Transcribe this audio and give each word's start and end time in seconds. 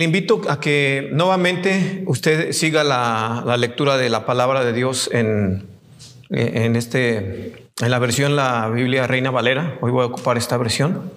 Le 0.00 0.04
invito 0.04 0.42
a 0.48 0.60
que 0.60 1.08
nuevamente 1.10 2.04
usted 2.06 2.52
siga 2.52 2.84
la, 2.84 3.56
lectura 3.58 3.96
de 3.96 4.08
la 4.08 4.24
palabra 4.24 4.64
de 4.64 4.72
Dios 4.72 5.10
en, 5.12 5.66
en, 6.30 6.76
este, 6.76 7.66
en 7.80 7.90
la 7.90 7.98
versión 7.98 8.36
la 8.36 8.68
Biblia 8.68 9.08
Reina 9.08 9.32
Valera. 9.32 9.76
Hoy 9.80 9.90
voy 9.90 10.04
a 10.04 10.06
ocupar 10.06 10.38
esta 10.38 10.56
versión. 10.56 11.10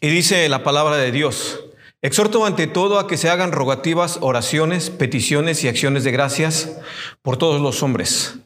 Y 0.00 0.08
dice 0.08 0.48
la 0.48 0.64
palabra 0.64 0.96
de 0.96 1.12
Dios, 1.12 1.66
exhorto 2.00 2.46
ante 2.46 2.66
todo 2.66 2.98
a 2.98 3.06
que 3.06 3.18
se 3.18 3.28
hagan 3.28 3.52
rogativas, 3.52 4.16
oraciones, 4.22 4.88
peticiones 4.88 5.62
y 5.64 5.68
acciones 5.68 6.02
de 6.02 6.12
gracias 6.12 6.78
por 7.20 7.36
todos 7.36 7.60
los 7.60 7.82
hombres, 7.82 8.36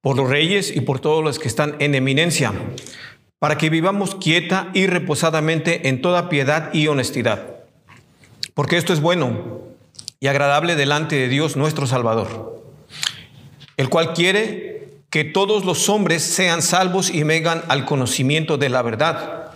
por 0.00 0.16
los 0.16 0.28
reyes 0.28 0.74
y 0.74 0.80
por 0.80 0.98
todos 0.98 1.22
los 1.22 1.38
que 1.38 1.46
están 1.46 1.76
en 1.78 1.94
eminencia 1.94 2.52
para 3.38 3.56
que 3.56 3.70
vivamos 3.70 4.14
quieta 4.16 4.70
y 4.74 4.86
reposadamente 4.86 5.88
en 5.88 6.02
toda 6.02 6.28
piedad 6.28 6.72
y 6.72 6.88
honestidad. 6.88 7.58
Porque 8.54 8.76
esto 8.76 8.92
es 8.92 9.00
bueno 9.00 9.62
y 10.20 10.26
agradable 10.26 10.74
delante 10.74 11.16
de 11.16 11.28
Dios 11.28 11.56
nuestro 11.56 11.86
Salvador, 11.86 12.64
el 13.76 13.88
cual 13.88 14.12
quiere 14.14 14.88
que 15.10 15.24
todos 15.24 15.64
los 15.64 15.88
hombres 15.88 16.22
sean 16.22 16.60
salvos 16.60 17.10
y 17.10 17.22
vengan 17.22 17.62
al 17.68 17.84
conocimiento 17.84 18.58
de 18.58 18.68
la 18.68 18.82
verdad. 18.82 19.52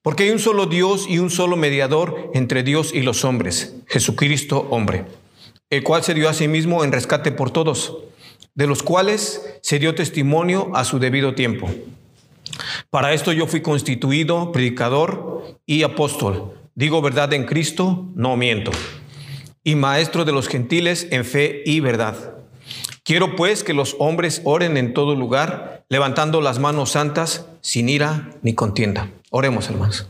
Porque 0.00 0.24
hay 0.24 0.30
un 0.30 0.38
solo 0.38 0.66
Dios 0.66 1.06
y 1.08 1.18
un 1.18 1.30
solo 1.30 1.56
mediador 1.56 2.30
entre 2.32 2.62
Dios 2.62 2.94
y 2.94 3.02
los 3.02 3.24
hombres, 3.24 3.74
Jesucristo 3.86 4.66
hombre, 4.70 5.04
el 5.68 5.82
cual 5.82 6.02
se 6.02 6.14
dio 6.14 6.28
a 6.28 6.34
sí 6.34 6.48
mismo 6.48 6.84
en 6.84 6.92
rescate 6.92 7.32
por 7.32 7.50
todos, 7.50 7.98
de 8.54 8.66
los 8.66 8.82
cuales 8.82 9.58
se 9.60 9.78
dio 9.78 9.94
testimonio 9.94 10.70
a 10.74 10.84
su 10.84 10.98
debido 10.98 11.34
tiempo 11.34 11.68
para 12.90 13.12
esto 13.12 13.32
yo 13.32 13.46
fui 13.46 13.60
constituido 13.60 14.52
predicador 14.52 15.58
y 15.66 15.82
apóstol. 15.82 16.54
Digo 16.74 17.02
verdad 17.02 17.32
en 17.32 17.44
Cristo, 17.44 18.10
no 18.14 18.36
miento. 18.36 18.70
Y 19.64 19.74
maestro 19.74 20.24
de 20.24 20.32
los 20.32 20.48
gentiles 20.48 21.08
en 21.10 21.24
fe 21.24 21.62
y 21.64 21.80
verdad. 21.80 22.34
Quiero 23.02 23.36
pues 23.36 23.62
que 23.62 23.72
los 23.72 23.96
hombres 23.98 24.42
oren 24.44 24.76
en 24.76 24.92
todo 24.92 25.14
lugar, 25.14 25.84
levantando 25.88 26.40
las 26.40 26.58
manos 26.58 26.90
santas, 26.90 27.46
sin 27.60 27.88
ira 27.88 28.30
ni 28.42 28.54
contienda. 28.54 29.10
Oremos, 29.30 29.68
hermanos. 29.68 30.08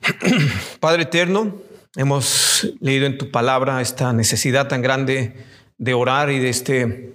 Padre 0.80 1.02
eterno, 1.02 1.54
hemos 1.96 2.72
leído 2.80 3.06
en 3.06 3.18
tu 3.18 3.30
palabra 3.30 3.80
esta 3.80 4.12
necesidad 4.12 4.68
tan 4.68 4.82
grande 4.82 5.44
de 5.78 5.94
orar 5.94 6.30
y 6.30 6.38
de 6.38 6.48
este 6.48 7.14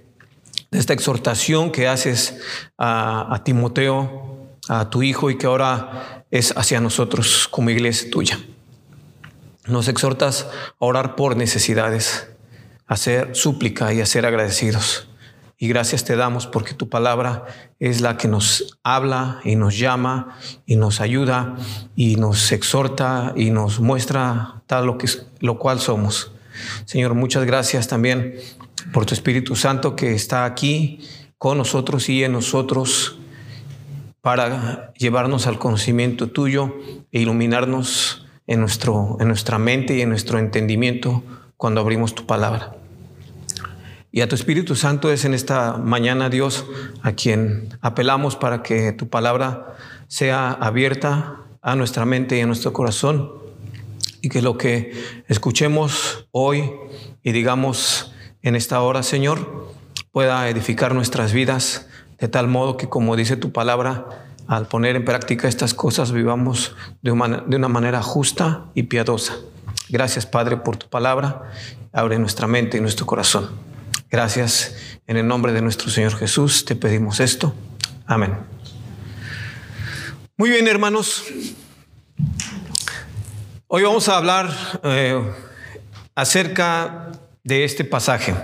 de 0.70 0.78
esta 0.78 0.92
exhortación 0.92 1.72
que 1.72 1.88
haces 1.88 2.38
a, 2.78 3.42
Timoteo, 3.44 4.58
a 4.68 4.88
tu 4.88 5.02
hijo 5.02 5.30
y 5.30 5.36
que 5.36 5.46
ahora 5.46 6.24
es 6.30 6.56
hacia 6.56 6.80
nosotros 6.80 7.48
como 7.48 7.70
iglesia 7.70 8.10
tuya. 8.10 8.38
Nos 9.66 9.88
exhortas 9.88 10.46
a 10.80 10.84
orar 10.84 11.16
por 11.16 11.36
necesidades, 11.36 12.28
a 12.86 12.94
hacer 12.94 13.34
súplica 13.34 13.92
y 13.92 14.00
a 14.00 14.06
ser 14.06 14.26
agradecidos. 14.26 15.08
Y 15.58 15.68
gracias 15.68 16.04
te 16.04 16.16
damos 16.16 16.46
porque 16.46 16.72
tu 16.72 16.88
palabra 16.88 17.44
es 17.78 18.00
la 18.00 18.16
que 18.16 18.28
nos 18.28 18.78
habla 18.82 19.40
y 19.44 19.56
nos 19.56 19.76
llama 19.78 20.38
y 20.64 20.76
nos 20.76 21.02
ayuda 21.02 21.56
y 21.94 22.16
nos 22.16 22.50
exhorta 22.52 23.34
y 23.36 23.50
nos 23.50 23.80
muestra 23.80 24.62
tal 24.66 24.86
lo, 24.86 24.96
que, 24.96 25.08
lo 25.40 25.58
cual 25.58 25.80
somos. 25.80 26.32
Señor, 26.86 27.14
muchas 27.14 27.44
gracias 27.44 27.88
también 27.88 28.40
por 28.92 29.06
tu 29.06 29.14
Espíritu 29.14 29.56
Santo 29.56 29.96
que 29.96 30.14
está 30.14 30.44
aquí 30.44 31.00
con 31.38 31.58
nosotros 31.58 32.08
y 32.08 32.24
en 32.24 32.32
nosotros 32.32 33.18
para 34.20 34.92
llevarnos 34.94 35.46
al 35.46 35.58
conocimiento 35.58 36.28
tuyo 36.28 36.74
e 37.12 37.20
iluminarnos 37.20 38.26
en, 38.46 38.60
nuestro, 38.60 39.16
en 39.20 39.28
nuestra 39.28 39.58
mente 39.58 39.96
y 39.96 40.02
en 40.02 40.10
nuestro 40.10 40.38
entendimiento 40.38 41.22
cuando 41.56 41.80
abrimos 41.80 42.14
tu 42.14 42.26
palabra. 42.26 42.76
Y 44.12 44.22
a 44.22 44.28
tu 44.28 44.34
Espíritu 44.34 44.74
Santo 44.74 45.12
es 45.12 45.24
en 45.24 45.34
esta 45.34 45.76
mañana, 45.76 46.28
Dios, 46.28 46.66
a 47.02 47.12
quien 47.12 47.68
apelamos 47.80 48.34
para 48.34 48.62
que 48.62 48.92
tu 48.92 49.08
palabra 49.08 49.76
sea 50.08 50.50
abierta 50.50 51.36
a 51.62 51.76
nuestra 51.76 52.04
mente 52.04 52.36
y 52.36 52.40
a 52.40 52.46
nuestro 52.46 52.72
corazón 52.72 53.32
y 54.20 54.28
que 54.28 54.42
lo 54.42 54.58
que 54.58 54.92
escuchemos 55.28 56.26
hoy 56.32 56.70
y 57.22 57.32
digamos 57.32 58.12
en 58.42 58.56
esta 58.56 58.80
hora, 58.80 59.02
Señor, 59.02 59.72
pueda 60.12 60.48
edificar 60.48 60.94
nuestras 60.94 61.32
vidas 61.32 61.86
de 62.18 62.28
tal 62.28 62.48
modo 62.48 62.76
que, 62.76 62.88
como 62.88 63.16
dice 63.16 63.36
tu 63.36 63.52
palabra, 63.52 64.26
al 64.46 64.66
poner 64.66 64.96
en 64.96 65.04
práctica 65.04 65.48
estas 65.48 65.74
cosas 65.74 66.12
vivamos 66.12 66.74
de 67.02 67.12
una, 67.12 67.68
manera 67.68 68.02
justa 68.02 68.66
y 68.74 68.84
piadosa. 68.84 69.36
Gracias, 69.88 70.26
Padre, 70.26 70.58
por 70.58 70.76
tu 70.76 70.88
palabra. 70.88 71.50
Abre 71.92 72.18
nuestra 72.18 72.46
mente 72.46 72.76
y 72.76 72.80
nuestro 72.80 73.06
corazón. 73.06 73.50
Gracias. 74.10 74.74
En 75.06 75.16
el 75.16 75.26
nombre 75.26 75.52
de 75.52 75.62
nuestro 75.62 75.90
Señor 75.90 76.16
Jesús 76.16 76.64
te 76.64 76.76
pedimos 76.76 77.20
esto. 77.20 77.54
Amén. 78.06 78.36
Muy 80.36 80.50
bien, 80.50 80.66
hermanos. 80.68 81.24
Hoy 83.68 83.82
vamos 83.82 84.08
a 84.08 84.16
hablar 84.16 84.50
eh, 84.82 85.22
acerca 86.14 87.12
de 87.44 87.64
este 87.64 87.84
pasaje. 87.84 88.34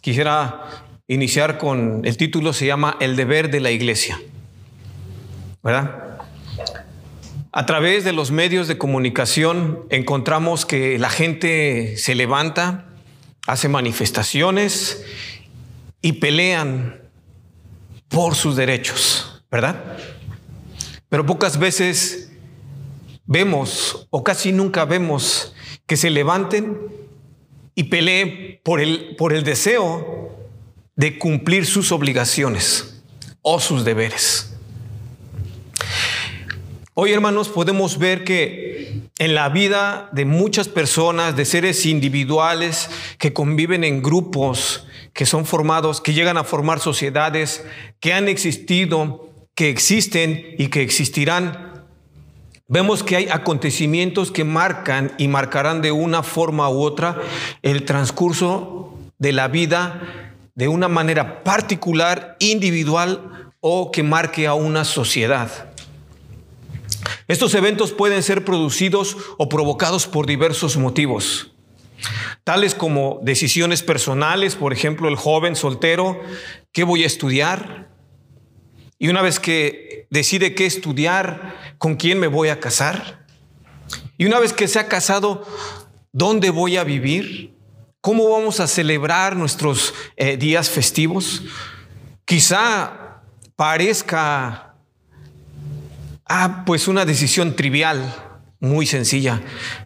Quisiera 0.00 0.64
iniciar 1.06 1.58
con 1.58 2.02
el 2.04 2.16
título, 2.16 2.52
se 2.52 2.66
llama 2.66 2.96
El 3.00 3.16
deber 3.16 3.50
de 3.50 3.60
la 3.60 3.70
iglesia. 3.70 4.20
¿Verdad? 5.62 6.18
A 7.52 7.66
través 7.66 8.04
de 8.04 8.12
los 8.12 8.30
medios 8.30 8.68
de 8.68 8.78
comunicación 8.78 9.86
encontramos 9.90 10.66
que 10.66 10.98
la 10.98 11.10
gente 11.10 11.96
se 11.96 12.14
levanta, 12.14 12.86
hace 13.46 13.68
manifestaciones 13.68 15.02
y 16.02 16.12
pelean 16.12 17.00
por 18.08 18.34
sus 18.34 18.54
derechos, 18.54 19.42
¿verdad? 19.50 19.82
Pero 21.08 21.24
pocas 21.24 21.58
veces 21.58 22.30
vemos, 23.24 24.06
o 24.10 24.22
casi 24.22 24.52
nunca 24.52 24.84
vemos, 24.84 25.54
que 25.86 25.96
se 25.96 26.10
levanten 26.10 26.97
y 27.78 27.84
pelee 27.84 28.60
por 28.64 28.80
el, 28.80 29.14
por 29.16 29.32
el 29.32 29.44
deseo 29.44 30.36
de 30.96 31.16
cumplir 31.16 31.64
sus 31.64 31.92
obligaciones 31.92 33.04
o 33.40 33.60
sus 33.60 33.84
deberes. 33.84 34.52
Hoy, 36.94 37.12
hermanos, 37.12 37.48
podemos 37.48 37.98
ver 37.98 38.24
que 38.24 39.02
en 39.20 39.36
la 39.36 39.48
vida 39.48 40.08
de 40.10 40.24
muchas 40.24 40.66
personas, 40.66 41.36
de 41.36 41.44
seres 41.44 41.86
individuales 41.86 42.90
que 43.16 43.32
conviven 43.32 43.84
en 43.84 44.02
grupos, 44.02 44.88
que 45.12 45.24
son 45.24 45.46
formados, 45.46 46.00
que 46.00 46.14
llegan 46.14 46.36
a 46.36 46.42
formar 46.42 46.80
sociedades, 46.80 47.64
que 48.00 48.12
han 48.12 48.26
existido, 48.26 49.30
que 49.54 49.70
existen 49.70 50.56
y 50.58 50.66
que 50.66 50.82
existirán, 50.82 51.67
Vemos 52.70 53.02
que 53.02 53.16
hay 53.16 53.28
acontecimientos 53.30 54.30
que 54.30 54.44
marcan 54.44 55.14
y 55.16 55.26
marcarán 55.26 55.80
de 55.80 55.90
una 55.90 56.22
forma 56.22 56.68
u 56.68 56.82
otra 56.82 57.18
el 57.62 57.86
transcurso 57.86 58.94
de 59.18 59.32
la 59.32 59.48
vida 59.48 60.34
de 60.54 60.68
una 60.68 60.86
manera 60.86 61.42
particular, 61.44 62.36
individual 62.40 63.52
o 63.60 63.90
que 63.90 64.02
marque 64.02 64.46
a 64.46 64.52
una 64.52 64.84
sociedad. 64.84 65.72
Estos 67.26 67.54
eventos 67.54 67.92
pueden 67.92 68.22
ser 68.22 68.44
producidos 68.44 69.16
o 69.38 69.48
provocados 69.48 70.06
por 70.06 70.26
diversos 70.26 70.76
motivos, 70.76 71.52
tales 72.44 72.74
como 72.74 73.18
decisiones 73.22 73.82
personales, 73.82 74.56
por 74.56 74.74
ejemplo, 74.74 75.08
el 75.08 75.16
joven 75.16 75.56
soltero, 75.56 76.20
¿qué 76.72 76.84
voy 76.84 77.04
a 77.04 77.06
estudiar? 77.06 77.87
Y 78.98 79.08
una 79.08 79.22
vez 79.22 79.38
que 79.38 80.06
decide 80.10 80.54
qué 80.54 80.66
estudiar, 80.66 81.56
con 81.78 81.96
quién 81.96 82.18
me 82.18 82.26
voy 82.26 82.48
a 82.48 82.60
casar. 82.60 83.24
Y 84.16 84.26
una 84.26 84.40
vez 84.40 84.52
que 84.52 84.66
se 84.66 84.78
ha 84.78 84.88
casado, 84.88 85.46
¿dónde 86.12 86.50
voy 86.50 86.76
a 86.76 86.84
vivir? 86.84 87.54
¿Cómo 88.00 88.28
vamos 88.30 88.58
a 88.60 88.66
celebrar 88.66 89.36
nuestros 89.36 89.94
eh, 90.16 90.36
días 90.36 90.70
festivos? 90.70 91.42
Quizá 92.24 93.22
parezca, 93.54 94.74
ah, 96.26 96.62
pues 96.66 96.88
una 96.88 97.04
decisión 97.04 97.54
trivial, 97.54 98.14
muy 98.60 98.86
sencilla, 98.86 99.40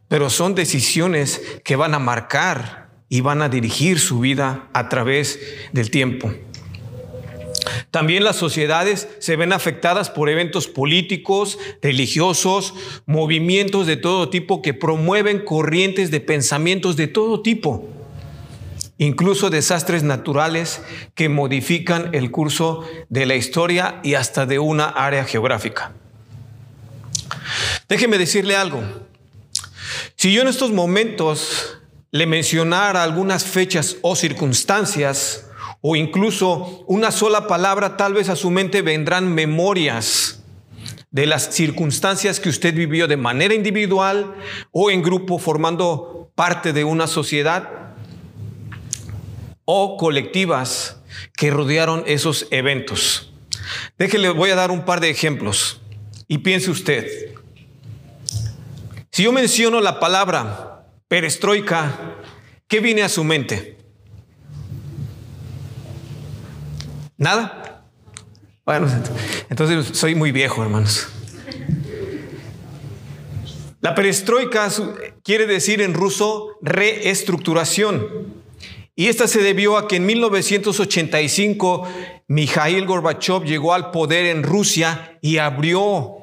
pero 0.08 0.30
son 0.30 0.54
decisiones 0.54 1.42
que 1.64 1.76
van 1.76 1.94
a 1.94 1.98
marcar 1.98 2.88
y 3.08 3.20
van 3.20 3.42
a 3.42 3.50
dirigir 3.50 4.00
su 4.00 4.20
vida 4.20 4.68
a 4.72 4.88
través 4.88 5.38
del 5.72 5.90
tiempo. 5.90 6.32
También 7.90 8.24
las 8.24 8.36
sociedades 8.36 9.08
se 9.18 9.36
ven 9.36 9.52
afectadas 9.52 10.10
por 10.10 10.28
eventos 10.28 10.66
políticos, 10.68 11.58
religiosos, 11.80 12.74
movimientos 13.06 13.86
de 13.86 13.96
todo 13.96 14.30
tipo 14.30 14.62
que 14.62 14.74
promueven 14.74 15.44
corrientes 15.44 16.10
de 16.10 16.20
pensamientos 16.20 16.96
de 16.96 17.08
todo 17.08 17.42
tipo, 17.42 17.88
incluso 18.98 19.50
desastres 19.50 20.02
naturales 20.02 20.82
que 21.14 21.28
modifican 21.28 22.14
el 22.14 22.30
curso 22.30 22.84
de 23.08 23.26
la 23.26 23.36
historia 23.36 24.00
y 24.02 24.14
hasta 24.14 24.46
de 24.46 24.58
una 24.58 24.86
área 24.86 25.24
geográfica. 25.24 25.92
Déjeme 27.88 28.18
decirle 28.18 28.56
algo. 28.56 28.82
Si 30.16 30.32
yo 30.32 30.42
en 30.42 30.48
estos 30.48 30.72
momentos 30.72 31.78
le 32.10 32.26
mencionara 32.26 33.02
algunas 33.02 33.44
fechas 33.44 33.96
o 34.02 34.14
circunstancias, 34.14 35.46
o 35.82 35.96
incluso 35.96 36.84
una 36.86 37.10
sola 37.10 37.46
palabra, 37.48 37.96
tal 37.96 38.14
vez 38.14 38.28
a 38.28 38.36
su 38.36 38.50
mente 38.50 38.80
vendrán 38.80 39.34
memorias 39.34 40.42
de 41.10 41.26
las 41.26 41.54
circunstancias 41.54 42.40
que 42.40 42.48
usted 42.48 42.72
vivió 42.72 43.08
de 43.08 43.16
manera 43.16 43.52
individual 43.52 44.34
o 44.70 44.90
en 44.90 45.02
grupo 45.02 45.38
formando 45.38 46.30
parte 46.34 46.72
de 46.72 46.84
una 46.84 47.06
sociedad 47.08 47.94
o 49.64 49.96
colectivas 49.96 51.00
que 51.36 51.50
rodearon 51.50 52.04
esos 52.06 52.46
eventos. 52.50 53.32
Déjele, 53.98 54.30
voy 54.30 54.50
a 54.50 54.56
dar 54.56 54.70
un 54.70 54.84
par 54.84 55.00
de 55.00 55.10
ejemplos 55.10 55.80
y 56.28 56.38
piense 56.38 56.70
usted. 56.70 57.34
Si 59.10 59.24
yo 59.24 59.32
menciono 59.32 59.80
la 59.80 59.98
palabra 59.98 60.86
perestroika, 61.08 62.16
¿qué 62.68 62.80
viene 62.80 63.02
a 63.02 63.08
su 63.08 63.24
mente? 63.24 63.71
¿Nada? 67.22 67.84
Bueno, 68.64 68.88
entonces 69.48 69.96
soy 69.96 70.16
muy 70.16 70.32
viejo, 70.32 70.60
hermanos. 70.60 71.06
La 73.80 73.94
perestroika 73.94 74.68
quiere 75.22 75.46
decir 75.46 75.80
en 75.82 75.94
ruso 75.94 76.58
reestructuración. 76.62 78.42
Y 78.96 79.06
esta 79.06 79.28
se 79.28 79.40
debió 79.40 79.76
a 79.76 79.86
que 79.86 79.96
en 79.96 80.06
1985 80.06 81.88
Mikhail 82.26 82.86
Gorbachev 82.86 83.44
llegó 83.44 83.72
al 83.72 83.92
poder 83.92 84.26
en 84.26 84.42
Rusia 84.42 85.16
y 85.22 85.38
abrió 85.38 86.16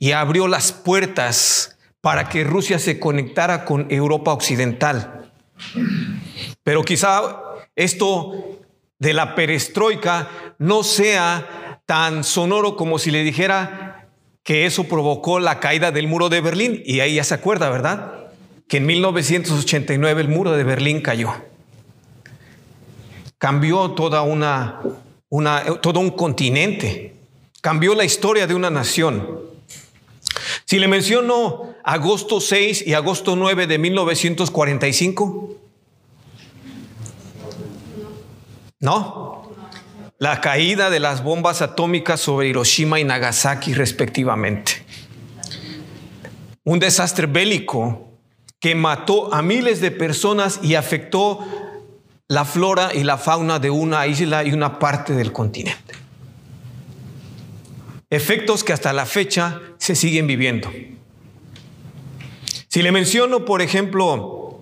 y 0.00 0.10
abrió 0.10 0.48
las 0.48 0.72
puertas 0.72 1.78
para 2.00 2.28
que 2.28 2.42
Rusia 2.42 2.80
se 2.80 2.98
conectara 2.98 3.64
con 3.64 3.86
Europa 3.90 4.32
occidental. 4.32 5.30
Pero 6.64 6.82
quizá 6.82 7.42
esto 7.76 8.57
de 8.98 9.12
la 9.12 9.34
perestroika 9.34 10.28
no 10.58 10.82
sea 10.82 11.80
tan 11.86 12.24
sonoro 12.24 12.76
como 12.76 12.98
si 12.98 13.10
le 13.10 13.22
dijera 13.22 14.08
que 14.42 14.66
eso 14.66 14.84
provocó 14.84 15.40
la 15.40 15.60
caída 15.60 15.92
del 15.92 16.08
muro 16.08 16.28
de 16.28 16.40
Berlín. 16.40 16.82
Y 16.84 17.00
ahí 17.00 17.16
ya 17.16 17.24
se 17.24 17.34
acuerda, 17.34 17.70
¿verdad? 17.70 18.30
Que 18.66 18.78
en 18.78 18.86
1989 18.86 20.20
el 20.20 20.28
muro 20.28 20.52
de 20.52 20.64
Berlín 20.64 21.00
cayó. 21.00 21.32
Cambió 23.38 23.90
toda 23.92 24.22
una, 24.22 24.80
una, 25.28 25.64
todo 25.80 26.00
un 26.00 26.10
continente. 26.10 27.14
Cambió 27.60 27.94
la 27.94 28.04
historia 28.04 28.46
de 28.46 28.54
una 28.54 28.70
nación. 28.70 29.40
Si 30.64 30.78
le 30.78 30.88
menciono 30.88 31.74
agosto 31.84 32.40
6 32.40 32.86
y 32.86 32.94
agosto 32.94 33.36
9 33.36 33.66
de 33.66 33.78
1945, 33.78 35.56
¿no? 38.80 39.50
La 40.18 40.40
caída 40.40 40.90
de 40.90 41.00
las 41.00 41.22
bombas 41.22 41.62
atómicas 41.62 42.20
sobre 42.20 42.48
Hiroshima 42.48 42.98
y 42.98 43.04
Nagasaki 43.04 43.74
respectivamente. 43.74 44.84
Un 46.64 46.78
desastre 46.78 47.26
bélico 47.26 48.08
que 48.60 48.74
mató 48.74 49.32
a 49.32 49.42
miles 49.42 49.80
de 49.80 49.90
personas 49.90 50.60
y 50.62 50.74
afectó 50.74 51.46
la 52.26 52.44
flora 52.44 52.90
y 52.92 53.04
la 53.04 53.16
fauna 53.16 53.58
de 53.58 53.70
una 53.70 54.06
isla 54.06 54.44
y 54.44 54.52
una 54.52 54.78
parte 54.78 55.14
del 55.14 55.32
continente. 55.32 55.94
Efectos 58.10 58.64
que 58.64 58.72
hasta 58.72 58.92
la 58.92 59.06
fecha 59.06 59.60
se 59.78 59.94
siguen 59.94 60.26
viviendo. 60.26 60.70
Si 62.68 62.82
le 62.82 62.92
menciono, 62.92 63.44
por 63.44 63.62
ejemplo, 63.62 64.60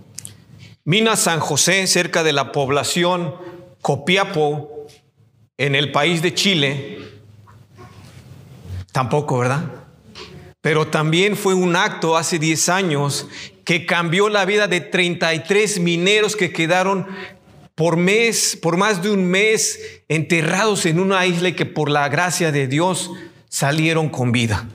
Minas 0.84 1.20
San 1.20 1.40
José, 1.40 1.86
cerca 1.86 2.22
de 2.22 2.32
la 2.32 2.52
población 2.52 3.34
Copiapo, 3.86 4.88
en 5.56 5.76
el 5.76 5.92
país 5.92 6.20
de 6.20 6.34
Chile, 6.34 6.98
tampoco, 8.90 9.38
¿verdad? 9.38 9.62
Pero 10.60 10.88
también 10.88 11.36
fue 11.36 11.54
un 11.54 11.76
acto 11.76 12.16
hace 12.16 12.40
10 12.40 12.68
años 12.68 13.28
que 13.62 13.86
cambió 13.86 14.28
la 14.28 14.44
vida 14.44 14.66
de 14.66 14.80
33 14.80 15.78
mineros 15.78 16.34
que 16.34 16.52
quedaron 16.52 17.06
por 17.76 17.96
mes, 17.96 18.58
por 18.60 18.76
más 18.76 19.04
de 19.04 19.10
un 19.10 19.24
mes, 19.24 19.78
enterrados 20.08 20.84
en 20.84 20.98
una 20.98 21.24
isla 21.24 21.50
y 21.50 21.54
que 21.54 21.64
por 21.64 21.88
la 21.88 22.08
gracia 22.08 22.50
de 22.50 22.66
Dios 22.66 23.12
salieron 23.48 24.08
con 24.08 24.32
vida. 24.32 24.68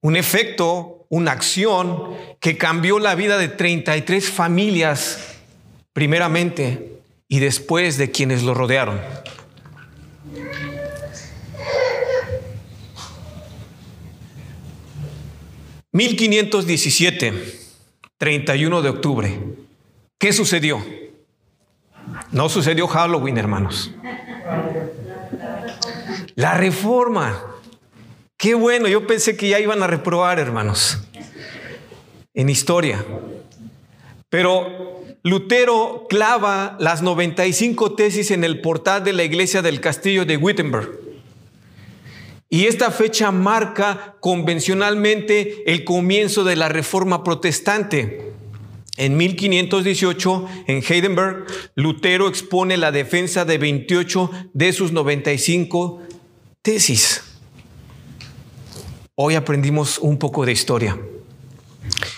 Un 0.00 0.16
efecto, 0.16 1.04
una 1.10 1.32
acción 1.32 2.16
que 2.40 2.56
cambió 2.56 2.98
la 2.98 3.14
vida 3.14 3.36
de 3.36 3.48
33 3.48 4.30
familias, 4.30 5.39
primeramente, 5.92 7.00
y 7.28 7.38
después 7.38 7.96
de 7.96 8.10
quienes 8.10 8.42
lo 8.42 8.54
rodearon. 8.54 9.00
¿1517? 15.92 17.32
31 18.18 18.82
de 18.82 18.88
octubre. 18.88 19.38
¿Qué 20.18 20.32
sucedió? 20.32 20.84
No 22.32 22.48
sucedió 22.48 22.86
Halloween, 22.86 23.38
hermanos. 23.38 23.92
La 26.34 26.54
reforma. 26.54 27.42
Qué 28.36 28.54
bueno, 28.54 28.88
yo 28.88 29.06
pensé 29.06 29.36
que 29.36 29.48
ya 29.48 29.58
iban 29.58 29.82
a 29.82 29.86
reprobar, 29.86 30.38
hermanos, 30.38 30.98
en 32.34 32.48
historia. 32.48 33.04
Pero 34.28 34.99
Lutero 35.22 36.06
clava 36.08 36.76
las 36.80 37.02
95 37.02 37.92
tesis 37.92 38.30
en 38.30 38.42
el 38.42 38.62
portal 38.62 39.04
de 39.04 39.12
la 39.12 39.22
iglesia 39.22 39.60
del 39.60 39.80
castillo 39.80 40.24
de 40.24 40.38
Wittenberg. 40.38 40.88
Y 42.48 42.64
esta 42.66 42.90
fecha 42.90 43.30
marca 43.30 44.16
convencionalmente 44.20 45.62
el 45.70 45.84
comienzo 45.84 46.42
de 46.42 46.56
la 46.56 46.70
reforma 46.70 47.22
protestante. 47.22 48.32
En 48.96 49.16
1518, 49.16 50.46
en 50.66 50.82
Heidelberg, 50.82 51.46
Lutero 51.74 52.26
expone 52.26 52.76
la 52.76 52.90
defensa 52.90 53.44
de 53.44 53.58
28 53.58 54.30
de 54.54 54.72
sus 54.72 54.90
95 54.90 56.00
tesis. 56.62 57.22
Hoy 59.14 59.34
aprendimos 59.34 59.98
un 59.98 60.18
poco 60.18 60.46
de 60.46 60.52
historia. 60.52 60.98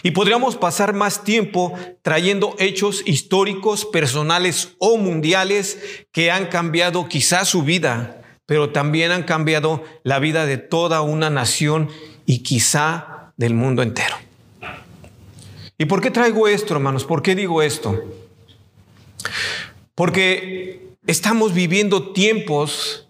Y 0.02 0.11
podríamos 0.11 0.56
pasar 0.56 0.94
más 0.94 1.23
tiempo 1.23 1.78
trayendo 2.02 2.56
hechos 2.59 3.02
históricos, 3.06 3.85
personales 3.85 4.75
o 4.78 4.99
mundiales 4.99 5.78
que 6.11 6.30
han 6.30 6.47
cambiado 6.47 7.09
quizás 7.09 7.49
su 7.49 7.62
vida, 7.62 8.23
pero 8.47 8.71
también 8.71 9.12
han 9.12 9.23
cambiado 9.23 9.85
la 10.02 10.18
vida 10.18 10.44
de 10.44 10.59
toda 10.59 11.02
una 11.02 11.30
nación 11.30 11.88
y 12.26 12.40
quizá 12.40 13.32
del 13.37 13.54
mundo 13.54 13.82
entero. 13.82 14.16
¿Y 15.78 15.85
por 15.85 16.00
qué 16.00 16.11
traigo 16.11 16.49
esto, 16.49 16.75
hermanos? 16.75 17.04
¿Por 17.04 17.23
qué 17.23 17.35
digo 17.35 17.62
esto? 17.62 18.02
Porque 19.94 20.97
estamos 21.06 21.54
viviendo 21.54 22.12
tiempos 22.12 23.06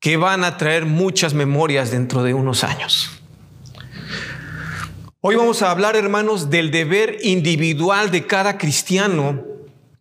que 0.00 0.16
van 0.16 0.44
a 0.44 0.56
traer 0.56 0.84
muchas 0.84 1.34
memorias 1.34 1.90
dentro 1.90 2.22
de 2.22 2.34
unos 2.34 2.64
años. 2.64 3.17
Hoy 5.20 5.34
vamos 5.34 5.62
a 5.62 5.72
hablar, 5.72 5.96
hermanos, 5.96 6.48
del 6.48 6.70
deber 6.70 7.18
individual 7.22 8.12
de 8.12 8.24
cada 8.24 8.56
cristiano, 8.56 9.44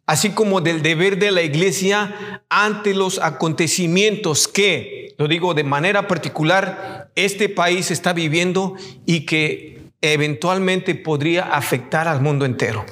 así 0.06 0.30
como 0.30 0.62
del 0.62 0.84
deber 0.84 1.18
de 1.18 1.32
la 1.32 1.42
iglesia 1.42 2.44
ante 2.50 2.94
los 2.94 3.18
acontecimientos 3.18 4.48
que, 4.48 5.16
lo 5.18 5.28
digo 5.28 5.56
de 5.56 5.64
manera 5.64 6.08
particular, 6.08 7.10
este 7.16 7.50
país 7.50 7.90
está 7.90 8.14
viviendo 8.14 8.76
y 9.08 9.26
que 9.26 9.82
eventualmente 10.02 10.94
podría 10.94 11.46
afectar 11.46 12.08
al 12.08 12.22
mundo 12.22 12.46
entero. 12.46 12.86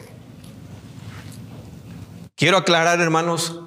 Quiero 2.33 2.57
aclarar, 2.57 2.99
hermanos, 3.01 3.59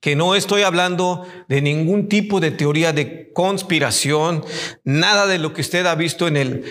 que 0.00 0.16
no 0.16 0.34
estoy 0.34 0.64
hablando 0.64 1.26
de 1.48 1.62
ningún 1.62 2.10
tipo 2.10 2.40
de 2.40 2.50
teoría 2.50 2.92
de 2.92 3.32
conspiración, 3.32 4.44
nada 4.84 5.26
de 5.26 5.38
lo 5.38 5.54
que 5.54 5.62
usted 5.62 5.86
ha 5.86 5.94
visto 5.94 6.28
en 6.28 6.36
el 6.36 6.64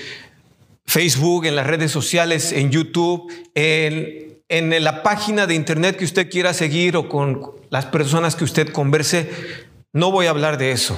Facebook, 0.95 1.45
en 1.45 1.57
las 1.57 1.67
redes 1.67 1.91
sociales, 1.91 2.53
en 2.53 2.71
YouTube, 2.71 3.29
en, 3.53 4.33
la 4.81 5.03
página 5.03 5.45
de 5.45 5.53
internet 5.53 5.97
que 5.97 6.05
usted 6.05 6.29
quiera 6.29 6.53
seguir 6.53 6.95
o 6.95 7.09
con 7.09 7.51
las 7.69 7.87
personas 7.87 8.37
que 8.37 8.45
usted 8.45 8.69
converse. 8.69 9.29
No 9.91 10.09
voy 10.09 10.27
a 10.27 10.29
hablar 10.29 10.57
de 10.57 10.71
eso. 10.71 10.97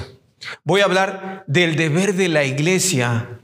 Voy 0.62 0.82
a 0.82 0.84
hablar 0.84 1.42
del 1.48 1.74
deber 1.74 2.14
de 2.14 2.28
la 2.28 2.44
iglesia 2.44 3.40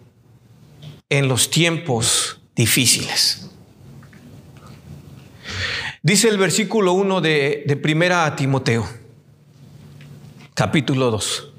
en 1.09 1.27
los 1.27 1.51
tiempos 1.51 2.41
difíciles. 2.55 3.51
Dice 6.05 6.29
el 6.29 6.39
versículo 6.39 6.93
1 6.93 7.21
de, 7.21 7.65
de 7.67 7.77
Primera 7.77 8.27
a 8.27 8.37
Timoteo, 8.37 8.89
capítulo 10.55 11.11
2. 11.11 11.53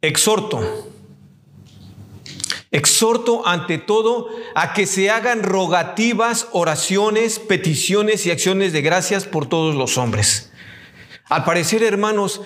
Exhorto, 0.00 0.89
Exhorto 2.72 3.46
ante 3.46 3.78
todo 3.78 4.28
a 4.54 4.72
que 4.72 4.86
se 4.86 5.10
hagan 5.10 5.42
rogativas, 5.42 6.48
oraciones, 6.52 7.38
peticiones 7.38 8.26
y 8.26 8.30
acciones 8.30 8.72
de 8.72 8.82
gracias 8.82 9.24
por 9.24 9.46
todos 9.46 9.74
los 9.74 9.98
hombres. 9.98 10.52
Al 11.28 11.44
parecer, 11.44 11.82
hermanos, 11.82 12.42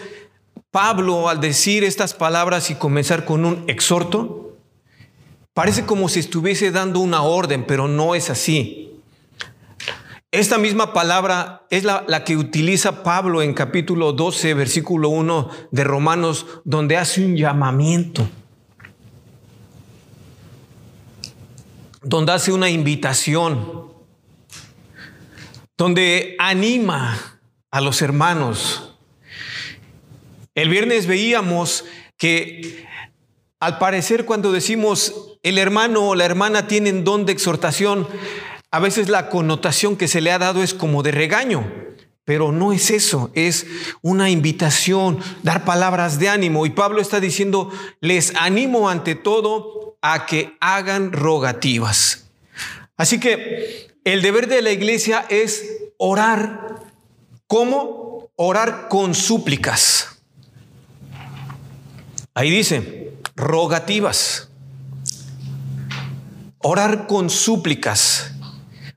Pablo 0.71 1.29
al 1.29 1.41
decir 1.41 1.85
estas 1.85 2.15
palabras 2.15 2.71
y 2.71 2.75
comenzar 2.75 3.25
con 3.25 3.45
un 3.45 3.65
exhorto, 3.69 4.57
parece 5.53 5.87
como 5.87 6.09
si 6.09 6.21
estuviese 6.21 6.71
dando 6.71 7.01
una 7.01 7.23
orden, 7.23 7.65
pero 7.65 7.87
no 7.87 8.15
es 8.15 8.29
así. 8.29 8.85
Esta 10.35 10.59
misma 10.59 10.93
palabra 10.93 11.65
es 11.71 11.85
la, 11.85 12.25
que 12.25 12.37
utiliza 12.37 13.05
Pablo 13.05 13.41
en 13.41 13.55
capítulo 13.55 14.13
12, 14.13 14.55
versículo 14.55 15.11
1 15.11 15.49
de 15.71 15.85
Romanos, 15.85 16.47
donde 16.65 16.97
hace 16.97 17.25
un 17.25 17.37
llamamiento, 17.37 18.29
donde 22.05 22.33
hace 22.33 22.53
una 22.53 22.71
invitación, 22.71 23.93
donde 25.77 26.37
anima 26.39 27.41
a 27.71 27.81
los 27.81 28.03
hermanos. 28.03 28.97
El 30.55 30.69
viernes 30.69 31.07
veíamos 31.07 31.85
que 32.17 32.87
al 33.59 33.79
parecer 33.79 34.25
cuando 34.25 34.53
decimos 34.53 35.39
el 35.43 35.59
hermano 35.59 36.11
o 36.11 36.15
la 36.15 36.25
hermana 36.25 36.69
tienen 36.69 37.03
don 37.03 37.27
de 37.27 37.33
exhortación, 37.33 38.07
a 38.71 38.79
veces 38.79 39.09
la 39.09 39.29
connotación 39.29 39.97
que 39.97 40.09
se 40.09 40.21
le 40.21 40.31
ha 40.31 40.39
dado 40.39 40.63
es 40.63 40.75
como 40.75 41.03
de 41.03 41.13
regaño, 41.13 41.71
pero 42.25 42.53
no 42.53 42.73
es 42.73 42.91
eso, 42.91 43.31
es 43.35 43.67
una 44.01 44.31
invitación, 44.31 45.19
dar 45.43 45.65
palabras 45.65 46.19
de 46.19 46.29
ánimo. 46.29 46.65
Y 46.65 46.71
Pablo 46.71 47.01
está 47.01 47.21
diciendo, 47.21 47.71
les 48.01 48.35
animo 48.37 48.89
ante 48.89 49.15
todo 49.15 49.99
a 50.01 50.27
que 50.27 50.57
hagan 50.61 51.13
rogativas. 51.13 52.27
Así 52.97 53.21
que 53.21 53.89
el 54.05 54.23
deber 54.23 54.49
de 54.49 54.63
la 54.63 54.71
iglesia 54.71 55.27
es 55.29 55.65
orar. 55.99 56.81
¿Cómo? 57.47 58.31
Orar 58.37 58.89
con 58.89 59.15
súplicas. 59.15 60.19
Ahí 62.33 62.51
dice, 62.51 63.13
rogativas. 63.37 64.49
Orar 66.59 67.07
con 67.07 67.29
súplicas 67.29 68.35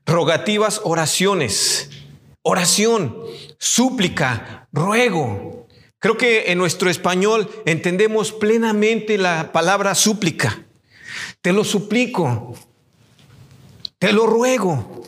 rogativas, 0.08 0.80
oraciones, 0.84 1.87
oración, 2.48 3.14
súplica, 3.58 4.68
ruego. 4.72 5.68
Creo 5.98 6.16
que 6.16 6.50
en 6.50 6.56
nuestro 6.56 6.88
español 6.88 7.50
entendemos 7.66 8.32
plenamente 8.32 9.18
la 9.18 9.52
palabra 9.52 9.94
súplica. 9.94 10.64
Te 11.42 11.52
lo 11.52 11.62
suplico, 11.62 12.54
te 13.98 14.14
lo 14.14 14.26
ruego, 14.26 15.02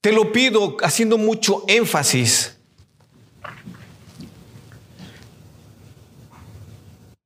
te 0.00 0.12
lo 0.12 0.30
pido 0.30 0.76
haciendo 0.80 1.18
mucho 1.18 1.64
énfasis. 1.66 2.57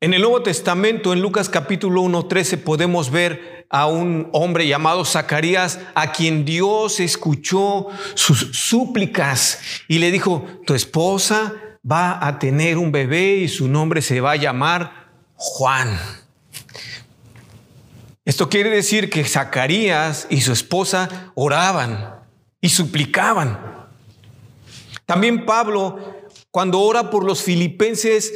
En 0.03 0.13
el 0.15 0.23
Nuevo 0.23 0.43
Testamento, 0.43 1.13
en 1.13 1.21
Lucas 1.23 1.49
capítulo 1.49 2.03
1.13, 2.03 2.59
podemos 2.59 3.13
ver 3.13 3.69
a 3.71 3.87
un 3.87 4.29
hombre 4.33 4.67
llamado 4.67 5.05
Zacarías, 5.05 5.79
a 5.95 6.11
quien 6.11 6.45
Dios 6.45 6.99
escuchó 6.99 7.87
sus 8.15 8.51
súplicas 8.51 9.61
y 9.87 10.01
le 10.01 10.11
dijo, 10.11 10.45
tu 10.67 10.75
esposa 10.75 11.55
va 11.89 12.27
a 12.27 12.41
tener 12.41 12.79
un 12.79 12.91
bebé 12.91 13.37
y 13.37 13.49
su 13.49 13.69
nombre 13.69 14.03
se 14.03 14.21
va 14.21 14.33
a 14.33 14.37
llamar 14.37 15.13
Juan. 15.37 15.97
Esto 18.25 18.49
quiere 18.49 18.71
decir 18.71 19.09
que 19.09 19.23
Zacarías 19.23 20.27
y 20.31 20.41
su 20.41 20.51
esposa 20.51 21.31
oraban 21.37 22.13
y 22.61 22.71
suplicaban. 22.71 23.57
También 25.07 25.47
Pablo, 25.47 26.25
cuando 26.51 26.81
ora 26.81 27.09
por 27.09 27.23
los 27.23 27.45
filipenses, 27.45 28.33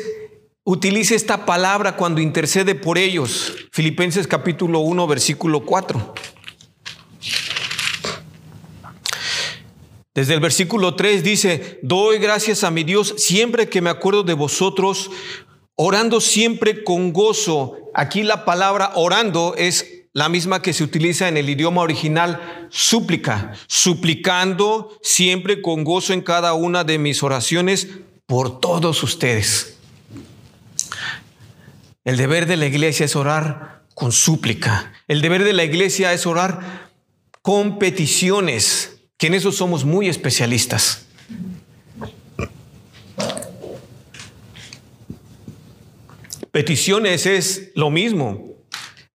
utilice 0.69 1.15
esta 1.15 1.47
palabra 1.47 1.97
cuando 1.97 2.21
intercede 2.21 2.75
por 2.75 2.99
ellos. 2.99 3.55
Filipenses 3.71 4.27
capítulo 4.27 4.81
1, 4.81 5.07
versículo 5.07 5.65
4. 5.65 6.15
Desde 10.13 10.35
el 10.35 10.41
versículo 10.41 10.97
3 10.97 11.23
dice, 11.23 11.79
doy 11.83 12.19
gracias 12.19 12.65
a 12.65 12.73
mi 12.73 12.83
Dios 12.83 13.15
siempre 13.17 13.69
que 13.69 13.81
me 13.81 13.91
acuerdo 13.91 14.25
de 14.25 14.35
vosotros, 14.35 15.11
orando 15.77 16.21
siempre 16.21 16.83
con 16.83 17.13
gozo. 17.13 17.77
Aquí 17.95 18.25
la 18.25 18.45
palabra 18.45 18.91
orando 18.97 19.55
es 19.57 19.87
la 20.15 20.29
misma 20.29 20.63
que 20.63 20.73
se 20.73 20.83
utiliza 20.83 21.29
en 21.29 21.37
el 21.37 21.49
idioma 21.49 21.83
original, 21.83 22.67
súplica, 22.71 23.53
suplicando 23.69 24.99
siempre 25.01 25.63
con 25.63 25.85
gozo 25.85 26.13
en 26.13 26.23
cada 26.23 26.55
una 26.55 26.83
de 26.83 26.99
mis 26.99 27.23
oraciones 27.23 27.87
por 28.27 28.59
todos 28.59 29.05
ustedes. 29.05 29.76
El 32.07 32.17
deber 32.17 32.47
de 32.47 32.57
la 32.57 32.67
iglesia 32.67 33.05
es 33.05 33.17
orar 33.17 33.83
con 33.95 34.13
súplica. 34.13 34.93
El 35.09 35.23
deber 35.23 35.43
de 35.43 35.53
la 35.53 35.65
iglesia 35.65 36.13
es 36.13 36.25
orar 36.25 36.89
con 37.43 37.81
peticiones, 37.81 39.01
que 39.19 39.27
en 39.27 39.35
eso 39.35 39.51
somos 39.51 39.85
muy 39.85 40.09
especialistas. 40.09 41.07
Peticiones 46.53 47.27
es 47.27 47.73
lo 47.75 47.91
mismo, 47.91 48.55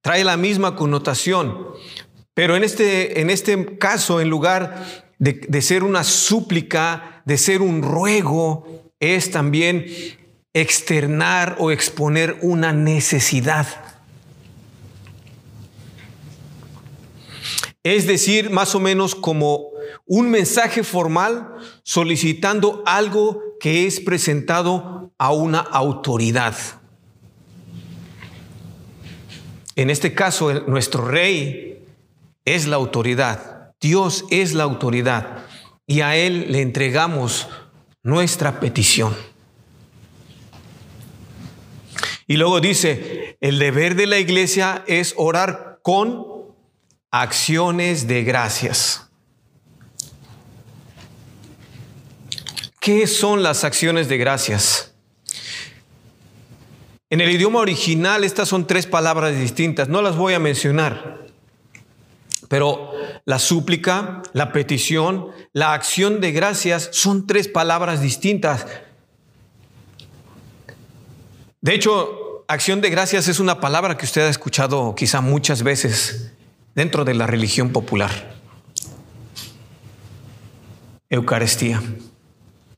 trae 0.01 0.25
la 0.25 0.35
misma 0.35 0.75
connotación, 0.75 1.67
pero 2.33 2.57
en 2.57 2.65
este, 2.65 3.21
en 3.21 3.29
este 3.29 3.77
caso, 3.77 4.19
en 4.19 4.29
lugar 4.29 5.07
de, 5.17 5.39
de 5.47 5.61
ser 5.61 5.85
una 5.85 6.03
súplica, 6.03 7.23
de 7.23 7.37
ser 7.37 7.61
un 7.61 7.83
ruego, 7.83 8.91
es 8.99 9.31
también 9.31 9.85
externar 10.53 11.55
o 11.59 11.71
exponer 11.71 12.37
una 12.41 12.73
necesidad. 12.73 13.67
Es 17.83 18.05
decir, 18.05 18.51
más 18.51 18.75
o 18.75 18.79
menos 18.79 19.15
como 19.15 19.69
un 20.05 20.29
mensaje 20.29 20.83
formal 20.83 21.55
solicitando 21.83 22.83
algo 22.85 23.41
que 23.59 23.87
es 23.87 23.99
presentado 23.99 25.11
a 25.17 25.31
una 25.31 25.59
autoridad. 25.59 26.55
En 29.75 29.89
este 29.89 30.13
caso, 30.13 30.53
nuestro 30.67 31.07
rey 31.07 31.85
es 32.45 32.67
la 32.67 32.75
autoridad. 32.75 33.73
Dios 33.79 34.25
es 34.29 34.53
la 34.53 34.63
autoridad. 34.63 35.45
Y 35.87 36.01
a 36.01 36.15
Él 36.15 36.51
le 36.51 36.61
entregamos 36.61 37.47
nuestra 38.03 38.59
petición. 38.59 39.15
Y 42.31 42.37
luego 42.37 42.61
dice, 42.61 43.35
el 43.41 43.59
deber 43.59 43.95
de 43.95 44.07
la 44.07 44.17
iglesia 44.17 44.85
es 44.87 45.13
orar 45.17 45.79
con 45.81 46.25
acciones 47.11 48.07
de 48.07 48.23
gracias. 48.23 49.09
¿Qué 52.79 53.05
son 53.05 53.43
las 53.43 53.65
acciones 53.65 54.07
de 54.07 54.17
gracias? 54.17 54.95
En 57.09 57.19
el 57.19 57.29
idioma 57.29 57.59
original 57.59 58.23
estas 58.23 58.47
son 58.47 58.65
tres 58.65 58.87
palabras 58.87 59.37
distintas, 59.37 59.89
no 59.89 60.01
las 60.01 60.15
voy 60.15 60.33
a 60.33 60.39
mencionar, 60.39 61.27
pero 62.47 62.93
la 63.25 63.39
súplica, 63.39 64.23
la 64.31 64.53
petición, 64.53 65.31
la 65.51 65.73
acción 65.73 66.21
de 66.21 66.31
gracias 66.31 66.91
son 66.93 67.27
tres 67.27 67.49
palabras 67.49 68.01
distintas. 68.01 68.65
De 71.59 71.75
hecho, 71.75 72.20
acción 72.51 72.81
de 72.81 72.89
gracias 72.89 73.29
es 73.29 73.39
una 73.39 73.61
palabra 73.61 73.95
que 73.95 74.05
usted 74.05 74.23
ha 74.23 74.29
escuchado 74.29 74.93
quizá 74.93 75.21
muchas 75.21 75.63
veces 75.63 76.33
dentro 76.75 77.05
de 77.05 77.13
la 77.13 77.25
religión 77.25 77.71
popular. 77.71 78.35
Eucaristía. 81.09 81.81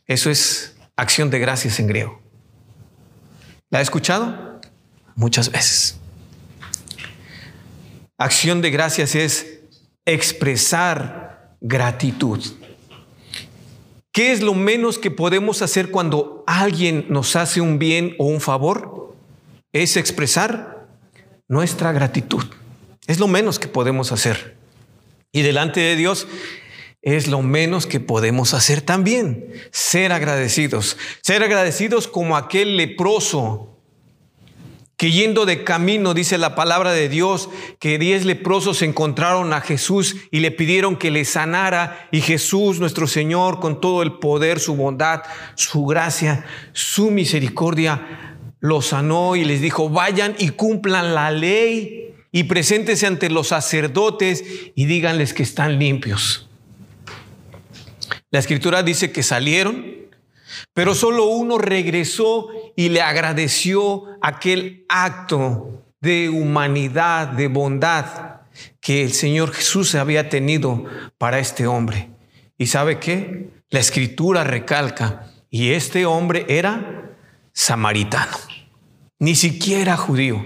Eso 0.06 0.30
es 0.30 0.76
acción 0.96 1.32
de 1.32 1.40
gracias 1.40 1.80
en 1.80 1.88
griego. 1.88 2.22
¿La 3.72 3.80
ha 3.80 3.82
escuchado? 3.82 4.62
Muchas 5.16 5.52
veces. 5.52 5.98
Acción 8.18 8.62
de 8.62 8.70
gracias 8.70 9.16
es 9.16 9.60
expresar 10.06 11.58
gratitud. 11.62 12.44
¿Qué 14.12 14.32
es 14.32 14.42
lo 14.42 14.54
menos 14.54 15.00
que 15.00 15.10
podemos 15.10 15.64
hacer 15.64 15.90
cuando 15.90 16.44
alguien 16.46 17.08
nos 17.10 17.36
hace 17.36 17.60
un 17.60 17.80
bien 17.80 18.16
o 18.20 18.26
un 18.26 18.40
favor? 18.40 19.03
Es 19.74 19.98
expresar 19.98 20.88
nuestra 21.48 21.92
gratitud. 21.92 22.46
Es 23.08 23.20
lo 23.20 23.28
menos 23.28 23.60
que 23.60 23.68
podemos 23.68 24.12
hacer. 24.12 24.56
Y 25.32 25.42
delante 25.42 25.82
de 25.82 25.96
Dios 25.96 26.28
es 27.02 27.28
lo 27.28 27.42
menos 27.42 27.86
que 27.86 28.00
podemos 28.00 28.54
hacer 28.54 28.82
también. 28.82 29.52
Ser 29.72 30.14
agradecidos. 30.14 30.98
Ser 31.22 31.44
agradecidos 31.44 32.08
como 32.08 32.38
aquel 32.38 32.78
leproso 32.78 33.74
que 34.96 35.12
yendo 35.12 35.46
de 35.46 35.66
camino, 35.66 36.14
dice 36.14 36.38
la 36.38 36.56
palabra 36.56 36.94
de 36.94 37.10
Dios, 37.10 37.50
que 37.80 37.98
diez 37.98 38.24
leprosos 38.24 38.82
encontraron 38.84 39.52
a 39.52 39.60
Jesús 39.60 40.16
y 40.32 40.40
le 40.40 40.52
pidieron 40.52 40.96
que 40.96 41.12
le 41.12 41.26
sanara. 41.26 42.08
Y 42.12 42.22
Jesús, 42.22 42.80
nuestro 42.80 43.08
Señor, 43.08 43.60
con 43.60 43.82
todo 43.82 44.02
el 44.02 44.14
poder, 44.14 44.62
su 44.62 44.76
bondad, 44.76 45.24
su 45.56 45.86
gracia, 45.86 46.46
su 46.72 47.12
misericordia, 47.12 48.33
los 48.64 48.86
sanó 48.88 49.36
y 49.36 49.44
les 49.44 49.60
dijo, 49.60 49.90
vayan 49.90 50.36
y 50.40 50.52
cumplan 50.52 51.14
la 51.14 51.32
ley 51.32 52.16
y 52.32 52.46
preséntese 52.46 53.06
ante 53.06 53.30
los 53.30 53.50
sacerdotes 53.50 54.42
y 54.74 54.86
díganles 54.86 55.34
que 55.34 55.44
están 55.44 55.80
limpios. 55.80 56.50
La 58.32 58.40
escritura 58.40 58.82
dice 58.82 59.12
que 59.12 59.22
salieron, 59.22 59.86
pero 60.74 60.96
solo 60.96 61.26
uno 61.26 61.58
regresó 61.58 62.48
y 62.78 62.88
le 62.88 63.02
agradeció 63.02 64.06
aquel 64.22 64.86
acto 64.88 65.84
de 66.00 66.30
humanidad, 66.30 67.28
de 67.28 67.50
bondad 67.50 68.44
que 68.80 69.04
el 69.04 69.12
Señor 69.12 69.52
Jesús 69.52 69.94
había 69.94 70.30
tenido 70.30 70.86
para 71.18 71.40
este 71.40 71.68
hombre. 71.68 72.12
¿Y 72.58 72.68
sabe 72.68 72.98
qué? 72.98 73.50
La 73.70 73.82
escritura 73.82 74.46
recalca, 74.46 75.34
y 75.50 75.72
este 75.72 76.06
hombre 76.06 76.46
era 76.48 77.04
samaritano, 77.54 78.36
ni 79.24 79.36
siquiera 79.36 79.96
judío. 79.96 80.46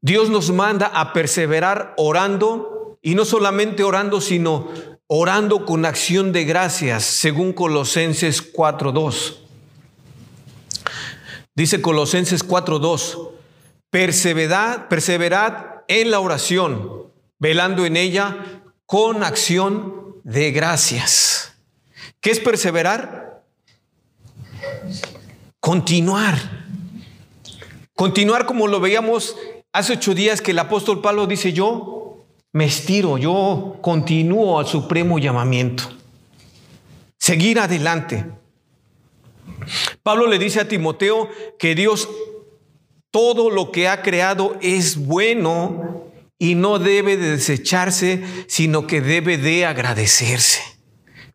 Dios 0.00 0.30
nos 0.30 0.52
manda 0.52 0.86
a 0.86 1.12
perseverar 1.12 1.94
orando 1.96 2.96
y 3.02 3.16
no 3.16 3.24
solamente 3.24 3.82
orando, 3.82 4.20
sino 4.20 4.68
orando 5.08 5.66
con 5.66 5.84
acción 5.84 6.30
de 6.30 6.44
gracias, 6.44 7.02
según 7.02 7.52
Colosenses 7.52 8.52
4.2. 8.52 9.38
Dice 11.56 11.82
Colosenses 11.82 12.46
4.2, 12.46 13.30
perseverad, 13.90 14.86
perseverad 14.86 15.82
en 15.88 16.12
la 16.12 16.20
oración, 16.20 17.08
velando 17.40 17.84
en 17.84 17.96
ella 17.96 18.62
con 18.86 19.24
acción 19.24 20.20
de 20.22 20.52
gracias. 20.52 21.56
¿Qué 22.20 22.30
es 22.30 22.38
perseverar? 22.38 23.23
Continuar. 25.60 26.38
Continuar 27.94 28.46
como 28.46 28.66
lo 28.66 28.80
veíamos 28.80 29.36
Hace 29.74 29.94
ocho 29.94 30.14
días 30.14 30.40
que 30.40 30.52
el 30.52 30.60
apóstol 30.60 31.00
Pablo 31.00 31.26
dice, 31.26 31.52
yo 31.52 32.26
me 32.52 32.66
estiro, 32.66 33.18
yo 33.18 33.78
continúo 33.80 34.60
al 34.60 34.68
supremo 34.68 35.18
llamamiento. 35.18 35.82
Seguir 37.18 37.58
adelante. 37.58 38.24
Pablo 40.04 40.28
le 40.28 40.38
dice 40.38 40.60
a 40.60 40.68
Timoteo 40.68 41.28
que 41.58 41.74
Dios 41.74 42.08
todo 43.10 43.50
lo 43.50 43.72
que 43.72 43.88
ha 43.88 44.00
creado 44.02 44.56
es 44.62 44.96
bueno 44.96 46.04
y 46.38 46.54
no 46.54 46.78
debe 46.78 47.16
de 47.16 47.30
desecharse, 47.32 48.22
sino 48.46 48.86
que 48.86 49.00
debe 49.00 49.38
de 49.38 49.66
agradecerse. 49.66 50.62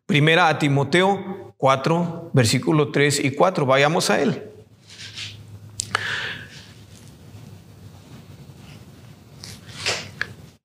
Primera 0.06 0.48
a 0.48 0.58
Timoteo 0.58 1.49
4, 1.60 2.30
versículo 2.32 2.88
3 2.90 3.22
y 3.22 3.32
4. 3.32 3.66
Vayamos 3.66 4.08
a 4.08 4.22
él. 4.22 4.42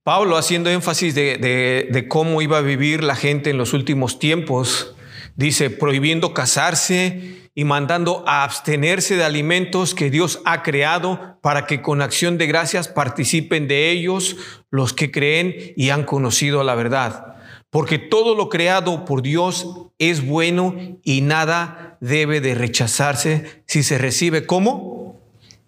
Pablo, 0.03 0.37
haciendo 0.37 0.69
énfasis 0.69 1.13
de, 1.13 2.05
cómo 2.07 2.41
iba 2.41 2.59
a 2.59 2.61
vivir 2.61 3.03
la 3.03 3.15
gente 3.15 3.49
en 3.49 3.57
los 3.57 3.73
últimos 3.73 4.19
tiempos, 4.19 4.95
dice, 5.35 5.69
prohibiendo 5.69 6.33
casarse 6.33 7.49
y 7.53 7.65
mandando 7.65 8.23
a 8.25 8.45
abstenerse 8.45 9.17
de 9.17 9.25
alimentos 9.25 9.95
que 9.95 10.09
Dios 10.09 10.41
ha 10.45 10.63
creado 10.63 11.39
para 11.41 11.65
que 11.65 11.81
con 11.81 12.01
acción 12.01 12.37
de 12.37 12.47
gracias 12.47 12.87
participen 12.87 13.67
de 13.67 13.89
ellos 13.89 14.37
los 14.69 14.93
que 14.93 15.11
creen 15.11 15.73
y 15.75 15.89
han 15.89 16.03
conocido 16.03 16.63
la 16.63 16.75
verdad. 16.75 17.34
Porque 17.75 17.99
todo 17.99 18.35
lo 18.35 18.47
creado 18.47 19.03
por 19.03 19.21
Dios 19.21 19.67
es 19.99 20.25
bueno 20.25 20.77
y 21.03 21.19
nada 21.19 21.97
debe 21.99 22.39
de 22.39 22.55
rechazarse 22.55 23.63
si 23.67 23.83
se 23.83 23.97
recibe 23.97 24.45
como 24.45 25.19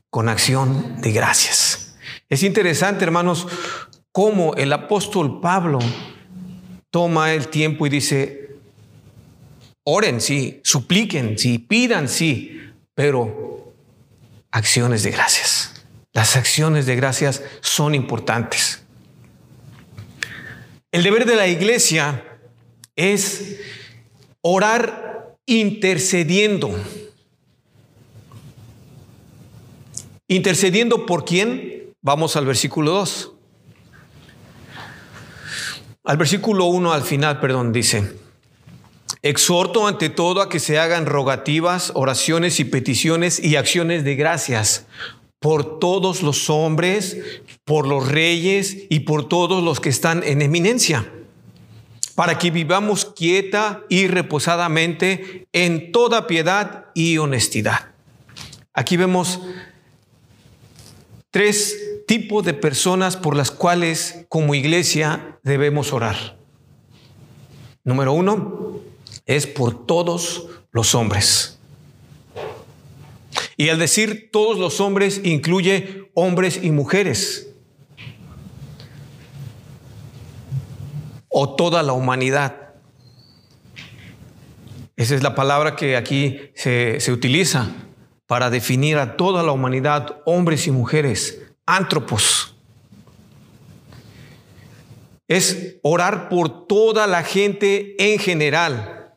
con 0.10 0.30
acción 0.30 1.02
de 1.02 1.12
gracias. 1.12 1.98
Es 2.30 2.44
interesante, 2.44 3.04
hermanos, 3.04 3.46
cómo 4.14 4.56
el 4.56 4.72
apóstol 4.72 5.42
Pablo 5.42 5.80
toma 6.92 7.34
el 7.34 7.50
tiempo 7.50 7.86
y 7.86 7.90
dice, 7.90 8.56
oren, 9.84 10.22
sí, 10.22 10.62
supliquen, 10.64 11.38
sí, 11.38 11.60
pidan, 11.60 12.08
sí, 12.08 12.72
pero 12.96 13.74
acciones 14.52 15.04
de 15.04 15.12
gracias. 15.12 15.86
Las 16.14 16.38
acciones 16.38 16.86
de 16.86 16.96
gracias 16.96 17.44
son 17.60 17.94
importantes. 17.96 18.87
El 20.98 21.04
deber 21.04 21.26
de 21.26 21.36
la 21.36 21.48
iglesia 21.48 22.40
es 22.96 23.60
orar 24.42 25.36
intercediendo. 25.46 26.76
¿Intercediendo 30.28 31.06
por 31.06 31.24
quién? 31.24 31.94
Vamos 32.02 32.36
al 32.36 32.48
versículo 32.48 32.94
2. 32.94 33.32
Al 36.04 36.18
versículo 36.18 36.66
1 36.66 36.92
al 36.92 37.04
final, 37.04 37.40
perdón, 37.40 37.72
dice, 37.72 38.18
exhorto 39.22 39.86
ante 39.86 40.10
todo 40.10 40.42
a 40.42 40.50
que 40.50 40.60
se 40.60 40.80
hagan 40.80 41.06
rogativas, 41.06 41.92
oraciones 41.94 42.60
y 42.60 42.66
peticiones 42.66 43.40
y 43.40 43.56
acciones 43.56 44.04
de 44.04 44.16
gracias 44.16 44.88
por 45.40 45.80
todos 45.80 46.24
los 46.24 46.50
hombres, 46.50 47.18
por 47.64 47.88
los 47.88 48.08
reyes 48.08 48.78
y 48.90 49.02
por 49.02 49.28
todos 49.28 49.64
los 49.64 49.80
que 49.80 49.90
están 49.90 50.24
en 50.24 50.42
eminencia, 50.42 51.12
para 52.16 52.40
que 52.40 52.52
vivamos 52.52 53.06
quieta 53.06 53.84
y 53.90 54.08
reposadamente 54.08 55.48
en 55.54 55.92
toda 55.92 56.28
piedad 56.28 56.88
y 56.96 57.18
honestidad. 57.18 57.92
Aquí 58.74 58.98
vemos 58.98 59.40
tres 61.30 62.04
tipo 62.08 62.42
de 62.42 62.54
personas 62.54 63.18
por 63.18 63.36
las 63.36 63.52
cuales 63.52 64.26
como 64.30 64.56
iglesia 64.56 65.40
debemos 65.44 65.94
orar. 65.94 66.38
Número 67.84 68.14
uno 68.14 68.80
es 69.26 69.46
por 69.46 69.86
todos 69.86 70.48
los 70.72 70.96
hombres. 70.96 71.57
Y 73.58 73.70
al 73.70 73.80
decir 73.80 74.30
todos 74.32 74.60
los 74.60 74.80
hombres 74.80 75.20
incluye 75.24 76.12
hombres 76.14 76.60
y 76.62 76.70
mujeres. 76.70 77.50
O 81.28 81.56
toda 81.56 81.82
la 81.82 81.94
humanidad. 81.94 82.76
Esa 84.96 85.16
es 85.16 85.24
la 85.24 85.34
palabra 85.36 85.76
que 85.76 85.98
aquí 85.98 86.40
se, 86.56 87.00
se 87.00 87.12
utiliza 87.12 87.72
para 88.28 88.50
definir 88.50 88.98
a 88.98 89.18
toda 89.18 89.42
la 89.42 89.52
humanidad, 89.52 90.22
hombres 90.26 90.68
y 90.68 90.72
mujeres 90.72 91.42
antropos. 91.66 92.56
Es 95.28 95.78
orar 95.82 96.30
por 96.30 96.68
toda 96.68 97.08
la 97.08 97.24
gente 97.24 97.96
en 98.14 98.20
general. 98.20 99.14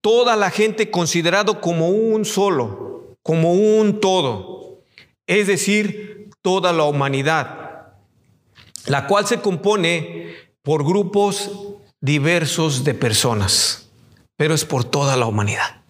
Toda 0.00 0.36
la 0.36 0.50
gente 0.50 0.90
considerado 0.90 1.60
como 1.60 1.88
un 1.88 2.24
solo, 2.24 2.97
como 3.28 3.52
un 3.52 4.00
todo. 4.00 4.80
Es 5.26 5.48
decir, 5.48 6.30
toda 6.40 6.72
la 6.72 6.84
humanidad, 6.84 7.92
la 8.86 9.06
cual 9.06 9.26
se 9.26 9.42
compone 9.42 10.34
por 10.62 10.82
grupos 10.82 11.50
diversos 12.00 12.84
de 12.84 12.94
personas, 12.94 13.90
pero 14.38 14.54
es 14.54 14.64
por 14.64 14.84
toda 14.84 15.14
la 15.18 15.26
humanidad. 15.26 15.82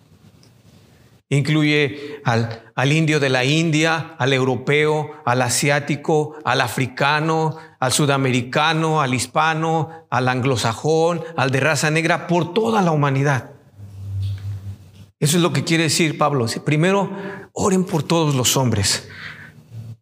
Incluye 1.28 2.20
al, 2.24 2.72
al, 2.74 2.90
indio 2.90 3.20
de 3.20 3.28
la 3.28 3.44
India, 3.44 4.16
al 4.18 4.32
europeo, 4.32 5.12
al 5.24 5.40
asiático, 5.42 6.34
al 6.44 6.60
africano, 6.60 7.56
al 7.78 7.92
sudamericano, 7.92 9.00
al 9.00 9.14
hispano, 9.14 10.06
al 10.10 10.26
anglosajón, 10.26 11.22
al 11.36 11.52
de 11.52 11.60
raza 11.60 11.88
negra, 11.92 12.26
por 12.26 12.52
toda 12.52 12.82
la 12.82 12.90
humanidad. 12.90 13.57
Eso 15.20 15.36
es 15.36 15.42
lo 15.42 15.52
que 15.52 15.64
quiere 15.64 15.84
decir 15.84 16.16
Pablo. 16.16 16.46
Primero, 16.64 17.10
oren 17.52 17.84
por 17.84 18.02
todos 18.02 18.34
los 18.34 18.56
hombres. 18.56 19.08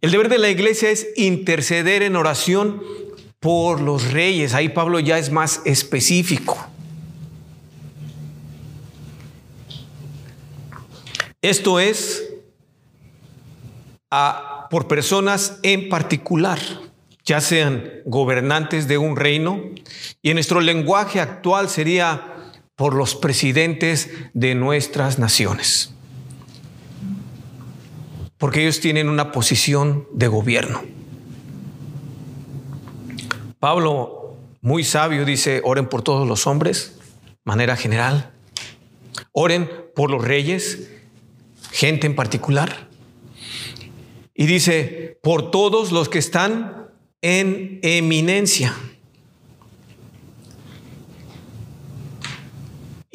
El 0.03 0.11
deber 0.11 0.29
de 0.29 0.39
la 0.39 0.51
iglesia 0.51 0.91
es 0.91 1.09
interceder 1.17 2.03
en 2.03 2.17
oración 2.17 2.83
por 3.41 3.81
los 3.81 4.13
reyes. 4.13 4.53
Ahí 4.55 4.69
Pablo 4.69 5.01
ya 5.01 5.19
es 5.19 5.33
más 5.33 5.63
específico. 5.65 6.59
Esto 11.41 11.81
es 11.81 12.25
por 14.71 14.89
personas 14.89 15.59
en 15.63 15.89
particular, 15.89 16.59
ya 17.25 17.41
sean 17.41 17.91
gobernantes 18.05 18.89
de 18.89 18.99
un 18.99 19.17
reino, 19.17 19.63
y 20.23 20.31
en 20.31 20.35
nuestro 20.35 20.61
lenguaje 20.61 21.21
actual 21.21 21.69
sería 21.69 22.36
por 22.77 22.95
los 22.95 23.15
presidentes 23.15 24.11
de 24.35 24.55
nuestras 24.55 25.19
naciones. 25.19 25.93
Porque 28.39 28.63
ellos 28.63 28.81
tienen 28.81 29.09
una 29.09 29.33
posición 29.33 30.07
de 30.13 30.29
gobierno. 30.29 30.83
Pablo, 33.59 34.37
muy 34.61 34.85
sabio, 34.85 35.25
dice, 35.25 35.63
oren 35.65 35.89
por 35.89 36.03
todos 36.03 36.29
los 36.29 36.47
hombres, 36.47 36.99
manera 37.45 37.77
general. 37.77 38.31
Oren 39.33 39.71
por 39.95 40.11
los 40.11 40.23
reyes, 40.23 40.91
gente 41.73 42.07
en 42.07 42.15
particular. 42.15 42.89
Y 44.35 44.45
dice, 44.45 45.19
por 45.23 45.51
todos 45.51 45.93
los 45.93 46.11
que 46.11 46.19
están 46.19 46.91
en 47.23 47.81
eminencia. 47.83 48.75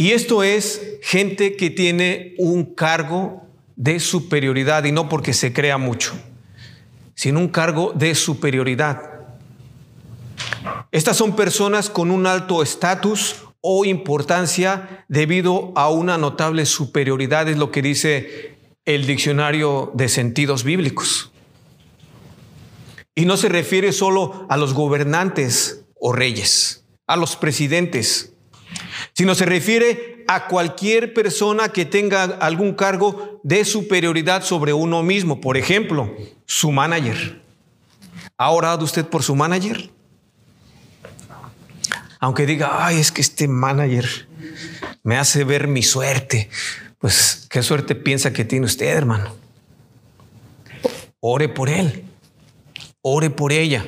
Y 0.01 0.13
esto 0.13 0.41
es 0.41 0.97
gente 1.03 1.55
que 1.55 1.69
tiene 1.69 2.33
un 2.39 2.73
cargo 2.73 3.43
de 3.75 3.99
superioridad 3.99 4.83
y 4.85 4.91
no 4.91 5.07
porque 5.07 5.31
se 5.31 5.53
crea 5.53 5.77
mucho, 5.77 6.13
sino 7.13 7.37
un 7.37 7.49
cargo 7.49 7.93
de 7.93 8.15
superioridad. 8.15 9.11
Estas 10.91 11.17
son 11.17 11.35
personas 11.35 11.91
con 11.91 12.09
un 12.09 12.25
alto 12.25 12.63
estatus 12.63 13.43
o 13.61 13.85
importancia 13.85 15.05
debido 15.07 15.71
a 15.75 15.91
una 15.91 16.17
notable 16.17 16.65
superioridad, 16.65 17.47
es 17.47 17.59
lo 17.59 17.69
que 17.69 17.83
dice 17.83 18.57
el 18.85 19.05
diccionario 19.05 19.91
de 19.93 20.09
sentidos 20.09 20.63
bíblicos. 20.63 21.31
Y 23.13 23.25
no 23.25 23.37
se 23.37 23.49
refiere 23.49 23.91
solo 23.91 24.47
a 24.49 24.57
los 24.57 24.73
gobernantes 24.73 25.85
o 25.99 26.11
reyes, 26.11 26.87
a 27.05 27.17
los 27.17 27.35
presidentes, 27.35 28.31
sino 29.21 29.35
se 29.35 29.45
refiere 29.45 30.25
a 30.27 30.47
cualquier 30.47 31.13
persona 31.13 31.69
que 31.69 31.85
tenga 31.85 32.23
algún 32.23 32.73
cargo 32.73 33.39
de 33.43 33.63
superioridad 33.65 34.41
sobre 34.41 34.73
uno 34.73 35.03
mismo. 35.03 35.39
Por 35.39 35.57
ejemplo, 35.57 36.11
su 36.47 36.71
manager. 36.71 37.39
¿Ha 38.35 38.49
orado 38.49 38.83
usted 38.83 39.05
por 39.05 39.21
su 39.21 39.35
manager? 39.35 39.91
Aunque 42.19 42.47
diga, 42.47 42.83
ay, 42.83 42.97
es 42.97 43.11
que 43.11 43.21
este 43.21 43.47
manager 43.47 44.27
me 45.03 45.19
hace 45.19 45.43
ver 45.43 45.67
mi 45.67 45.83
suerte. 45.83 46.49
Pues 46.97 47.45
qué 47.47 47.61
suerte 47.61 47.93
piensa 47.93 48.33
que 48.33 48.43
tiene 48.43 48.65
usted, 48.65 48.87
hermano. 48.87 49.35
Ore 51.19 51.47
por 51.47 51.69
él. 51.69 52.05
Ore 53.03 53.29
por 53.29 53.53
ella. 53.53 53.85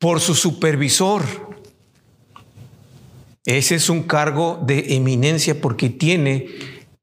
Por 0.00 0.18
su 0.18 0.34
supervisor. 0.34 1.43
Ese 3.46 3.74
es 3.74 3.90
un 3.90 4.04
cargo 4.04 4.60
de 4.64 4.94
eminencia 4.94 5.60
porque 5.60 5.90
tiene 5.90 6.48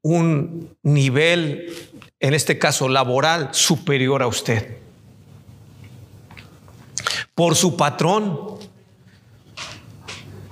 un 0.02 0.76
nivel, 0.82 1.72
en 2.18 2.34
este 2.34 2.58
caso 2.58 2.88
laboral, 2.88 3.50
superior 3.52 4.22
a 4.22 4.26
usted. 4.26 4.78
Por 7.34 7.54
su 7.54 7.76
patrón. 7.76 8.58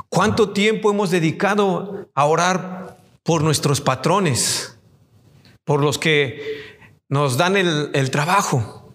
¿Cuánto 0.09 0.51
tiempo 0.51 0.91
hemos 0.91 1.11
dedicado 1.11 2.09
a 2.15 2.25
orar 2.25 2.99
por 3.23 3.43
nuestros 3.43 3.81
patrones? 3.81 4.77
Por 5.65 5.81
los 5.81 5.99
que 5.99 6.71
nos 7.09 7.37
dan 7.37 7.57
el, 7.57 8.11
trabajo. 8.11 8.93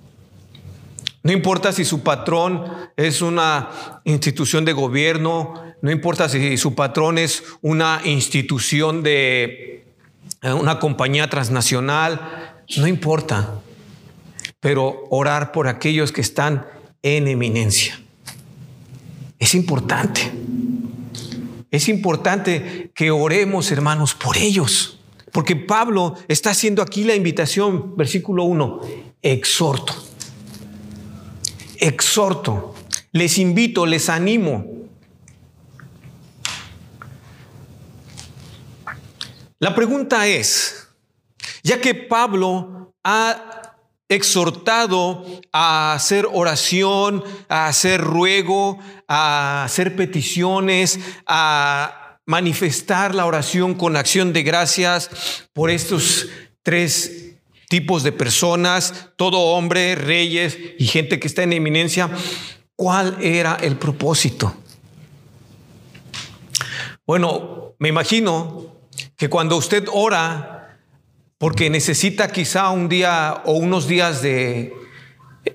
No 1.23 1.31
importa 1.31 1.71
si 1.71 1.85
su 1.85 2.03
patrón 2.03 2.65
es 2.95 3.21
una 3.21 4.01
institución 4.05 4.63
de 4.65 4.73
gobierno, 4.73 5.64
no 5.85 5.91
importa 5.91 6.27
si 6.27 6.57
su 6.57 6.73
patrón 6.73 7.19
es 7.19 7.43
una 7.61 8.01
institución 8.05 9.03
de 9.03 9.85
eh, 10.41 10.51
una 10.51 10.79
compañía 10.79 11.29
transnacional, 11.29 12.55
no 12.77 12.87
importa. 12.87 13.61
Pero 14.59 15.03
orar 15.11 15.51
por 15.51 15.67
aquellos 15.67 16.11
que 16.11 16.21
están 16.21 16.65
en 17.03 17.27
eminencia. 17.27 18.01
Es 19.37 19.53
importante. 19.53 20.31
Es 21.69 21.87
importante 21.87 22.89
que 22.95 23.11
oremos, 23.11 23.71
hermanos, 23.71 24.15
por 24.15 24.37
ellos. 24.37 24.99
Porque 25.31 25.55
Pablo 25.55 26.15
está 26.27 26.49
haciendo 26.49 26.81
aquí 26.81 27.03
la 27.03 27.13
invitación, 27.13 27.95
versículo 27.95 28.45
1, 28.45 28.81
exhorto 29.21 29.93
exhorto, 31.79 32.73
les 33.11 33.37
invito, 33.37 33.85
les 33.85 34.09
animo. 34.09 34.74
La 39.65 39.73
pregunta 39.73 40.27
es, 40.27 40.89
ya 41.63 41.81
que 41.81 41.95
Pablo 41.95 42.93
ha 43.03 43.73
exhortado 44.07 45.25
a 45.51 45.93
hacer 45.93 46.27
oración, 46.31 47.23
a 47.49 47.65
hacer 47.65 47.99
ruego, 47.99 48.77
a 49.07 49.63
hacer 49.63 49.95
peticiones, 49.95 50.99
a 51.25 52.19
manifestar 52.27 53.15
la 53.15 53.25
oración 53.25 53.73
con 53.73 53.95
acción 53.95 54.33
de 54.33 54.43
gracias 54.43 55.09
por 55.51 55.71
estos 55.71 56.27
tres 56.61 57.31
tipos 57.67 58.03
de 58.03 58.11
personas, 58.11 59.09
todo 59.15 59.39
hombre, 59.39 59.95
reyes 59.95 60.59
y 60.77 60.85
gente 60.85 61.19
que 61.19 61.25
está 61.25 61.41
en 61.41 61.53
eminencia. 61.53 62.11
¿Cuál 62.75 63.17
era 63.19 63.55
el 63.55 63.77
propósito? 63.77 64.55
Bueno, 67.07 67.73
me 67.79 67.89
imagino 67.89 68.74
que 69.17 69.29
cuando 69.29 69.57
usted 69.57 69.85
ora, 69.91 70.79
porque 71.37 71.69
necesita 71.69 72.31
quizá 72.31 72.69
un 72.69 72.89
día 72.89 73.41
o 73.45 73.53
unos 73.53 73.87
días 73.87 74.21
de, 74.21 74.73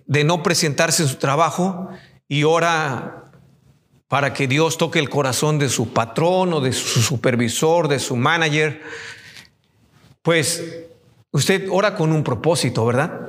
de 0.06 0.24
no 0.24 0.42
presentarse 0.42 1.02
en 1.02 1.08
su 1.08 1.16
trabajo 1.16 1.88
y 2.28 2.44
ora 2.44 3.30
para 4.08 4.34
que 4.34 4.48
Dios 4.48 4.76
toque 4.76 4.98
el 4.98 5.08
corazón 5.08 5.58
de 5.58 5.68
su 5.68 5.92
patrón 5.92 6.52
o 6.52 6.60
de 6.60 6.72
su 6.72 7.00
supervisor, 7.00 7.88
de 7.88 7.98
su 7.98 8.16
manager, 8.16 8.82
pues 10.22 10.62
Usted 11.32 11.68
ora 11.70 11.94
con 11.94 12.12
un 12.12 12.24
propósito, 12.24 12.84
¿verdad? 12.84 13.28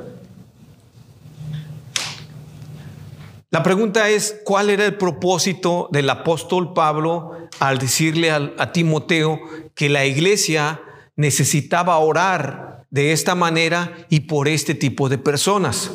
La 3.52 3.62
pregunta 3.62 4.10
es, 4.10 4.40
¿cuál 4.44 4.72
era 4.72 4.86
el 4.86 4.96
propósito 4.96 5.88
del 5.92 6.10
apóstol 6.10 6.74
Pablo 6.74 7.48
al 7.60 7.78
decirle 7.78 8.32
a, 8.32 8.72
Timoteo 8.72 9.40
que 9.82 9.90
la 9.90 10.06
iglesia 10.06 10.80
necesitaba 11.16 11.98
orar 11.98 12.86
de 12.92 13.14
esta 13.14 13.34
manera 13.34 14.06
y 14.10 14.20
por 14.20 14.48
este 14.48 14.76
tipo 14.76 15.10
de 15.10 15.18
personas? 15.18 15.90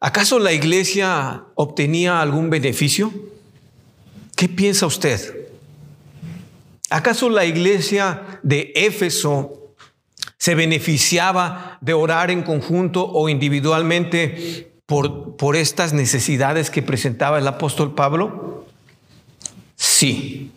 ¿Acaso 0.00 0.38
la 0.38 0.54
iglesia 0.54 1.44
obtenía 1.56 2.22
algún 2.22 2.48
beneficio? 2.48 3.12
¿Qué 4.34 4.48
piensa 4.48 4.86
usted? 4.86 5.50
¿Acaso 6.88 7.28
la 7.28 7.44
iglesia 7.44 8.40
de 8.42 8.72
Éfeso 8.74 9.74
se 10.38 10.54
beneficiaba 10.54 11.76
de 11.82 11.92
orar 11.92 12.30
en 12.30 12.42
conjunto 12.42 13.06
o 13.06 13.28
individualmente 13.28 14.72
por, 14.86 15.36
por 15.36 15.54
estas 15.54 15.92
necesidades 15.92 16.70
que 16.70 16.80
presentaba 16.80 17.38
el 17.38 17.46
apóstol 17.46 17.94
Pablo? 17.94 18.64
Sí, 19.76 20.50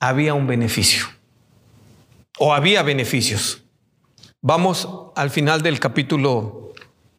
había 0.00 0.34
un 0.34 0.46
beneficio 0.46 1.06
o 2.38 2.54
había 2.54 2.82
beneficios. 2.82 3.62
Vamos 4.40 4.88
al 5.14 5.30
final 5.30 5.62
del 5.62 5.78
capítulo 5.78 6.72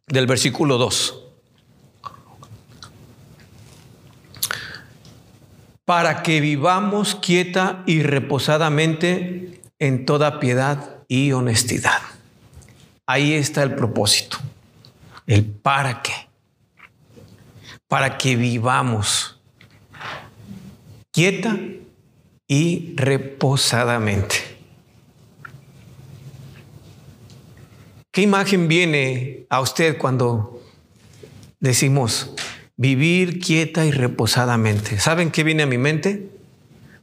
del 0.08 0.28
versículo 0.28 0.78
2. 0.78 1.20
para 5.92 6.24
que 6.24 6.40
vivamos 6.40 7.16
quieta 7.16 7.84
y 7.86 8.02
reposadamente 8.02 9.62
en 9.78 10.06
toda 10.06 10.40
piedad 10.40 11.04
y 11.10 11.34
honestidad. 11.34 12.00
Ahí 13.06 13.34
está 13.34 13.62
el 13.62 13.76
propósito, 13.76 14.38
el 15.28 15.44
para 15.44 16.02
qué. 16.02 16.14
Para 17.90 18.18
que 18.18 18.38
vivamos 18.38 19.42
quieta 21.12 21.58
y 22.52 22.94
reposadamente. 22.98 24.36
¿Qué 28.12 28.24
imagen 28.24 28.68
viene 28.68 29.46
a 29.50 29.62
usted 29.62 29.98
cuando 29.98 30.62
decimos 31.62 32.34
Vivir 32.78 33.40
quieta 33.40 33.86
y 33.86 33.92
reposadamente. 33.92 34.98
¿Saben 35.00 35.30
qué 35.30 35.44
viene 35.44 35.62
a 35.62 35.68
mi 35.68 35.78
mente? 35.78 36.32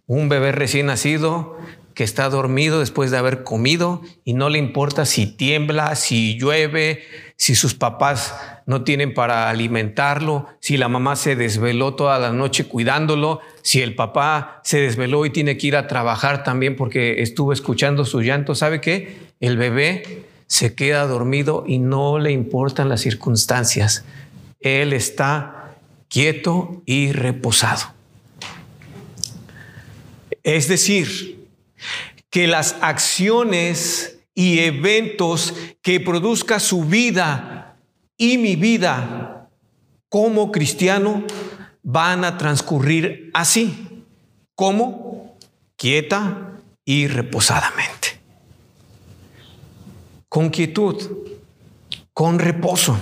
Un 0.08 0.28
bebé 0.28 0.50
recién 0.50 0.86
nacido 0.86 1.56
que 1.98 2.04
está 2.04 2.30
dormido 2.30 2.78
después 2.78 3.10
de 3.10 3.18
haber 3.18 3.42
comido 3.42 4.02
y 4.24 4.34
no 4.34 4.50
le 4.50 4.60
importa 4.60 5.04
si 5.04 5.26
tiembla, 5.26 5.96
si 5.96 6.38
llueve, 6.38 7.02
si 7.34 7.56
sus 7.56 7.74
papás 7.74 8.36
no 8.66 8.84
tienen 8.84 9.14
para 9.14 9.50
alimentarlo, 9.50 10.46
si 10.60 10.76
la 10.76 10.86
mamá 10.86 11.16
se 11.16 11.34
desveló 11.34 11.96
toda 11.96 12.20
la 12.20 12.30
noche 12.30 12.66
cuidándolo, 12.66 13.40
si 13.62 13.82
el 13.82 13.96
papá 13.96 14.60
se 14.62 14.80
desveló 14.80 15.26
y 15.26 15.30
tiene 15.30 15.58
que 15.58 15.66
ir 15.66 15.74
a 15.74 15.88
trabajar 15.88 16.44
también 16.44 16.76
porque 16.76 17.20
estuvo 17.20 17.52
escuchando 17.52 18.04
su 18.04 18.22
llanto, 18.22 18.54
¿sabe 18.54 18.80
qué? 18.80 19.16
El 19.40 19.56
bebé 19.56 20.22
se 20.46 20.76
queda 20.76 21.04
dormido 21.04 21.64
y 21.66 21.80
no 21.80 22.20
le 22.20 22.30
importan 22.30 22.88
las 22.88 23.00
circunstancias. 23.00 24.04
Él 24.60 24.92
está 24.92 25.74
quieto 26.06 26.80
y 26.86 27.10
reposado. 27.10 27.86
Es 30.44 30.68
decir, 30.68 31.37
que 32.30 32.46
las 32.46 32.76
acciones 32.80 34.18
y 34.34 34.60
eventos 34.60 35.54
que 35.82 36.00
produzca 36.00 36.60
su 36.60 36.84
vida 36.84 37.76
y 38.16 38.38
mi 38.38 38.56
vida 38.56 39.48
como 40.08 40.52
cristiano 40.52 41.24
van 41.82 42.24
a 42.24 42.38
transcurrir 42.38 43.30
así, 43.34 44.04
como 44.54 45.36
quieta 45.76 46.60
y 46.84 47.06
reposadamente. 47.06 48.20
Con 50.28 50.50
quietud, 50.50 50.96
con 52.12 52.38
reposo. 52.38 52.98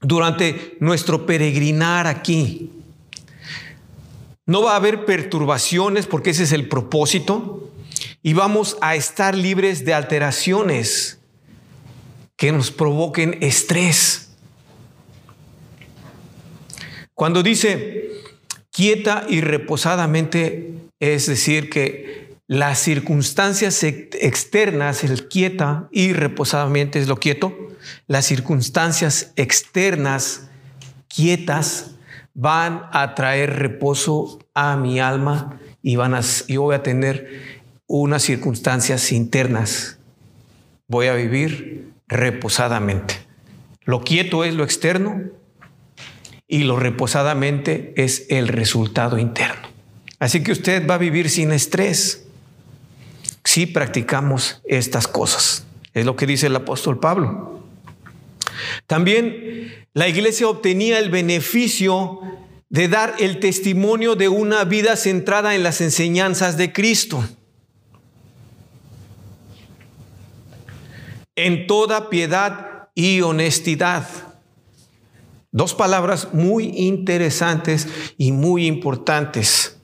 Durante 0.00 0.76
nuestro 0.80 1.26
peregrinar 1.26 2.06
aquí, 2.06 2.70
no 4.46 4.62
va 4.62 4.72
a 4.72 4.76
haber 4.76 5.04
perturbaciones 5.04 6.06
porque 6.06 6.30
ese 6.30 6.44
es 6.44 6.52
el 6.52 6.68
propósito 6.68 7.68
y 8.22 8.32
vamos 8.32 8.76
a 8.80 8.94
estar 8.96 9.34
libres 9.34 9.84
de 9.84 9.94
alteraciones 9.94 11.18
que 12.36 12.52
nos 12.52 12.70
provoquen 12.70 13.38
estrés. 13.40 14.30
Cuando 17.14 17.42
dice 17.42 18.10
quieta 18.70 19.26
y 19.28 19.40
reposadamente, 19.40 20.72
es 21.00 21.26
decir, 21.26 21.68
que 21.68 22.36
las 22.46 22.78
circunstancias 22.78 23.82
externas, 23.82 25.04
el 25.04 25.28
quieta 25.28 25.88
y 25.90 26.12
reposadamente 26.12 26.98
es 26.98 27.08
lo 27.08 27.16
quieto, 27.16 27.56
las 28.06 28.26
circunstancias 28.26 29.32
externas 29.36 30.48
quietas 31.08 31.96
van 32.34 32.84
a 32.92 33.14
traer 33.16 33.58
reposo 33.58 34.38
a 34.54 34.76
mi 34.76 35.00
alma 35.00 35.60
y 35.82 35.96
van 35.96 36.14
a, 36.14 36.20
yo 36.46 36.62
voy 36.62 36.76
a 36.76 36.82
tener 36.82 37.57
unas 37.88 38.22
circunstancias 38.22 39.10
internas. 39.10 39.98
Voy 40.86 41.08
a 41.08 41.14
vivir 41.14 41.90
reposadamente. 42.06 43.14
Lo 43.84 44.02
quieto 44.02 44.44
es 44.44 44.54
lo 44.54 44.62
externo 44.62 45.22
y 46.46 46.64
lo 46.64 46.78
reposadamente 46.78 47.94
es 47.96 48.26
el 48.28 48.48
resultado 48.48 49.18
interno. 49.18 49.68
Así 50.20 50.42
que 50.42 50.52
usted 50.52 50.86
va 50.88 50.94
a 50.94 50.98
vivir 50.98 51.30
sin 51.30 51.52
estrés 51.52 52.26
si 53.44 53.66
practicamos 53.66 54.60
estas 54.66 55.08
cosas. 55.08 55.66
Es 55.94 56.04
lo 56.04 56.16
que 56.16 56.26
dice 56.26 56.46
el 56.48 56.56
apóstol 56.56 57.00
Pablo. 57.00 57.62
También 58.86 59.86
la 59.94 60.08
iglesia 60.08 60.48
obtenía 60.48 60.98
el 60.98 61.10
beneficio 61.10 62.20
de 62.68 62.88
dar 62.88 63.14
el 63.18 63.40
testimonio 63.40 64.14
de 64.14 64.28
una 64.28 64.64
vida 64.64 64.96
centrada 64.96 65.54
en 65.54 65.62
las 65.62 65.80
enseñanzas 65.80 66.56
de 66.56 66.72
Cristo. 66.72 67.26
En 71.38 71.68
toda 71.68 72.10
piedad 72.10 72.88
y 72.96 73.20
honestidad. 73.20 74.08
Dos 75.52 75.72
palabras 75.72 76.34
muy 76.34 76.64
interesantes 76.76 77.86
y 78.16 78.32
muy 78.32 78.66
importantes. 78.66 79.78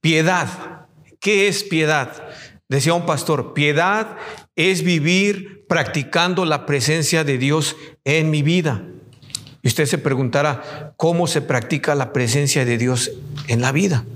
Piedad. 0.00 0.86
¿Qué 1.20 1.46
es 1.46 1.62
piedad? 1.62 2.26
Decía 2.70 2.94
un 2.94 3.04
pastor, 3.04 3.52
piedad 3.52 4.16
es 4.56 4.82
vivir 4.82 5.66
practicando 5.68 6.46
la 6.46 6.64
presencia 6.64 7.22
de 7.22 7.36
Dios 7.36 7.76
en 8.04 8.30
mi 8.30 8.40
vida. 8.40 8.86
Y 9.60 9.68
usted 9.68 9.84
se 9.84 9.98
preguntará, 9.98 10.94
¿cómo 10.96 11.26
se 11.26 11.42
practica 11.42 11.94
la 11.94 12.14
presencia 12.14 12.64
de 12.64 12.78
Dios 12.78 13.10
en 13.46 13.60
la 13.60 13.72
vida? 13.72 14.06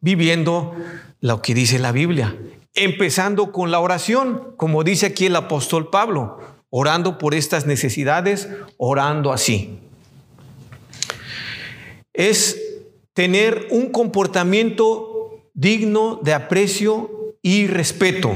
Viviendo 0.00 0.74
lo 1.20 1.40
que 1.40 1.54
dice 1.54 1.78
la 1.78 1.92
Biblia, 1.92 2.36
empezando 2.74 3.52
con 3.52 3.70
la 3.70 3.80
oración, 3.80 4.54
como 4.56 4.84
dice 4.84 5.06
aquí 5.06 5.26
el 5.26 5.36
apóstol 5.36 5.90
Pablo, 5.90 6.38
orando 6.70 7.18
por 7.18 7.34
estas 7.34 7.66
necesidades, 7.66 8.48
orando 8.76 9.32
así. 9.32 9.78
Es 12.12 12.60
tener 13.12 13.68
un 13.70 13.90
comportamiento 13.90 15.50
digno 15.54 16.20
de 16.22 16.34
aprecio 16.34 17.36
y 17.42 17.68
respeto. 17.68 18.32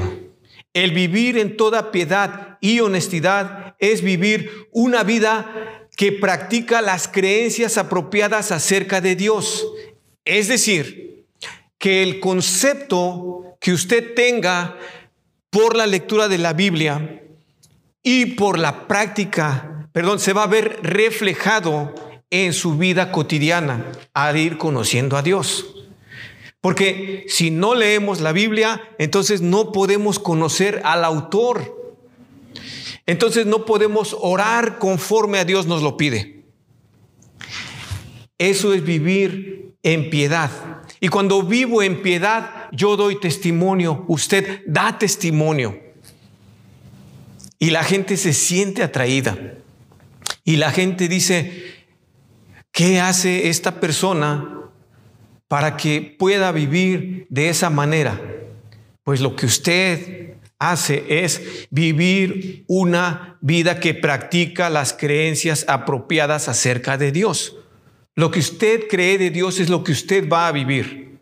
El 0.73 0.91
vivir 0.91 1.37
en 1.37 1.57
toda 1.57 1.91
piedad 1.91 2.57
y 2.61 2.79
honestidad 2.79 3.75
es 3.79 4.01
vivir 4.01 4.49
una 4.71 5.03
vida 5.03 5.87
que 5.97 6.13
practica 6.13 6.81
las 6.81 7.09
creencias 7.09 7.77
apropiadas 7.77 8.53
acerca 8.53 9.01
de 9.01 9.15
Dios. 9.15 9.67
Es 10.23 10.47
decir, 10.47 11.18
que 11.79 12.03
el 12.03 12.19
concepto 12.19 13.55
que 13.59 13.73
usted 13.73 14.13
tenga 14.13 14.77
por 15.49 15.75
la 15.75 15.87
lectura 15.87 16.27
de 16.27 16.37
la 16.37 16.53
Biblia 16.53 17.23
y 18.03 18.27
por 18.27 18.59
la 18.59 18.87
práctica, 18.87 19.89
perdón, 19.91 20.19
se 20.19 20.33
va 20.33 20.43
a 20.43 20.47
ver 20.47 20.79
reflejado 20.83 21.95
en 22.29 22.53
su 22.53 22.77
vida 22.77 23.11
cotidiana 23.11 23.91
al 24.13 24.37
ir 24.37 24.59
conociendo 24.59 25.17
a 25.17 25.23
Dios. 25.23 25.65
Porque 26.61 27.25
si 27.27 27.49
no 27.49 27.73
leemos 27.73 28.21
la 28.21 28.33
Biblia, 28.33 28.81
entonces 28.99 29.41
no 29.41 29.71
podemos 29.71 30.19
conocer 30.19 30.81
al 30.83 31.03
autor 31.03 31.79
entonces 33.09 33.47
no 33.47 33.65
podemos 33.65 34.15
orar 34.19 34.77
conforme 34.77 35.39
a 35.39 35.43
Dios 35.43 35.65
nos 35.65 35.81
lo 35.81 35.97
pide. 35.97 36.43
Eso 38.37 38.71
es 38.71 38.83
vivir 38.83 39.73
en 39.81 40.11
piedad. 40.11 40.51
Y 40.99 41.07
cuando 41.07 41.43
vivo 41.43 41.81
en 41.81 42.01
piedad, 42.01 42.67
yo 42.71 42.97
doy 42.97 43.19
testimonio, 43.19 44.03
usted 44.07 44.61
da 44.67 44.97
testimonio. 44.97 45.79
Y 47.57 47.69
la 47.69 47.83
gente 47.83 48.17
se 48.17 48.33
siente 48.33 48.83
atraída. 48.83 49.37
Y 50.43 50.57
la 50.57 50.71
gente 50.71 51.07
dice, 51.07 51.85
¿qué 52.71 52.99
hace 52.99 53.49
esta 53.49 53.79
persona 53.79 54.61
para 55.47 55.77
que 55.77 56.15
pueda 56.17 56.51
vivir 56.51 57.27
de 57.29 57.49
esa 57.49 57.69
manera? 57.69 58.19
Pues 59.03 59.21
lo 59.21 59.35
que 59.35 59.45
usted 59.45 60.33
hace 60.57 61.23
es 61.23 61.67
vivir 61.69 62.65
una 62.67 63.37
vida 63.41 63.79
que 63.79 63.93
practica 63.93 64.69
las 64.69 64.93
creencias 64.93 65.65
apropiadas 65.67 66.49
acerca 66.49 66.97
de 66.97 67.11
Dios. 67.11 67.58
Lo 68.19 68.31
que 68.31 68.39
usted 68.39 68.89
cree 68.89 69.17
de 69.17 69.29
Dios 69.29 69.61
es 69.61 69.69
lo 69.69 69.81
que 69.81 69.93
usted 69.93 70.27
va 70.27 70.49
a 70.49 70.51
vivir. 70.51 71.17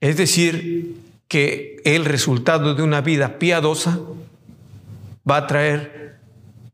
Es 0.00 0.16
decir, 0.16 1.00
que 1.26 1.82
el 1.84 2.04
resultado 2.04 2.76
de 2.76 2.84
una 2.84 3.00
vida 3.00 3.40
piadosa 3.40 3.98
va 5.28 5.38
a 5.38 5.46
traer 5.48 6.20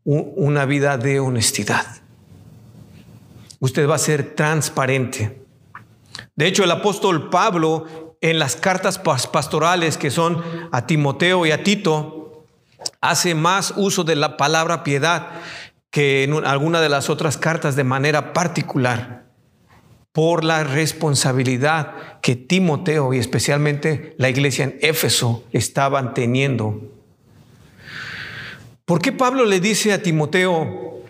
una 0.05 0.66
vida 0.66 0.98
de 0.98 1.18
honestidad. 1.18 1.87
Usted 3.59 3.88
va 3.88 3.94
a 3.94 3.98
ser 3.98 4.35
transparente. 4.35 5.40
De 6.37 6.46
hecho, 6.46 6.62
el 6.62 6.72
apóstol 6.72 7.31
Pablo 7.31 8.16
en 8.20 8.38
las 8.38 8.55
cartas 8.55 8.98
pastorales 8.98 9.96
que 9.96 10.11
son 10.11 10.44
a 10.70 10.87
Timoteo 10.87 11.46
y 11.46 11.52
a 11.52 11.64
Tito, 11.64 12.44
hace 13.00 13.35
más 13.35 13.72
uso 13.76 14.05
de 14.05 14.16
la 14.16 14.37
palabra 14.37 14.85
piedad 14.85 15.31
que 15.92 16.24
en 16.24 16.33
alguna 16.46 16.81
de 16.81 16.88
las 16.88 17.11
otras 17.11 17.37
cartas 17.37 17.76
de 17.76 17.85
manera 17.85 18.33
particular, 18.33 19.26
por 20.12 20.42
la 20.42 20.64
responsabilidad 20.64 22.20
que 22.20 22.35
Timoteo 22.35 23.12
y 23.12 23.18
especialmente 23.18 24.14
la 24.16 24.31
iglesia 24.31 24.64
en 24.64 24.78
Éfeso 24.81 25.44
estaban 25.52 26.14
teniendo. 26.14 26.81
¿Por 28.87 29.00
qué 29.00 29.12
Pablo 29.12 29.44
le 29.44 29.61
dice 29.61 29.92
a 29.92 30.02
Timoteo 30.02 31.02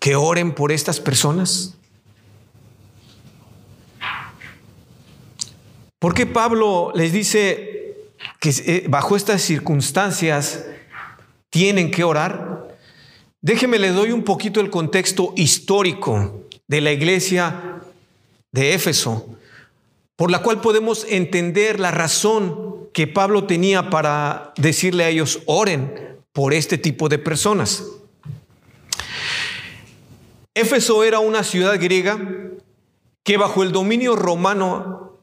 que 0.00 0.16
oren 0.16 0.54
por 0.54 0.72
estas 0.72 0.98
personas? 0.98 1.76
¿Por 5.98 6.14
qué 6.14 6.24
Pablo 6.24 6.92
les 6.94 7.12
dice 7.12 8.06
que 8.40 8.50
eh, 8.50 8.84
bajo 8.88 9.16
estas 9.16 9.42
circunstancias 9.42 10.64
tienen 11.50 11.90
que 11.90 12.04
orar? 12.04 12.67
Déjeme 13.48 13.78
le 13.78 13.92
doy 13.92 14.12
un 14.12 14.24
poquito 14.24 14.60
el 14.60 14.68
contexto 14.68 15.32
histórico 15.34 16.44
de 16.66 16.82
la 16.82 16.92
iglesia 16.92 17.80
de 18.52 18.74
Éfeso, 18.74 19.38
por 20.16 20.30
la 20.30 20.42
cual 20.42 20.60
podemos 20.60 21.06
entender 21.08 21.80
la 21.80 21.90
razón 21.90 22.90
que 22.92 23.06
Pablo 23.06 23.46
tenía 23.46 23.88
para 23.88 24.52
decirle 24.58 25.04
a 25.04 25.08
ellos, 25.08 25.40
oren 25.46 26.18
por 26.32 26.52
este 26.52 26.76
tipo 26.76 27.08
de 27.08 27.18
personas. 27.18 27.86
Éfeso 30.52 31.02
era 31.02 31.18
una 31.20 31.42
ciudad 31.42 31.80
griega 31.80 32.18
que 33.24 33.38
bajo 33.38 33.62
el 33.62 33.72
dominio 33.72 34.14
romano, 34.14 35.22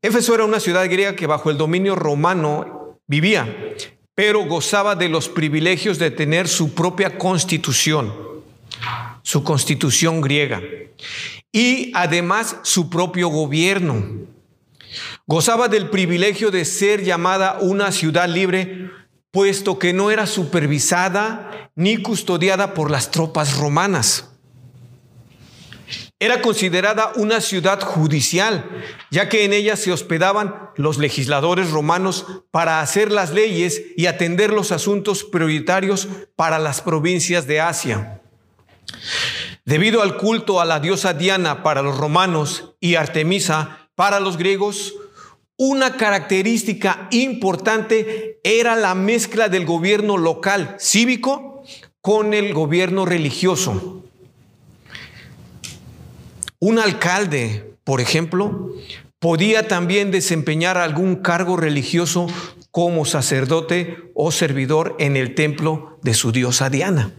Éfeso 0.00 0.34
era 0.34 0.46
una 0.46 0.60
ciudad 0.60 0.86
griega 0.86 1.14
que 1.14 1.26
bajo 1.26 1.50
el 1.50 1.58
dominio 1.58 1.94
romano 1.94 2.96
vivía, 3.06 3.54
pero 4.14 4.44
gozaba 4.44 4.94
de 4.94 5.08
los 5.08 5.28
privilegios 5.28 5.98
de 5.98 6.10
tener 6.10 6.48
su 6.48 6.74
propia 6.74 7.18
constitución, 7.18 8.14
su 9.22 9.42
constitución 9.42 10.20
griega, 10.20 10.62
y 11.52 11.90
además 11.94 12.56
su 12.62 12.90
propio 12.90 13.28
gobierno. 13.28 14.04
Gozaba 15.26 15.68
del 15.68 15.90
privilegio 15.90 16.50
de 16.50 16.64
ser 16.64 17.02
llamada 17.02 17.58
una 17.60 17.90
ciudad 17.90 18.28
libre 18.28 18.90
puesto 19.34 19.80
que 19.80 19.92
no 19.92 20.12
era 20.12 20.28
supervisada 20.28 21.70
ni 21.74 21.96
custodiada 21.96 22.72
por 22.72 22.90
las 22.90 23.10
tropas 23.10 23.56
romanas. 23.56 24.33
Era 26.20 26.40
considerada 26.40 27.12
una 27.16 27.40
ciudad 27.40 27.80
judicial, 27.80 28.64
ya 29.10 29.28
que 29.28 29.44
en 29.44 29.52
ella 29.52 29.76
se 29.76 29.92
hospedaban 29.92 30.70
los 30.76 30.98
legisladores 30.98 31.70
romanos 31.70 32.26
para 32.50 32.80
hacer 32.80 33.10
las 33.10 33.32
leyes 33.32 33.82
y 33.96 34.06
atender 34.06 34.52
los 34.52 34.70
asuntos 34.70 35.24
prioritarios 35.24 36.08
para 36.36 36.58
las 36.58 36.80
provincias 36.80 37.46
de 37.46 37.60
Asia. 37.60 38.22
Debido 39.64 40.02
al 40.02 40.16
culto 40.16 40.60
a 40.60 40.64
la 40.64 40.78
diosa 40.78 41.14
Diana 41.14 41.62
para 41.62 41.82
los 41.82 41.98
romanos 41.98 42.76
y 42.80 42.94
Artemisa 42.94 43.90
para 43.94 44.20
los 44.20 44.36
griegos, 44.36 44.94
una 45.56 45.96
característica 45.96 47.08
importante 47.10 48.40
era 48.44 48.76
la 48.76 48.94
mezcla 48.94 49.48
del 49.48 49.64
gobierno 49.64 50.16
local 50.16 50.76
cívico 50.78 51.62
con 52.00 52.34
el 52.34 52.52
gobierno 52.52 53.04
religioso. 53.04 54.03
Un 56.64 56.78
alcalde, 56.78 57.74
por 57.84 58.00
ejemplo, 58.00 58.74
podía 59.18 59.68
también 59.68 60.10
desempeñar 60.10 60.78
algún 60.78 61.16
cargo 61.16 61.58
religioso 61.58 62.26
como 62.70 63.04
sacerdote 63.04 63.98
o 64.14 64.32
servidor 64.32 64.96
en 64.98 65.18
el 65.18 65.34
templo 65.34 65.98
de 66.00 66.14
su 66.14 66.32
diosa 66.32 66.70
Diana. 66.70 67.12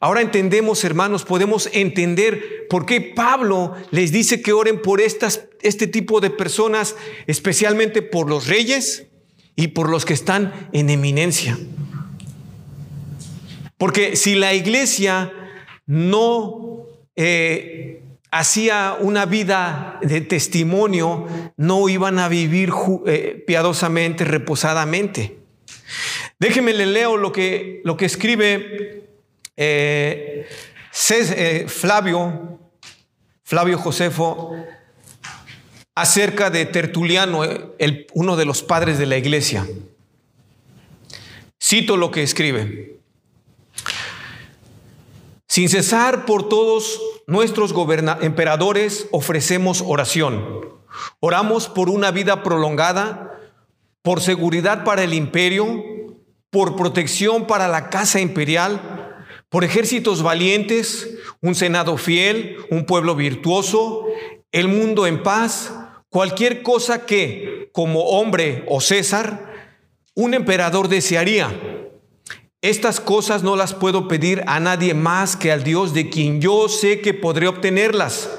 Ahora 0.00 0.22
entendemos, 0.22 0.82
hermanos, 0.82 1.24
podemos 1.24 1.70
entender 1.72 2.66
por 2.68 2.84
qué 2.84 3.00
Pablo 3.00 3.76
les 3.92 4.10
dice 4.10 4.42
que 4.42 4.52
oren 4.52 4.82
por 4.82 5.00
estas, 5.00 5.44
este 5.60 5.86
tipo 5.86 6.20
de 6.20 6.30
personas, 6.30 6.96
especialmente 7.28 8.02
por 8.02 8.28
los 8.28 8.48
reyes 8.48 9.06
y 9.54 9.68
por 9.68 9.88
los 9.88 10.04
que 10.04 10.14
están 10.14 10.68
en 10.72 10.90
eminencia. 10.90 11.56
Porque 13.78 14.16
si 14.16 14.34
la 14.34 14.52
iglesia 14.52 15.32
no 15.86 16.88
eh, 17.14 18.01
hacía 18.32 18.96
una 18.98 19.26
vida 19.26 19.98
de 20.00 20.22
testimonio, 20.22 21.26
no 21.58 21.88
iban 21.88 22.18
a 22.18 22.28
vivir 22.28 22.72
eh, 23.06 23.44
piadosamente, 23.46 24.24
reposadamente. 24.24 25.38
Déjenme 26.38 26.72
le 26.72 26.86
leo 26.86 27.18
lo 27.18 27.30
que, 27.30 27.82
lo 27.84 27.96
que 27.96 28.06
escribe 28.06 29.04
eh, 29.56 30.48
eh, 31.10 31.66
Flavio, 31.68 32.58
Flavio 33.44 33.78
Josefo, 33.78 34.56
acerca 35.94 36.48
de 36.48 36.64
Tertuliano, 36.64 37.42
uno 38.14 38.36
de 38.36 38.44
los 38.46 38.62
padres 38.62 38.98
de 38.98 39.06
la 39.06 39.18
iglesia. 39.18 39.68
Cito 41.62 41.98
lo 41.98 42.10
que 42.10 42.22
escribe. 42.22 42.91
Sin 45.52 45.68
cesar 45.68 46.24
por 46.24 46.48
todos 46.48 46.98
nuestros 47.26 47.74
emperadores 48.22 49.06
ofrecemos 49.10 49.84
oración. 49.86 50.80
Oramos 51.20 51.68
por 51.68 51.90
una 51.90 52.10
vida 52.10 52.42
prolongada, 52.42 53.38
por 54.00 54.22
seguridad 54.22 54.82
para 54.82 55.04
el 55.04 55.12
imperio, 55.12 55.84
por 56.48 56.74
protección 56.74 57.46
para 57.46 57.68
la 57.68 57.90
casa 57.90 58.18
imperial, 58.18 59.26
por 59.50 59.62
ejércitos 59.62 60.22
valientes, 60.22 61.18
un 61.42 61.54
senado 61.54 61.98
fiel, 61.98 62.56
un 62.70 62.86
pueblo 62.86 63.14
virtuoso, 63.14 64.06
el 64.52 64.68
mundo 64.68 65.06
en 65.06 65.22
paz, 65.22 65.70
cualquier 66.08 66.62
cosa 66.62 67.04
que, 67.04 67.68
como 67.74 68.04
hombre 68.04 68.64
o 68.68 68.80
César, 68.80 69.52
un 70.14 70.32
emperador 70.32 70.88
desearía. 70.88 71.71
Estas 72.62 73.00
cosas 73.00 73.42
no 73.42 73.56
las 73.56 73.74
puedo 73.74 74.06
pedir 74.06 74.44
a 74.46 74.60
nadie 74.60 74.94
más 74.94 75.36
que 75.36 75.50
al 75.50 75.64
Dios 75.64 75.92
de 75.94 76.08
quien 76.08 76.40
yo 76.40 76.68
sé 76.68 77.00
que 77.00 77.12
podré 77.12 77.48
obtenerlas. 77.48 78.30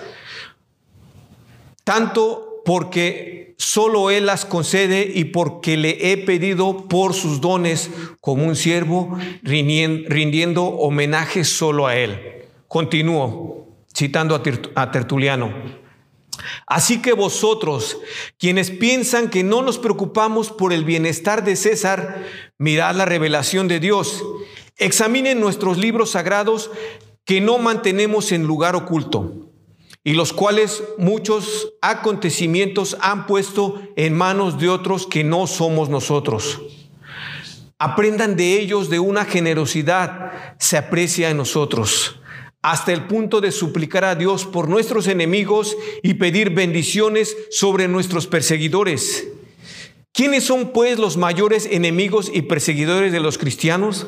Tanto 1.84 2.62
porque 2.64 3.54
solo 3.58 4.10
Él 4.12 4.26
las 4.26 4.46
concede 4.46 5.12
y 5.14 5.26
porque 5.26 5.76
le 5.76 6.14
he 6.14 6.18
pedido 6.18 6.88
por 6.88 7.14
sus 7.14 7.42
dones 7.42 7.92
como 8.22 8.46
un 8.46 8.56
siervo 8.56 9.18
rindiendo 9.42 10.64
homenaje 10.64 11.44
solo 11.44 11.86
a 11.86 11.98
Él. 11.98 12.46
Continúo 12.70 13.68
citando 13.94 14.42
a 14.76 14.92
Tertuliano. 14.92 15.83
Así 16.67 17.01
que 17.01 17.13
vosotros, 17.13 17.97
quienes 18.38 18.71
piensan 18.71 19.29
que 19.29 19.43
no 19.43 19.62
nos 19.62 19.77
preocupamos 19.77 20.51
por 20.51 20.73
el 20.73 20.84
bienestar 20.86 21.43
de 21.43 21.56
César, 21.56 22.25
mirad 22.58 22.95
la 22.95 23.06
revelación 23.06 23.67
de 23.67 23.79
Dios. 23.79 24.23
Examinen 24.77 25.39
nuestros 25.39 25.77
libros 25.77 26.12
sagrados 26.12 26.71
que 27.25 27.41
no 27.41 27.58
mantenemos 27.58 28.32
en 28.32 28.43
lugar 28.43 28.75
oculto 28.75 29.49
y 30.03 30.13
los 30.13 30.34
cuales 30.34 30.84
muchos 30.97 31.73
acontecimientos 31.82 32.97
han 32.99 33.25
puesto 33.25 33.82
en 33.95 34.13
manos 34.13 34.60
de 34.60 34.69
otros 34.69 35.08
que 35.08 35.23
no 35.23 35.47
somos 35.47 35.89
nosotros. 35.89 36.62
Aprendan 37.79 38.36
de 38.36 38.60
ellos 38.60 38.89
de 38.89 38.99
una 38.99 39.25
generosidad 39.25 40.56
se 40.60 40.77
aprecia 40.77 41.29
en 41.29 41.38
nosotros, 41.38 42.19
hasta 42.63 42.93
el 42.93 43.04
punto 43.08 43.41
de 43.41 43.52
suplicar 43.52 44.06
a 44.06 44.15
Dios 44.15 44.45
por 44.45 44.69
nuestros 44.69 45.08
enemigos 45.08 45.78
y 46.02 46.15
pedir 46.15 46.49
bendiciones 46.49 47.36
sobre 47.52 47.88
nuestros 47.89 48.26
perseguidores. 48.26 49.28
¿Quiénes 50.13 50.45
son 50.45 50.71
pues 50.71 50.97
los 50.97 51.17
mayores 51.17 51.67
enemigos 51.69 52.32
y 52.34 52.43
perseguidores 52.43 53.12
de 53.12 53.19
los 53.19 53.38
cristianos? 53.38 54.08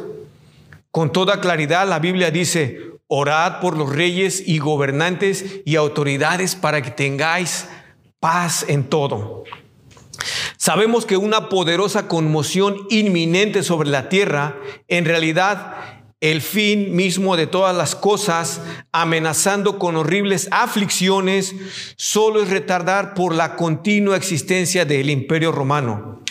Con 0.89 1.11
toda 1.11 1.41
claridad 1.41 1.87
la 1.87 1.99
Biblia 1.99 2.31
dice, 2.31 2.79
Orad 3.07 3.59
por 3.59 3.77
los 3.77 3.93
reyes 3.93 4.41
y 4.47 4.57
gobernantes 4.57 5.61
y 5.65 5.75
autoridades 5.75 6.55
para 6.55 6.81
que 6.81 6.91
tengáis 6.91 7.67
paz 8.21 8.65
en 8.69 8.85
todo. 8.85 9.43
Sabemos 10.57 11.05
que 11.05 11.17
una 11.17 11.49
poderosa 11.49 12.07
conmoción 12.07 12.77
inminente 12.89 13.63
sobre 13.63 13.89
la 13.89 14.07
tierra, 14.09 14.57
en 14.87 15.05
realidad 15.05 15.94
el 16.21 16.41
fin 16.41 16.95
mismo 16.95 17.37
de 17.37 17.47
todas 17.47 17.75
las 17.75 17.95
cosas, 17.95 18.61
amenazando 18.91 19.77
con 19.77 19.95
horribles 19.95 20.47
aflicciones, 20.51 21.53
solo 21.97 22.41
es 22.41 22.49
retardar 22.49 23.13
por 23.13 23.35
la 23.35 23.55
continua 23.55 24.15
existencia 24.15 24.85
del 24.85 25.09
imperio 25.09 25.51
romano. 25.51 26.23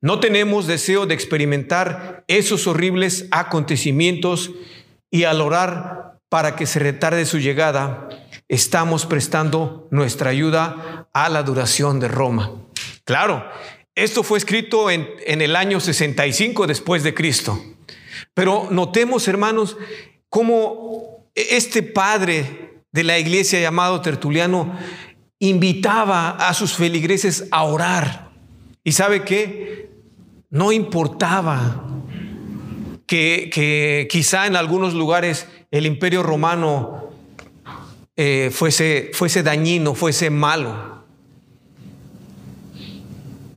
No 0.00 0.20
tenemos 0.20 0.66
deseo 0.66 1.06
de 1.06 1.14
experimentar 1.14 2.24
esos 2.28 2.66
horribles 2.66 3.26
acontecimientos 3.30 4.52
y 5.10 5.24
al 5.24 5.40
orar 5.40 6.20
para 6.28 6.54
que 6.56 6.66
se 6.66 6.78
retarde 6.78 7.24
su 7.24 7.38
llegada, 7.38 8.08
estamos 8.48 9.06
prestando 9.06 9.88
nuestra 9.90 10.30
ayuda 10.30 11.08
a 11.12 11.28
la 11.28 11.42
duración 11.42 12.00
de 12.00 12.08
Roma. 12.08 12.52
Claro, 13.04 13.44
esto 13.94 14.22
fue 14.22 14.38
escrito 14.38 14.90
en, 14.90 15.08
en 15.26 15.40
el 15.40 15.56
año 15.56 15.80
65 15.80 16.66
después 16.66 17.02
de 17.02 17.14
Cristo. 17.14 17.60
Pero 18.38 18.68
notemos, 18.70 19.26
hermanos, 19.26 19.76
cómo 20.28 21.28
este 21.34 21.82
padre 21.82 22.84
de 22.92 23.02
la 23.02 23.18
iglesia 23.18 23.58
llamado 23.58 24.00
Tertuliano 24.00 24.78
invitaba 25.40 26.30
a 26.30 26.54
sus 26.54 26.74
feligreses 26.74 27.48
a 27.50 27.64
orar. 27.64 28.30
¿Y 28.84 28.92
sabe 28.92 29.24
qué? 29.24 29.90
No 30.50 30.70
importaba 30.70 31.84
que, 33.08 34.06
quizá 34.08 34.46
en 34.46 34.54
algunos 34.54 34.94
lugares 34.94 35.48
el 35.72 35.84
imperio 35.84 36.22
romano 36.22 37.10
eh, 38.14 38.50
fuese, 38.52 39.10
fuese 39.14 39.42
dañino, 39.42 39.96
fuese 39.96 40.30
malo. 40.30 41.02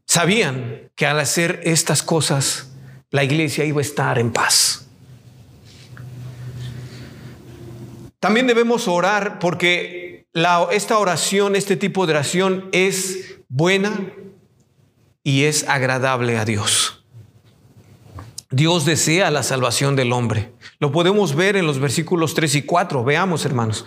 Sabían 0.08 0.90
que 0.96 1.06
al 1.06 1.20
hacer 1.20 1.62
estas 1.66 2.02
cosas 2.02 2.71
la 3.12 3.24
iglesia 3.24 3.66
iba 3.66 3.80
a 3.80 3.82
estar 3.82 4.18
en 4.18 4.32
paz. 4.32 4.88
También 8.20 8.48
debemos 8.48 8.88
orar 8.88 9.40
porque 9.40 10.28
esta 10.72 10.98
oración, 10.98 11.56
este 11.56 11.76
tipo 11.76 12.06
de 12.06 12.14
oración 12.14 12.70
es 12.72 13.40
buena 13.50 14.12
y 15.24 15.44
es 15.44 15.68
agradable 15.68 16.38
a 16.38 16.46
Dios. 16.46 17.04
Dios 18.50 18.86
desea 18.86 19.32
la 19.32 19.44
salvación 19.44 19.96
del 19.96 20.12
hombre. 20.12 20.52
Lo 20.80 20.92
podemos 20.92 21.36
ver 21.36 21.56
en 21.56 21.66
los 21.66 21.80
versículos 21.80 22.34
3 22.34 22.56
y 22.56 22.62
4. 22.64 23.04
Veamos, 23.04 23.46
hermanos. 23.46 23.86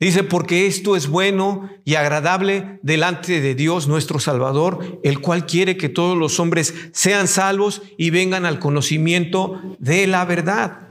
Dice, 0.00 0.24
porque 0.24 0.66
esto 0.66 0.96
es 0.96 1.08
bueno 1.08 1.68
y 1.84 1.96
agradable 1.96 2.78
delante 2.82 3.42
de 3.42 3.54
Dios 3.54 3.86
nuestro 3.86 4.18
Salvador, 4.18 4.98
el 5.04 5.20
cual 5.20 5.44
quiere 5.44 5.76
que 5.76 5.90
todos 5.90 6.16
los 6.16 6.40
hombres 6.40 6.74
sean 6.92 7.28
salvos 7.28 7.82
y 7.98 8.08
vengan 8.08 8.46
al 8.46 8.58
conocimiento 8.58 9.60
de 9.78 10.06
la 10.06 10.24
verdad. 10.24 10.88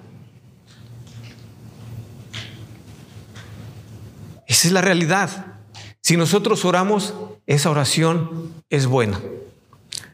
Esa 4.45 4.67
es 4.67 4.73
la 4.73 4.81
realidad. 4.81 5.55
Si 6.01 6.15
nosotros 6.15 6.63
oramos, 6.63 7.15
esa 7.47 7.71
oración 7.71 8.53
es 8.69 8.85
buena. 8.85 9.19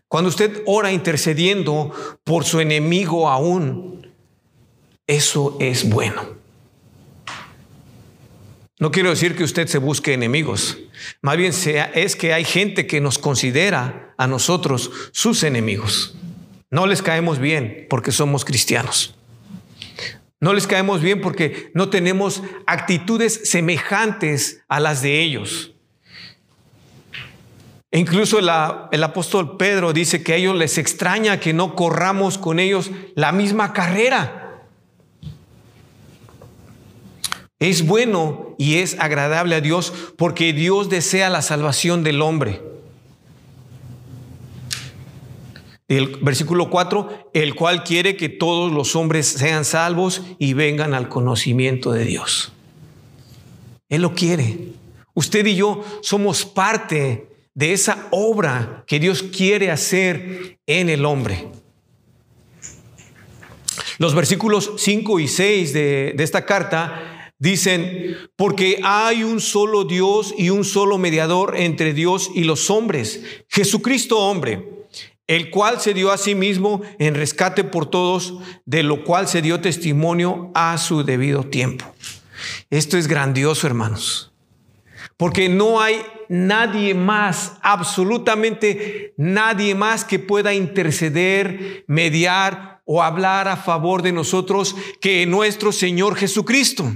Cuando 0.08 0.30
usted 0.30 0.64
ora 0.66 0.94
intercediendo 0.94 1.92
por 2.24 2.46
su 2.46 2.62
enemigo 2.62 3.28
aún, 3.28 4.08
eso 5.06 5.58
es 5.60 5.90
bueno. 5.90 6.45
No 8.78 8.92
quiero 8.92 9.10
decir 9.10 9.36
que 9.36 9.44
usted 9.44 9.68
se 9.68 9.78
busque 9.78 10.14
enemigos, 10.14 10.78
más 11.22 11.38
bien 11.38 11.54
es 11.94 12.16
que 12.16 12.34
hay 12.34 12.44
gente 12.44 12.88
que 12.88 13.00
nos 13.00 13.18
considera 13.18 14.14
a 14.18 14.28
nosotros 14.28 14.92
sus 15.12 15.44
enemigos. 15.44 16.18
No 16.70 16.86
les 16.86 17.02
caemos 17.02 17.40
bien 17.40 17.88
porque 17.90 18.12
somos 18.12 18.44
cristianos. 18.44 19.16
No 20.42 20.54
les 20.54 20.68
caemos 20.68 21.02
bien 21.02 21.22
porque 21.22 21.72
no 21.74 21.90
tenemos 21.90 22.44
actitudes 22.68 23.50
semejantes 23.50 24.62
a 24.68 24.82
las 24.82 25.02
de 25.02 25.22
ellos. 25.22 25.72
E 27.92 28.00
incluso 28.00 28.40
el 28.40 29.04
apóstol 29.04 29.56
Pedro 29.56 29.94
dice 29.94 30.22
que 30.22 30.34
a 30.34 30.36
ellos 30.36 30.58
les 30.58 30.78
extraña 30.78 31.40
que 31.40 31.54
no 31.54 31.76
corramos 31.76 32.38
con 32.38 32.60
ellos 32.60 32.92
la 33.16 33.32
misma 33.32 33.72
carrera. 33.72 34.45
Es 37.60 37.86
bueno 37.86 38.56
y 38.58 38.76
es 38.76 38.98
agradable 39.00 39.56
a 39.56 39.62
Dios 39.62 39.94
porque 40.18 40.52
Dios 40.52 40.90
desea 40.90 41.30
la 41.30 41.42
salvación 41.42 42.04
del 42.04 42.22
hombre. 42.22 42.62
El 45.88 46.18
versículo 46.18 46.70
4, 46.70 47.30
el 47.34 47.56
cual 47.56 47.84
quiere 47.84 48.18
que 48.18 48.28
todos 48.28 48.72
los 48.72 48.96
hombres 48.96 49.28
sean 49.28 49.64
salvos 49.64 50.24
y 50.40 50.54
vengan 50.54 50.94
al 50.94 51.08
conocimiento 51.08 51.92
de 51.92 52.06
Dios. 52.06 52.52
Él 53.88 54.02
lo 54.02 54.16
quiere. 54.16 54.74
Usted 55.14 55.46
y 55.46 55.56
yo 55.56 55.86
somos 56.02 56.44
parte 56.44 57.30
de 57.54 57.72
esa 57.72 58.08
obra 58.12 58.84
que 58.88 59.00
Dios 59.00 59.24
quiere 59.24 59.72
hacer 59.72 60.58
en 60.66 60.90
el 60.90 61.06
hombre. 61.06 61.48
Los 63.98 64.14
versículos 64.14 64.72
5 64.78 65.20
y 65.22 65.28
6 65.30 65.72
de, 65.72 66.14
de 66.18 66.24
esta 66.24 66.46
carta 66.46 67.15
Dicen, 67.38 68.18
porque 68.38 68.80
hay 68.84 69.24
un 69.24 69.42
solo 69.42 69.84
Dios 69.84 70.34
y 70.38 70.52
un 70.52 70.64
solo 70.64 70.98
mediador 70.98 71.56
entre 71.58 71.94
Dios 71.94 72.32
y 72.34 72.46
los 72.46 72.70
hombres, 72.70 73.22
Jesucristo 73.50 74.20
hombre, 74.20 74.70
el 75.28 75.50
cual 75.50 75.82
se 75.82 75.94
dio 75.94 76.12
a 76.12 76.18
sí 76.18 76.34
mismo 76.34 76.82
en 76.98 77.16
rescate 77.16 77.64
por 77.64 77.88
todos, 77.88 78.36
de 78.66 78.84
lo 78.84 79.04
cual 79.04 79.28
se 79.28 79.42
dio 79.42 79.60
testimonio 79.60 80.52
a 80.54 80.78
su 80.78 81.04
debido 81.04 81.44
tiempo. 81.44 81.86
Esto 82.70 82.98
es 82.98 83.08
grandioso, 83.08 83.68
hermanos, 83.68 84.32
porque 85.18 85.50
no 85.50 85.82
hay 85.82 86.02
nadie 86.30 86.94
más, 86.94 87.54
absolutamente 87.62 89.14
nadie 89.18 89.76
más 89.76 90.06
que 90.06 90.20
pueda 90.20 90.54
interceder, 90.54 91.84
mediar 91.88 92.82
o 92.86 93.04
hablar 93.04 93.48
a 93.48 93.58
favor 93.58 94.04
de 94.04 94.12
nosotros 94.12 94.76
que 95.02 95.26
nuestro 95.26 95.72
Señor 95.72 96.16
Jesucristo. 96.16 96.92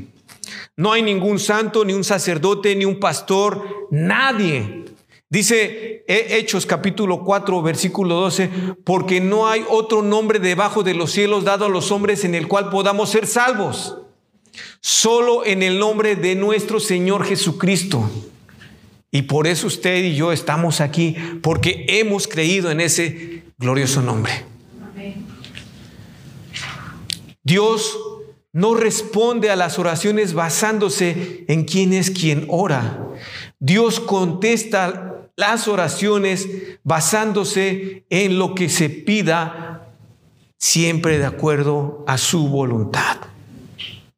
No 0.75 0.91
hay 0.91 1.01
ningún 1.01 1.39
santo, 1.39 1.85
ni 1.85 1.93
un 1.93 2.03
sacerdote, 2.03 2.75
ni 2.75 2.85
un 2.85 2.99
pastor, 2.99 3.87
nadie. 3.91 4.85
Dice 5.29 6.03
Hechos 6.07 6.65
capítulo 6.65 7.23
4, 7.23 7.61
versículo 7.61 8.15
12, 8.15 8.49
porque 8.83 9.21
no 9.21 9.47
hay 9.47 9.63
otro 9.69 10.01
nombre 10.01 10.39
debajo 10.39 10.81
de 10.81 10.95
los 10.95 11.11
cielos 11.11 11.43
dado 11.43 11.65
a 11.65 11.69
los 11.69 11.91
hombres 11.91 12.23
en 12.25 12.33
el 12.33 12.47
cual 12.47 12.69
podamos 12.69 13.09
ser 13.11 13.27
salvos. 13.27 13.95
Solo 14.81 15.45
en 15.45 15.61
el 15.61 15.77
nombre 15.77 16.15
de 16.15 16.33
nuestro 16.33 16.79
Señor 16.79 17.25
Jesucristo. 17.25 18.09
Y 19.11 19.23
por 19.23 19.45
eso 19.45 19.67
usted 19.67 20.03
y 20.03 20.15
yo 20.15 20.31
estamos 20.31 20.81
aquí, 20.81 21.15
porque 21.41 21.85
hemos 21.87 22.27
creído 22.27 22.71
en 22.71 22.79
ese 22.81 23.43
glorioso 23.57 24.01
nombre. 24.01 24.45
Dios 27.43 27.97
no 28.51 28.73
responde 28.73 29.49
a 29.49 29.55
las 29.55 29.77
oraciones 29.77 30.33
basándose 30.33 31.45
en 31.47 31.65
quién 31.65 31.93
es 31.93 32.09
quien 32.09 32.45
ora. 32.49 33.07
Dios 33.59 33.99
contesta 33.99 35.27
las 35.35 35.67
oraciones 35.67 36.47
basándose 36.83 38.05
en 38.09 38.39
lo 38.39 38.55
que 38.55 38.69
se 38.69 38.89
pida, 38.89 39.93
siempre 40.57 41.17
de 41.17 41.25
acuerdo 41.25 42.03
a 42.07 42.17
su 42.17 42.49
voluntad. 42.49 43.17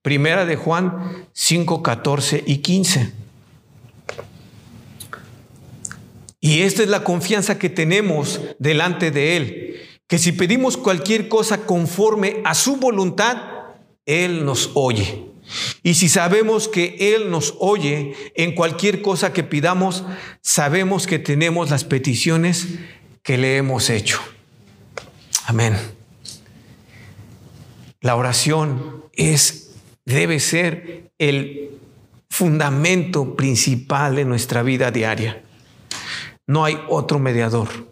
Primera 0.02 0.46
de 0.46 0.56
Juan 0.56 1.28
5, 1.34 1.84
14 1.84 2.44
y 2.48 2.58
15. 2.58 3.14
Y 6.40 6.62
esta 6.62 6.82
es 6.82 6.90
la 6.90 7.04
confianza 7.04 7.60
que 7.60 7.70
tenemos 7.70 8.42
delante 8.58 9.12
de 9.12 9.38
Él, 9.38 9.76
que 10.08 10.18
si 10.18 10.32
pedimos 10.32 10.76
cualquier 10.76 11.30
cosa 11.30 11.68
conforme 11.68 12.42
a 12.44 12.56
su 12.56 12.78
voluntad, 12.78 13.61
él 14.06 14.46
nos 14.46 14.72
oye. 14.74 15.32
Y 15.84 15.96
si 15.96 16.10
sabemos 16.10 16.68
que 16.68 16.96
Él 17.14 17.30
nos 17.30 17.56
oye 17.60 18.16
en 18.36 18.56
cualquier 18.56 19.02
cosa 19.02 19.34
que 19.34 19.44
pidamos, 19.44 20.04
sabemos 20.42 21.08
que 21.08 21.20
tenemos 21.20 21.70
las 21.70 21.84
peticiones 21.84 22.68
que 23.24 23.38
le 23.38 23.58
hemos 23.58 23.90
hecho. 23.90 24.20
Amén. 25.46 25.76
La 28.00 28.16
oración 28.16 29.06
es, 29.14 29.72
debe 30.06 30.40
ser 30.40 31.12
el 31.18 31.72
fundamento 32.30 33.36
principal 33.36 34.16
de 34.16 34.26
nuestra 34.26 34.64
vida 34.64 34.90
diaria. 34.92 35.44
No 36.48 36.66
hay 36.66 36.80
otro 36.90 37.20
mediador, 37.20 37.91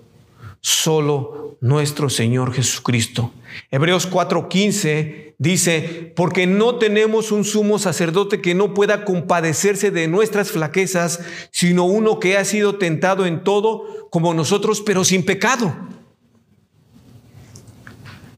solo 0.61 1.57
nuestro 1.61 2.09
Señor 2.09 2.53
Jesucristo. 2.53 3.31
Hebreos 3.71 4.09
4:15 4.09 5.29
Dice, 5.41 6.11
porque 6.17 6.47
no 6.47 6.75
tenemos 6.75 7.31
un 7.31 7.45
sumo 7.45 7.79
sacerdote 7.79 8.41
que 8.41 8.55
no 8.55 8.73
pueda 8.73 9.05
compadecerse 9.05 9.89
de 9.89 10.09
nuestras 10.09 10.51
flaquezas, 10.51 11.21
sino 11.49 11.85
uno 11.85 12.19
que 12.19 12.37
ha 12.37 12.43
sido 12.43 12.77
tentado 12.77 13.25
en 13.25 13.45
todo 13.45 14.09
como 14.09 14.33
nosotros, 14.33 14.81
pero 14.81 15.05
sin 15.05 15.23
pecado. 15.23 15.73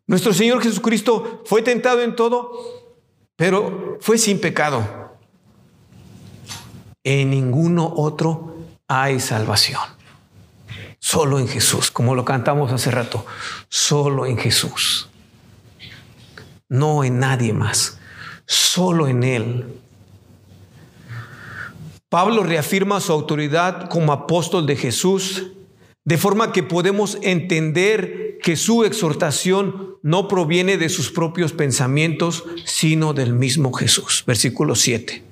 Nuestro 0.06 0.32
Señor 0.32 0.62
Jesucristo 0.62 1.42
fue 1.46 1.64
tentado 1.64 2.04
en 2.04 2.16
todo, 2.16 2.52
pero 3.36 3.98
fue 4.00 4.20
sin 4.20 4.40
pecado. 4.40 5.18
En 7.04 7.32
ninguno 7.32 7.92
otro 7.96 8.58
hay 8.88 9.20
salvación. 9.20 9.82
Solo 11.02 11.40
en 11.40 11.50
Jesús, 11.50 11.92
como 11.92 12.16
lo 12.16 12.24
cantamos 12.24 12.72
hace 12.72 12.92
rato, 12.92 13.26
solo 13.68 14.26
en 14.26 14.38
Jesús 14.38 15.10
no 16.72 17.04
en 17.04 17.20
nadie 17.20 17.52
más, 17.52 18.00
solo 18.46 19.10
en 19.10 19.24
Él. 19.24 19.66
Pablo 22.08 22.44
reafirma 22.44 23.02
su 23.02 23.12
autoridad 23.12 23.90
como 23.90 24.14
apóstol 24.14 24.66
de 24.66 24.78
Jesús, 24.78 25.48
de 26.06 26.18
forma 26.18 26.54
que 26.54 26.64
podemos 26.64 27.18
entender 27.22 28.40
que 28.42 28.56
su 28.56 28.86
exhortación 28.86 29.98
no 30.02 30.30
proviene 30.30 30.78
de 30.78 30.88
sus 30.88 31.12
propios 31.12 31.52
pensamientos, 31.52 32.46
sino 32.66 33.14
del 33.14 33.34
mismo 33.34 33.74
Jesús. 33.74 34.24
Versículo 34.26 34.76
7. 34.76 35.24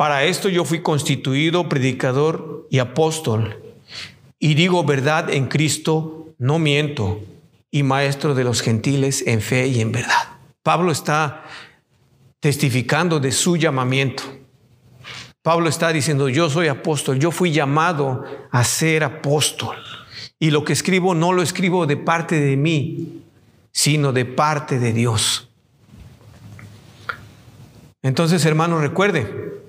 Para 0.00 0.24
esto 0.24 0.48
yo 0.48 0.64
fui 0.64 0.80
constituido 0.80 1.68
predicador 1.68 2.66
y 2.70 2.78
apóstol, 2.78 3.62
y 4.38 4.54
digo 4.54 4.82
verdad 4.82 5.28
en 5.28 5.46
Cristo 5.46 6.28
no 6.38 6.58
miento, 6.58 7.20
y 7.70 7.82
maestro 7.82 8.34
de 8.34 8.42
los 8.42 8.62
gentiles 8.62 9.22
en 9.26 9.42
fe 9.42 9.66
y 9.66 9.82
en 9.82 9.92
verdad. 9.92 10.38
Pablo 10.62 10.90
está 10.90 11.44
testificando 12.40 13.20
de 13.20 13.30
su 13.30 13.58
llamamiento. 13.58 14.22
Pablo 15.42 15.68
está 15.68 15.92
diciendo, 15.92 16.30
yo 16.30 16.48
soy 16.48 16.68
apóstol, 16.68 17.18
yo 17.18 17.30
fui 17.30 17.52
llamado 17.52 18.24
a 18.50 18.64
ser 18.64 19.04
apóstol. 19.04 19.76
Y 20.38 20.50
lo 20.50 20.64
que 20.64 20.72
escribo 20.72 21.14
no 21.14 21.34
lo 21.34 21.42
escribo 21.42 21.84
de 21.84 21.98
parte 21.98 22.40
de 22.40 22.56
mí, 22.56 23.20
sino 23.70 24.14
de 24.14 24.24
parte 24.24 24.78
de 24.78 24.94
Dios. 24.94 25.50
Entonces, 28.00 28.46
hermano, 28.46 28.80
recuerde 28.80 29.59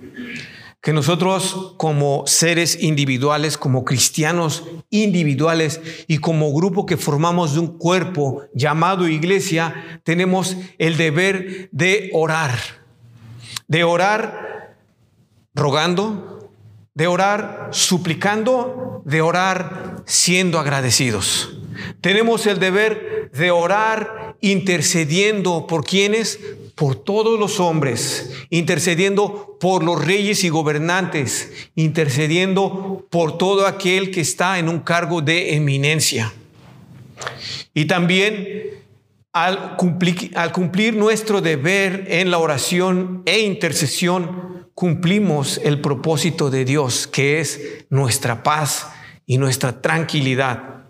que 0.81 0.93
nosotros 0.93 1.75
como 1.77 2.23
seres 2.25 2.81
individuales, 2.81 3.57
como 3.57 3.85
cristianos 3.85 4.63
individuales 4.89 5.79
y 6.07 6.17
como 6.17 6.51
grupo 6.51 6.87
que 6.87 6.97
formamos 6.97 7.53
de 7.53 7.59
un 7.59 7.77
cuerpo 7.77 8.43
llamado 8.55 9.07
iglesia, 9.07 10.01
tenemos 10.03 10.57
el 10.79 10.97
deber 10.97 11.69
de 11.71 12.09
orar, 12.13 12.57
de 13.67 13.83
orar 13.83 14.75
rogando, 15.53 16.40
de 16.93 17.07
orar 17.07 17.69
suplicando, 17.71 19.01
de 19.05 19.21
orar 19.21 20.03
siendo 20.05 20.59
agradecidos. 20.59 21.57
Tenemos 22.01 22.45
el 22.47 22.59
deber 22.59 23.31
de 23.33 23.51
orar 23.51 24.35
intercediendo 24.41 25.67
por 25.67 25.85
quienes, 25.85 26.39
por 26.75 26.95
todos 26.95 27.39
los 27.39 27.59
hombres, 27.59 28.31
intercediendo 28.49 29.57
por 29.59 29.83
los 29.83 30.03
reyes 30.03 30.43
y 30.43 30.49
gobernantes, 30.49 31.51
intercediendo 31.75 33.05
por 33.09 33.37
todo 33.37 33.67
aquel 33.67 34.11
que 34.11 34.21
está 34.21 34.59
en 34.59 34.67
un 34.67 34.79
cargo 34.79 35.21
de 35.21 35.55
eminencia. 35.55 36.33
Y 37.73 37.85
también 37.85 38.81
al 39.33 39.77
cumplir, 39.77 40.95
nuestro 40.95 41.39
deber 41.41 42.05
en 42.09 42.31
la 42.31 42.37
oración 42.37 43.23
e 43.25 43.39
intercesión, 43.41 44.60
cumplimos 44.73 45.59
el 45.63 45.81
propósito 45.81 46.49
de 46.49 46.65
Dios, 46.65 47.07
que 47.07 47.39
es 47.39 47.85
nuestra 47.89 48.43
paz 48.43 48.87
y 49.25 49.37
nuestra 49.37 49.81
tranquilidad. 49.81 50.81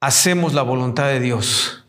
hacemos 0.00 0.54
la 0.54 0.62
voluntad 0.62 1.08
de 1.08 1.18
Dios. 1.18 1.84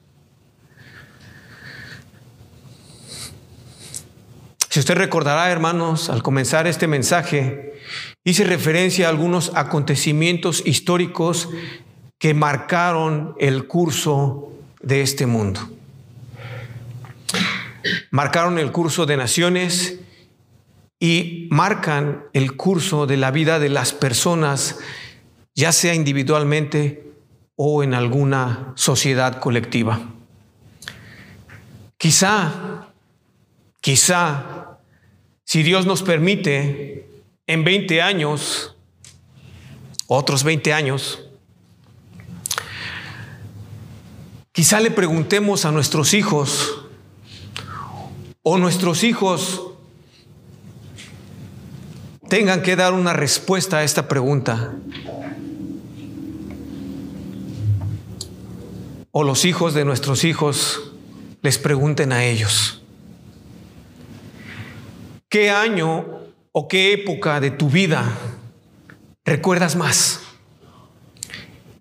Si 4.69 4.80
usted 4.80 4.95
recordará, 4.95 5.51
hermanos, 5.51 6.09
al 6.09 6.23
comenzar 6.23 6.67
este 6.67 6.88
mensaje, 6.88 7.80
hice 8.23 8.43
referencia 8.43 9.07
a 9.07 9.09
algunos 9.09 9.51
acontecimientos 9.55 10.63
históricos 10.65 11.49
que 12.19 12.34
marcaron 12.34 13.36
el 13.39 13.67
curso 13.67 14.51
de 14.82 15.01
este 15.01 15.25
mundo. 15.25 15.76
Marcaron 18.11 18.59
el 18.59 18.71
curso 18.71 19.05
de 19.05 19.17
naciones 19.17 19.99
y 20.99 21.47
marcan 21.51 22.25
el 22.34 22.55
curso 22.55 23.05
de 23.05 23.17
la 23.17 23.32
vida 23.32 23.59
de 23.59 23.69
las 23.69 23.93
personas, 23.93 24.80
ya 25.55 25.71
sea 25.71 25.93
individualmente 25.93 27.11
o 27.55 27.84
en 27.84 27.93
alguna 27.93 28.73
sociedad 28.75 29.39
colectiva. 29.39 29.99
Quizá, 31.97 32.89
quizá, 33.82 34.80
si 35.43 35.63
Dios 35.63 35.86
nos 35.86 36.03
permite, 36.03 37.07
en 37.47 37.63
20 37.63 38.01
años, 38.01 38.75
otros 40.07 40.43
20 40.43 40.73
años, 40.73 41.23
quizá 44.51 44.80
le 44.80 44.91
preguntemos 44.91 45.65
a 45.65 45.71
nuestros 45.71 46.13
hijos 46.13 46.87
o 48.50 48.58
nuestros 48.58 49.04
hijos 49.04 49.62
tengan 52.30 52.62
que 52.62 52.78
dar 52.78 52.93
una 52.93 53.12
respuesta 53.12 53.80
a 53.80 53.84
esta 53.84 54.08
pregunta. 54.08 54.74
o 59.12 59.24
los 59.24 59.45
hijos 59.45 59.74
de 59.74 59.84
nuestros 59.84 60.24
hijos 60.24 60.91
les 61.41 61.58
pregunten 61.58 62.12
a 62.14 62.24
ellos, 62.24 62.84
¿qué 65.28 65.50
año 65.50 66.06
o 66.52 66.68
qué 66.68 66.93
época 66.93 67.39
de 67.39 67.50
tu 67.50 67.68
vida 67.68 68.16
recuerdas 69.26 69.76
más? 69.76 70.22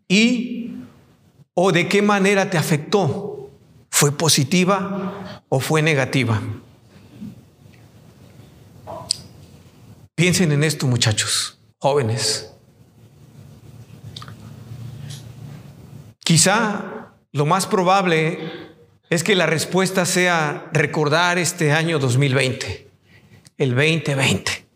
¿Y 0.09 0.77
o 1.53 1.73
de 1.73 1.89
qué 1.89 2.01
manera 2.01 2.49
te 2.49 2.57
afectó? 2.57 3.36
¿Fue 3.99 4.13
positiva 4.13 5.41
o 5.49 5.59
fue 5.59 5.81
negativa? 5.81 6.39
Piensen 10.15 10.53
en 10.53 10.65
esto, 10.65 10.87
muchachos, 10.87 11.59
jóvenes. 11.79 12.53
Quizá 16.19 17.09
lo 17.33 17.47
más 17.47 17.67
probable 17.67 18.77
es 19.09 19.25
que 19.25 19.35
la 19.35 19.47
respuesta 19.47 20.05
sea 20.05 20.69
recordar 20.75 21.39
este 21.39 21.73
año 21.73 21.99
2020, 21.99 22.91
el 23.57 23.71
2020. 23.71 24.67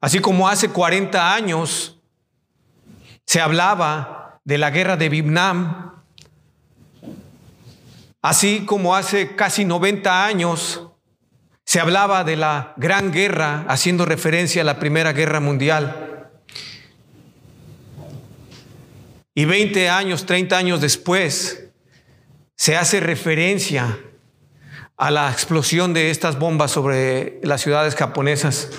Así 0.00 0.20
como 0.20 0.48
hace 0.48 0.70
40 0.70 1.34
años 1.34 1.98
se 3.26 3.42
hablaba 3.42 4.40
de 4.44 4.56
la 4.56 4.70
guerra 4.70 4.96
de 4.96 5.10
Vietnam, 5.10 5.95
así 8.26 8.64
como 8.66 8.96
hace 8.96 9.36
casi 9.36 9.64
90 9.64 10.26
años 10.26 10.82
se 11.64 11.78
hablaba 11.78 12.24
de 12.24 12.34
la 12.34 12.74
Gran 12.76 13.12
Guerra, 13.12 13.64
haciendo 13.68 14.04
referencia 14.04 14.62
a 14.62 14.64
la 14.64 14.80
Primera 14.80 15.12
Guerra 15.12 15.38
Mundial. 15.38 16.28
Y 19.32 19.44
20 19.44 19.88
años, 19.90 20.26
30 20.26 20.58
años 20.58 20.80
después, 20.80 21.68
se 22.56 22.76
hace 22.76 22.98
referencia 22.98 23.96
a 24.96 25.10
la 25.12 25.30
explosión 25.30 25.94
de 25.94 26.10
estas 26.10 26.36
bombas 26.36 26.72
sobre 26.72 27.38
las 27.44 27.60
ciudades 27.60 27.94
japonesas. 27.94 28.70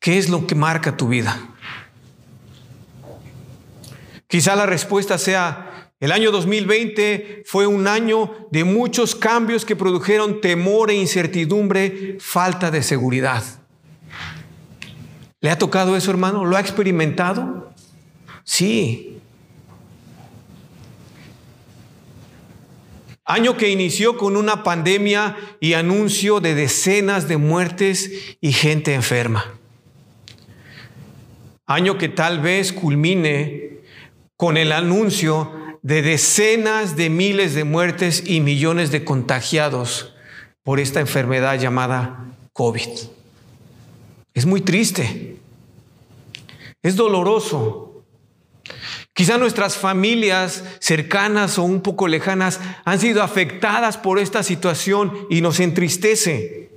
¿Qué 0.00 0.18
es 0.18 0.28
lo 0.28 0.44
que 0.48 0.56
marca 0.56 0.96
tu 0.96 1.06
vida? 1.06 1.55
Quizá 4.28 4.56
la 4.56 4.66
respuesta 4.66 5.18
sea, 5.18 5.92
el 6.00 6.12
año 6.12 6.30
2020 6.30 7.44
fue 7.46 7.66
un 7.66 7.86
año 7.86 8.48
de 8.50 8.64
muchos 8.64 9.14
cambios 9.14 9.64
que 9.64 9.76
produjeron 9.76 10.40
temor 10.40 10.90
e 10.90 10.94
incertidumbre, 10.94 12.18
falta 12.20 12.70
de 12.70 12.82
seguridad. 12.82 13.42
¿Le 15.40 15.50
ha 15.50 15.58
tocado 15.58 15.96
eso, 15.96 16.10
hermano? 16.10 16.44
¿Lo 16.44 16.56
ha 16.56 16.60
experimentado? 16.60 17.72
Sí. 18.44 19.18
Año 23.24 23.56
que 23.56 23.70
inició 23.70 24.18
con 24.18 24.36
una 24.36 24.62
pandemia 24.62 25.36
y 25.60 25.72
anuncio 25.72 26.40
de 26.40 26.54
decenas 26.54 27.26
de 27.26 27.38
muertes 27.38 28.36
y 28.40 28.52
gente 28.52 28.92
enferma. 28.92 29.54
Año 31.66 31.98
que 31.98 32.08
tal 32.08 32.40
vez 32.40 32.72
culmine 32.72 33.65
con 34.36 34.56
el 34.56 34.72
anuncio 34.72 35.52
de 35.82 36.02
decenas 36.02 36.96
de 36.96 37.10
miles 37.10 37.54
de 37.54 37.64
muertes 37.64 38.24
y 38.26 38.40
millones 38.40 38.90
de 38.90 39.04
contagiados 39.04 40.14
por 40.62 40.80
esta 40.80 41.00
enfermedad 41.00 41.58
llamada 41.58 42.24
COVID. 42.52 42.88
Es 44.34 44.46
muy 44.46 44.60
triste. 44.60 45.36
Es 46.82 46.96
doloroso. 46.96 48.04
Quizá 49.14 49.38
nuestras 49.38 49.76
familias 49.76 50.62
cercanas 50.80 51.58
o 51.58 51.62
un 51.62 51.80
poco 51.80 52.06
lejanas 52.06 52.60
han 52.84 53.00
sido 53.00 53.22
afectadas 53.22 53.96
por 53.96 54.18
esta 54.18 54.42
situación 54.42 55.26
y 55.30 55.40
nos 55.40 55.58
entristece. 55.60 56.70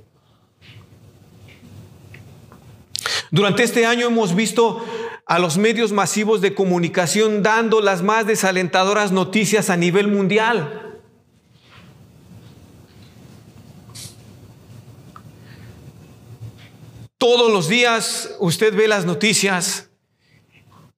Durante 3.30 3.62
este 3.62 3.86
año 3.86 4.06
hemos 4.06 4.34
visto 4.34 4.84
a 5.30 5.38
los 5.38 5.58
medios 5.58 5.92
masivos 5.92 6.40
de 6.40 6.56
comunicación 6.56 7.44
dando 7.44 7.80
las 7.80 8.02
más 8.02 8.26
desalentadoras 8.26 9.12
noticias 9.12 9.70
a 9.70 9.76
nivel 9.76 10.08
mundial. 10.08 10.98
Todos 17.16 17.52
los 17.52 17.68
días 17.68 18.34
usted 18.40 18.74
ve 18.74 18.88
las 18.88 19.04
noticias 19.04 19.90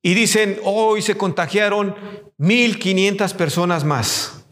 y 0.00 0.14
dicen, 0.14 0.58
hoy 0.64 1.02
se 1.02 1.14
contagiaron 1.18 1.94
1.500 2.38 3.34
personas 3.34 3.84
más 3.84 4.42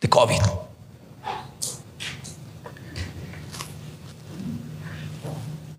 de 0.00 0.08
COVID. 0.08 0.40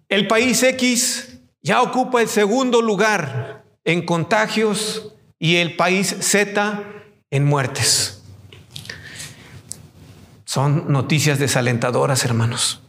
El 0.09 0.27
país 0.27 0.61
X 0.61 1.34
ya 1.65 1.81
ocupa 1.81 2.21
el 2.21 2.29
segundo 2.29 2.79
lugar 2.79 3.65
en 3.85 4.05
contagios 4.05 5.13
y 5.39 5.55
el 5.55 5.75
país 5.75 6.15
Z 6.21 6.83
en 7.31 7.43
muertes. 7.43 8.23
Son 10.45 10.91
noticias 10.91 11.39
desalentadoras, 11.39 12.23
hermanos. 12.23 12.81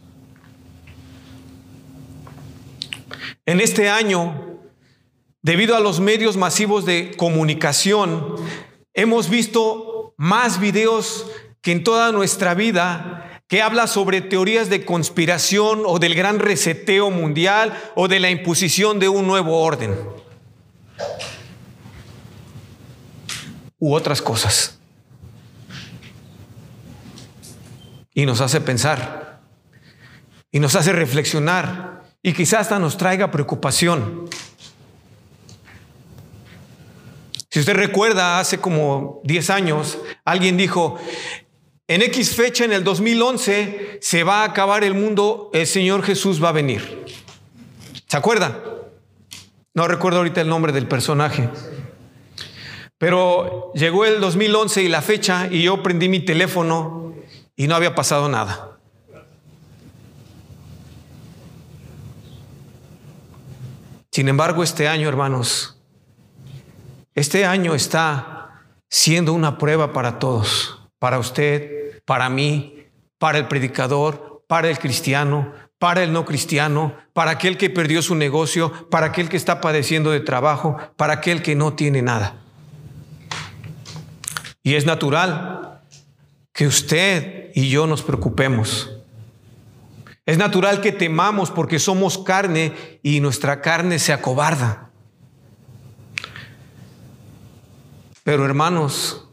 En 3.47 3.61
este 3.61 3.89
año, 3.89 4.59
debido 5.41 5.75
a 5.75 5.79
los 5.79 5.99
medios 5.99 6.37
masivos 6.37 6.85
de 6.85 7.15
comunicación, 7.17 8.35
hemos 8.93 9.27
visto 9.27 10.13
más 10.17 10.59
videos 10.59 11.25
que 11.61 11.71
en 11.71 11.83
toda 11.83 12.11
nuestra 12.11 12.53
vida 12.53 13.36
que 13.47 13.61
habla 13.61 13.87
sobre 13.87 14.21
teorías 14.21 14.69
de 14.69 14.85
conspiración 14.85 15.83
o 15.85 15.99
del 15.99 16.15
gran 16.15 16.39
reseteo 16.39 17.11
mundial 17.11 17.73
o 17.95 18.07
de 18.07 18.19
la 18.19 18.29
imposición 18.29 18.99
de 18.99 19.07
un 19.07 19.25
nuevo 19.25 19.61
orden. 19.61 19.97
U 23.79 23.93
otras 23.93 24.21
cosas. 24.21 24.79
Y 28.13 28.25
nos 28.25 28.41
hace 28.41 28.59
pensar. 28.59 29.39
Y 30.51 30.59
nos 30.59 30.75
hace 30.75 30.91
reflexionar. 30.91 32.03
Y 32.21 32.33
quizás 32.33 32.61
hasta 32.61 32.79
nos 32.79 32.97
traiga 32.97 33.31
preocupación. 33.31 34.27
Si 37.49 37.61
usted 37.61 37.75
recuerda, 37.75 38.39
hace 38.39 38.57
como 38.57 39.21
10 39.23 39.49
años, 39.51 39.97
alguien 40.25 40.57
dijo, 40.57 40.99
en 41.87 42.01
X 42.01 42.35
fecha, 42.35 42.65
en 42.65 42.73
el 42.73 42.83
2011, 42.83 43.99
se 44.01 44.23
va 44.23 44.41
a 44.41 44.45
acabar 44.45 44.83
el 44.83 44.93
mundo, 44.93 45.49
el 45.53 45.65
Señor 45.65 46.03
Jesús 46.03 46.43
va 46.43 46.49
a 46.49 46.53
venir. 46.53 47.05
¿Se 48.07 48.17
acuerda? 48.17 48.63
No 49.73 49.87
recuerdo 49.87 50.17
ahorita 50.17 50.41
el 50.41 50.49
nombre 50.49 50.71
del 50.73 50.87
personaje. 50.87 51.49
Pero 52.97 53.71
llegó 53.73 54.05
el 54.05 54.19
2011 54.19 54.83
y 54.83 54.87
la 54.89 55.01
fecha 55.01 55.47
y 55.51 55.63
yo 55.63 55.83
prendí 55.83 56.09
mi 56.09 56.19
teléfono 56.19 57.13
y 57.55 57.67
no 57.67 57.75
había 57.75 57.93
pasado 57.93 58.27
nada. 58.27 58.77
Sin 64.11 64.27
embargo, 64.29 64.63
este 64.63 64.87
año, 64.87 65.07
hermanos, 65.07 65.77
este 67.13 67.45
año 67.45 67.75
está 67.75 68.63
siendo 68.89 69.33
una 69.33 69.59
prueba 69.59 69.93
para 69.93 70.17
todos, 70.17 70.81
para 70.97 71.19
usted, 71.19 71.76
para 72.07 72.29
mí, 72.29 72.85
para 73.19 73.37
el 73.37 73.49
predicador, 73.49 74.41
para 74.47 74.69
el 74.69 74.79
cristiano, 74.79 75.51
para 75.77 76.03
el 76.03 76.13
no 76.13 76.23
cristiano, 76.23 76.95
para 77.11 77.31
aquel 77.31 77.57
que 77.57 77.69
perdió 77.69 78.01
su 78.01 78.15
negocio, 78.15 78.89
para 78.89 79.07
aquel 79.07 79.27
que 79.27 79.35
está 79.35 79.59
padeciendo 79.59 80.11
de 80.11 80.21
trabajo, 80.21 80.77
para 80.95 81.15
aquel 81.15 81.43
que 81.43 81.53
no 81.53 81.73
tiene 81.73 82.01
nada. 82.01 82.37
Y 84.63 84.75
es 84.75 84.85
natural 84.85 85.81
que 86.53 86.65
usted 86.65 87.51
y 87.53 87.67
yo 87.67 87.87
nos 87.87 88.03
preocupemos. 88.03 88.89
Es 90.25 90.37
natural 90.37 90.79
que 90.79 90.93
temamos 90.93 91.51
porque 91.51 91.77
somos 91.77 92.17
carne 92.17 92.73
y 93.03 93.19
nuestra 93.19 93.59
carne 93.61 93.99
se 93.99 94.13
acobarda. 94.13 94.91
Pero 98.23 98.45
hermanos, 98.45 99.26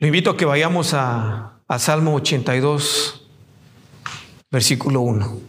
le 0.00 0.06
invito 0.06 0.30
a 0.30 0.36
que 0.36 0.46
vayamos 0.46 0.94
a, 0.94 1.58
Salmo 1.78 2.14
82, 2.14 3.28
versículo 4.50 5.02
1. 5.02 5.40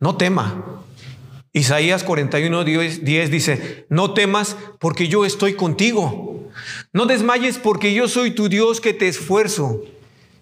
No 0.00 0.16
tema. 0.16 0.82
Isaías 1.52 2.02
41, 2.02 2.64
10, 2.64 3.04
10 3.04 3.30
dice, 3.30 3.86
no 3.90 4.14
temas 4.14 4.56
porque 4.78 5.06
yo 5.06 5.26
estoy 5.26 5.54
contigo. 5.54 6.48
No 6.94 7.04
desmayes 7.04 7.58
porque 7.58 7.92
yo 7.92 8.08
soy 8.08 8.30
tu 8.30 8.48
Dios 8.48 8.80
que 8.80 8.94
te 8.94 9.06
esfuerzo. 9.06 9.82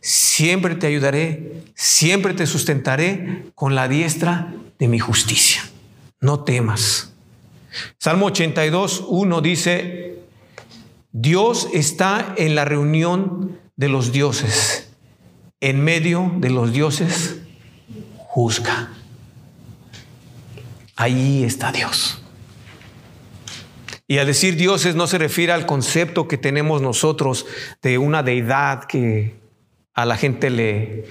Siempre 0.01 0.77
te 0.77 0.87
ayudaré, 0.87 1.65
siempre 1.75 2.33
te 2.33 2.47
sustentaré 2.47 3.47
con 3.57 3.75
la 3.75 3.89
diestra 3.89 4.55
de 4.79 4.87
mi 4.87 5.01
justicia. 5.01 5.69
No 6.21 6.45
temas. 6.45 7.13
Salmo 7.99 8.27
82, 8.27 9.05
1 9.09 9.41
dice, 9.41 10.19
Dios 11.13 11.69
está 11.73 12.35
en 12.37 12.55
la 12.55 12.65
reunión 12.65 13.59
de 13.77 13.89
los 13.89 14.13
dioses, 14.13 14.91
en 15.61 15.83
medio 15.83 16.33
de 16.37 16.51
los 16.51 16.73
dioses 16.73 17.41
juzga. 18.17 18.93
Ahí 20.97 21.45
está 21.45 21.73
Dios. 21.73 22.23
Y 24.07 24.19
al 24.19 24.27
decir 24.27 24.57
dioses 24.57 24.95
no 24.95 25.07
se 25.07 25.19
refiere 25.19 25.53
al 25.53 25.67
concepto 25.67 26.29
que 26.29 26.39
tenemos 26.39 26.83
nosotros 26.83 27.47
de 27.83 27.99
una 27.99 28.23
deidad 28.23 28.85
que 28.85 29.37
a 29.95 30.05
la 30.07 30.17
gente 30.17 30.51
le, 30.51 31.05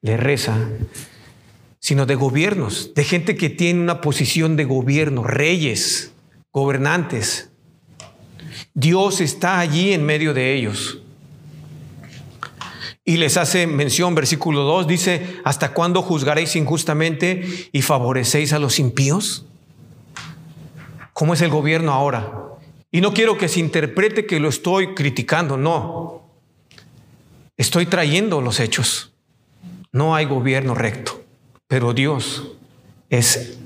le 0.00 0.16
reza, 0.16 0.68
sino 1.80 2.06
de 2.06 2.14
gobiernos, 2.14 2.94
de 2.94 3.04
gente 3.04 3.36
que 3.36 3.50
tiene 3.50 3.80
una 3.80 4.00
posición 4.00 4.56
de 4.56 4.64
gobierno, 4.64 5.24
reyes, 5.24 6.12
gobernantes. 6.52 7.50
Dios 8.76 9.22
está 9.22 9.58
allí 9.58 9.94
en 9.94 10.04
medio 10.04 10.34
de 10.34 10.54
ellos. 10.54 10.98
Y 13.06 13.16
les 13.16 13.38
hace 13.38 13.66
mención, 13.66 14.14
versículo 14.14 14.64
2, 14.64 14.86
dice, 14.86 15.40
¿hasta 15.44 15.72
cuándo 15.72 16.02
juzgaréis 16.02 16.56
injustamente 16.56 17.70
y 17.72 17.80
favorecéis 17.80 18.52
a 18.52 18.58
los 18.58 18.78
impíos? 18.78 19.46
¿Cómo 21.14 21.32
es 21.32 21.40
el 21.40 21.48
gobierno 21.48 21.90
ahora? 21.92 22.30
Y 22.92 23.00
no 23.00 23.14
quiero 23.14 23.38
que 23.38 23.48
se 23.48 23.60
interprete 23.60 24.26
que 24.26 24.40
lo 24.40 24.50
estoy 24.50 24.94
criticando, 24.94 25.56
no. 25.56 26.28
Estoy 27.56 27.86
trayendo 27.86 28.42
los 28.42 28.60
hechos. 28.60 29.14
No 29.90 30.14
hay 30.14 30.26
gobierno 30.26 30.74
recto. 30.74 31.24
Pero 31.66 31.94
Dios 31.94 32.52
es 33.08 33.56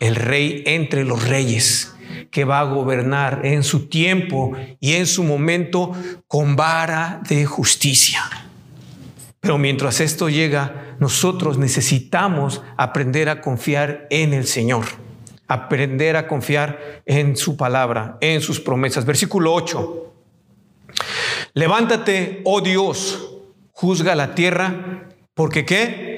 el 0.00 0.16
rey 0.16 0.64
entre 0.66 1.04
los 1.04 1.26
reyes 1.26 1.93
que 2.30 2.44
va 2.44 2.60
a 2.60 2.64
gobernar 2.64 3.40
en 3.44 3.62
su 3.62 3.88
tiempo 3.88 4.52
y 4.80 4.94
en 4.94 5.06
su 5.06 5.24
momento 5.24 5.92
con 6.26 6.56
vara 6.56 7.20
de 7.28 7.44
justicia. 7.46 8.22
Pero 9.40 9.58
mientras 9.58 10.00
esto 10.00 10.28
llega, 10.28 10.96
nosotros 10.98 11.58
necesitamos 11.58 12.62
aprender 12.76 13.28
a 13.28 13.40
confiar 13.40 14.06
en 14.10 14.32
el 14.32 14.46
Señor, 14.46 14.86
aprender 15.48 16.16
a 16.16 16.26
confiar 16.26 17.02
en 17.04 17.36
su 17.36 17.56
palabra, 17.56 18.16
en 18.20 18.40
sus 18.40 18.60
promesas. 18.60 19.04
Versículo 19.04 19.52
8. 19.52 20.12
Levántate, 21.54 22.40
oh 22.44 22.60
Dios, 22.60 23.34
juzga 23.72 24.14
la 24.14 24.34
tierra, 24.34 25.08
porque 25.34 25.64
qué? 25.64 26.13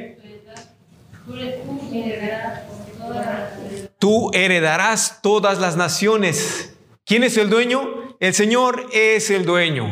Tú 3.99 4.31
heredarás 4.33 5.21
todas 5.23 5.59
las 5.59 5.77
naciones. 5.77 6.75
¿Quién 7.05 7.25
es 7.25 7.37
el 7.37 7.49
dueño? 7.51 8.17
El 8.21 8.35
Señor 8.35 8.87
es 8.93 9.31
el 9.31 9.45
dueño. 9.45 9.87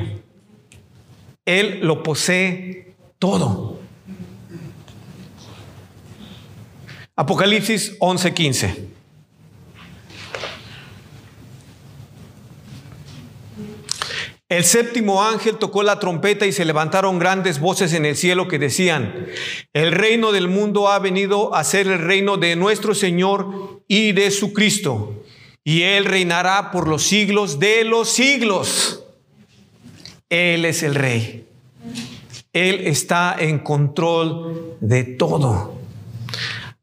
Él 1.45 1.81
lo 1.83 2.03
posee 2.03 2.95
todo. 3.19 3.79
Apocalipsis 7.17 7.97
11:15. 8.01 8.94
El 14.51 14.65
séptimo 14.65 15.25
ángel 15.25 15.57
tocó 15.57 15.83
la 15.83 15.99
trompeta 15.99 16.45
y 16.45 16.53
se 16.53 16.67
levantaron 16.67 17.19
grandes 17.19 17.61
voces 17.61 17.95
en 17.95 18.05
el 18.05 18.15
cielo 18.15 18.47
que 18.47 18.59
decían, 18.59 19.27
el 19.73 19.93
reino 19.93 20.33
del 20.33 20.49
mundo 20.49 20.89
ha 20.89 20.99
venido 20.99 21.55
a 21.55 21.65
ser 21.65 21.87
el 21.87 21.99
reino 21.99 22.37
de 22.37 22.55
nuestro 22.55 22.95
Señor 22.95 23.83
y 23.89 24.13
de 24.13 24.31
su 24.31 24.53
Cristo, 24.53 25.25
y 25.65 25.83
Él 25.83 26.05
reinará 26.05 26.71
por 26.71 26.89
los 26.89 27.05
siglos 27.05 27.59
de 27.59 27.85
los 27.85 28.11
siglos. 28.11 29.03
Él 30.29 30.67
es 30.67 30.83
el 30.83 30.95
rey. 30.95 31.47
Él 32.53 32.87
está 32.87 33.37
en 33.39 33.61
control 33.61 34.77
de 34.81 35.05
todo. 35.05 35.75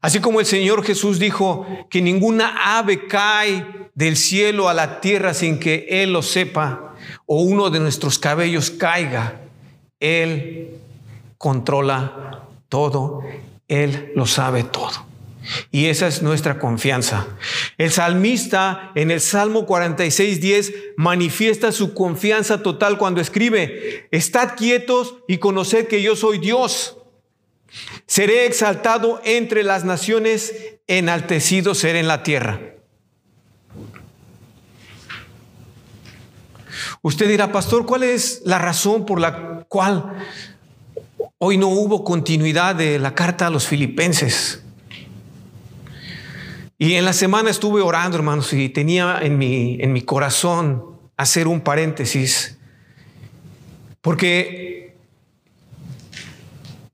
Así 0.00 0.18
como 0.18 0.40
el 0.40 0.46
Señor 0.46 0.84
Jesús 0.84 1.20
dijo 1.20 1.64
que 1.88 2.02
ninguna 2.02 2.78
ave 2.78 3.06
cae 3.06 3.64
del 3.94 4.16
cielo 4.16 4.68
a 4.68 4.74
la 4.74 5.00
tierra 5.00 5.32
sin 5.32 5.60
que 5.60 5.86
Él 5.88 6.12
lo 6.12 6.22
sepa, 6.22 6.91
o 7.26 7.42
uno 7.42 7.70
de 7.70 7.80
nuestros 7.80 8.18
cabellos 8.18 8.70
caiga, 8.70 9.40
Él 10.00 10.78
controla 11.38 12.48
todo, 12.68 13.22
Él 13.68 14.12
lo 14.14 14.26
sabe 14.26 14.64
todo. 14.64 15.12
Y 15.70 15.86
esa 15.86 16.06
es 16.06 16.22
nuestra 16.22 16.58
confianza. 16.58 17.26
El 17.78 17.90
salmista 17.90 18.92
en 18.94 19.10
el 19.10 19.20
Salmo 19.20 19.66
46.10 19.66 20.94
manifiesta 20.96 21.72
su 21.72 21.94
confianza 21.94 22.62
total 22.62 22.98
cuando 22.98 23.20
escribe, 23.20 24.08
estad 24.10 24.56
quietos 24.56 25.16
y 25.26 25.38
conoced 25.38 25.88
que 25.88 26.02
yo 26.02 26.16
soy 26.16 26.38
Dios. 26.38 26.98
Seré 28.06 28.46
exaltado 28.46 29.20
entre 29.24 29.62
las 29.62 29.84
naciones, 29.84 30.54
enaltecido 30.86 31.74
seré 31.74 32.00
en 32.00 32.08
la 32.08 32.22
tierra. 32.22 32.71
Usted 37.02 37.28
dirá, 37.28 37.50
pastor, 37.50 37.84
¿cuál 37.84 38.04
es 38.04 38.42
la 38.44 38.58
razón 38.58 39.04
por 39.04 39.18
la 39.18 39.64
cual 39.68 40.24
hoy 41.38 41.58
no 41.58 41.66
hubo 41.68 42.04
continuidad 42.04 42.76
de 42.76 43.00
la 43.00 43.14
carta 43.14 43.48
a 43.48 43.50
los 43.50 43.66
filipenses? 43.66 44.62
Y 46.78 46.94
en 46.94 47.04
la 47.04 47.12
semana 47.12 47.50
estuve 47.50 47.80
orando, 47.80 48.16
hermanos, 48.16 48.52
y 48.52 48.68
tenía 48.68 49.18
en 49.20 49.36
mi, 49.36 49.78
en 49.80 49.92
mi 49.92 50.02
corazón 50.02 50.84
hacer 51.16 51.48
un 51.48 51.60
paréntesis, 51.60 52.58
porque 54.00 54.96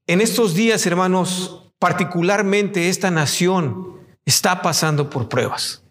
en 0.07 0.23
estos 0.23 0.55
días, 0.55 0.87
hermanos, 0.87 1.71
particularmente 1.79 2.89
esta 2.89 3.11
nación 3.11 3.99
está 4.25 4.63
pasando 4.63 5.11
por 5.11 5.29
pruebas. 5.29 5.83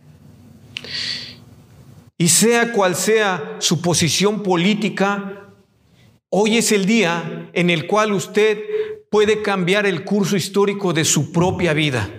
Y 2.17 2.29
sea 2.29 2.71
cual 2.71 2.95
sea 2.95 3.57
su 3.59 3.81
posición 3.81 4.41
política, 4.41 5.51
hoy 6.29 6.57
es 6.57 6.71
el 6.71 6.85
día 6.85 7.49
en 7.53 7.69
el 7.69 7.85
cual 7.85 8.11
usted 8.13 8.59
puede 9.09 9.41
cambiar 9.41 9.85
el 9.85 10.03
curso 10.03 10.35
histórico 10.35 10.93
de 10.93 11.05
su 11.05 11.31
propia 11.31 11.73
vida. 11.73 12.09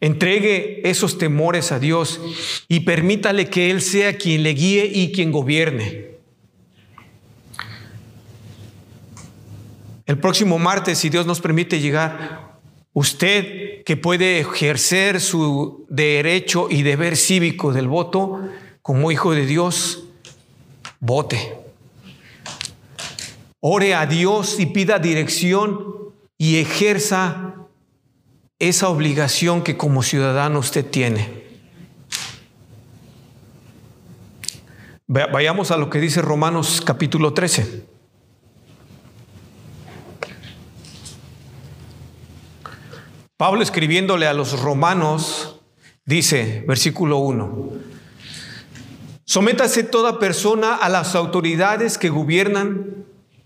Entregue 0.00 0.88
esos 0.88 1.18
temores 1.18 1.72
a 1.72 1.78
Dios 1.78 2.20
y 2.68 2.80
permítale 2.80 3.48
que 3.48 3.70
Él 3.70 3.80
sea 3.80 4.16
quien 4.16 4.42
le 4.42 4.50
guíe 4.50 4.90
y 4.92 5.10
quien 5.10 5.32
gobierne. 5.32 6.16
El 10.04 10.18
próximo 10.18 10.58
martes, 10.58 10.98
si 10.98 11.08
Dios 11.08 11.26
nos 11.26 11.40
permite 11.40 11.80
llegar, 11.80 12.45
usted 12.96 13.84
que 13.84 13.98
puede 13.98 14.40
ejercer 14.40 15.20
su 15.20 15.84
derecho 15.90 16.68
y 16.70 16.82
deber 16.82 17.18
cívico 17.18 17.74
del 17.74 17.88
voto 17.88 18.40
como 18.80 19.12
hijo 19.12 19.32
de 19.32 19.44
Dios, 19.44 20.04
vote. 20.98 21.58
Ore 23.60 23.94
a 23.94 24.06
Dios 24.06 24.58
y 24.58 24.64
pida 24.64 24.98
dirección 24.98 25.84
y 26.38 26.56
ejerza 26.56 27.56
esa 28.58 28.88
obligación 28.88 29.62
que 29.62 29.76
como 29.76 30.02
ciudadano 30.02 30.60
usted 30.60 30.86
tiene. 30.86 31.44
Vayamos 35.06 35.70
a 35.70 35.76
lo 35.76 35.90
que 35.90 36.00
dice 36.00 36.22
Romanos 36.22 36.80
capítulo 36.82 37.34
13. 37.34 37.95
Pablo 43.36 43.62
escribiéndole 43.62 44.26
a 44.26 44.32
los 44.32 44.58
romanos 44.60 45.60
dice, 46.06 46.64
versículo 46.66 47.18
1, 47.18 47.70
sométase 49.26 49.82
toda 49.82 50.18
persona 50.18 50.74
a 50.74 50.88
las 50.88 51.14
autoridades 51.14 51.98
que 51.98 52.08
gobiernan 52.08 53.04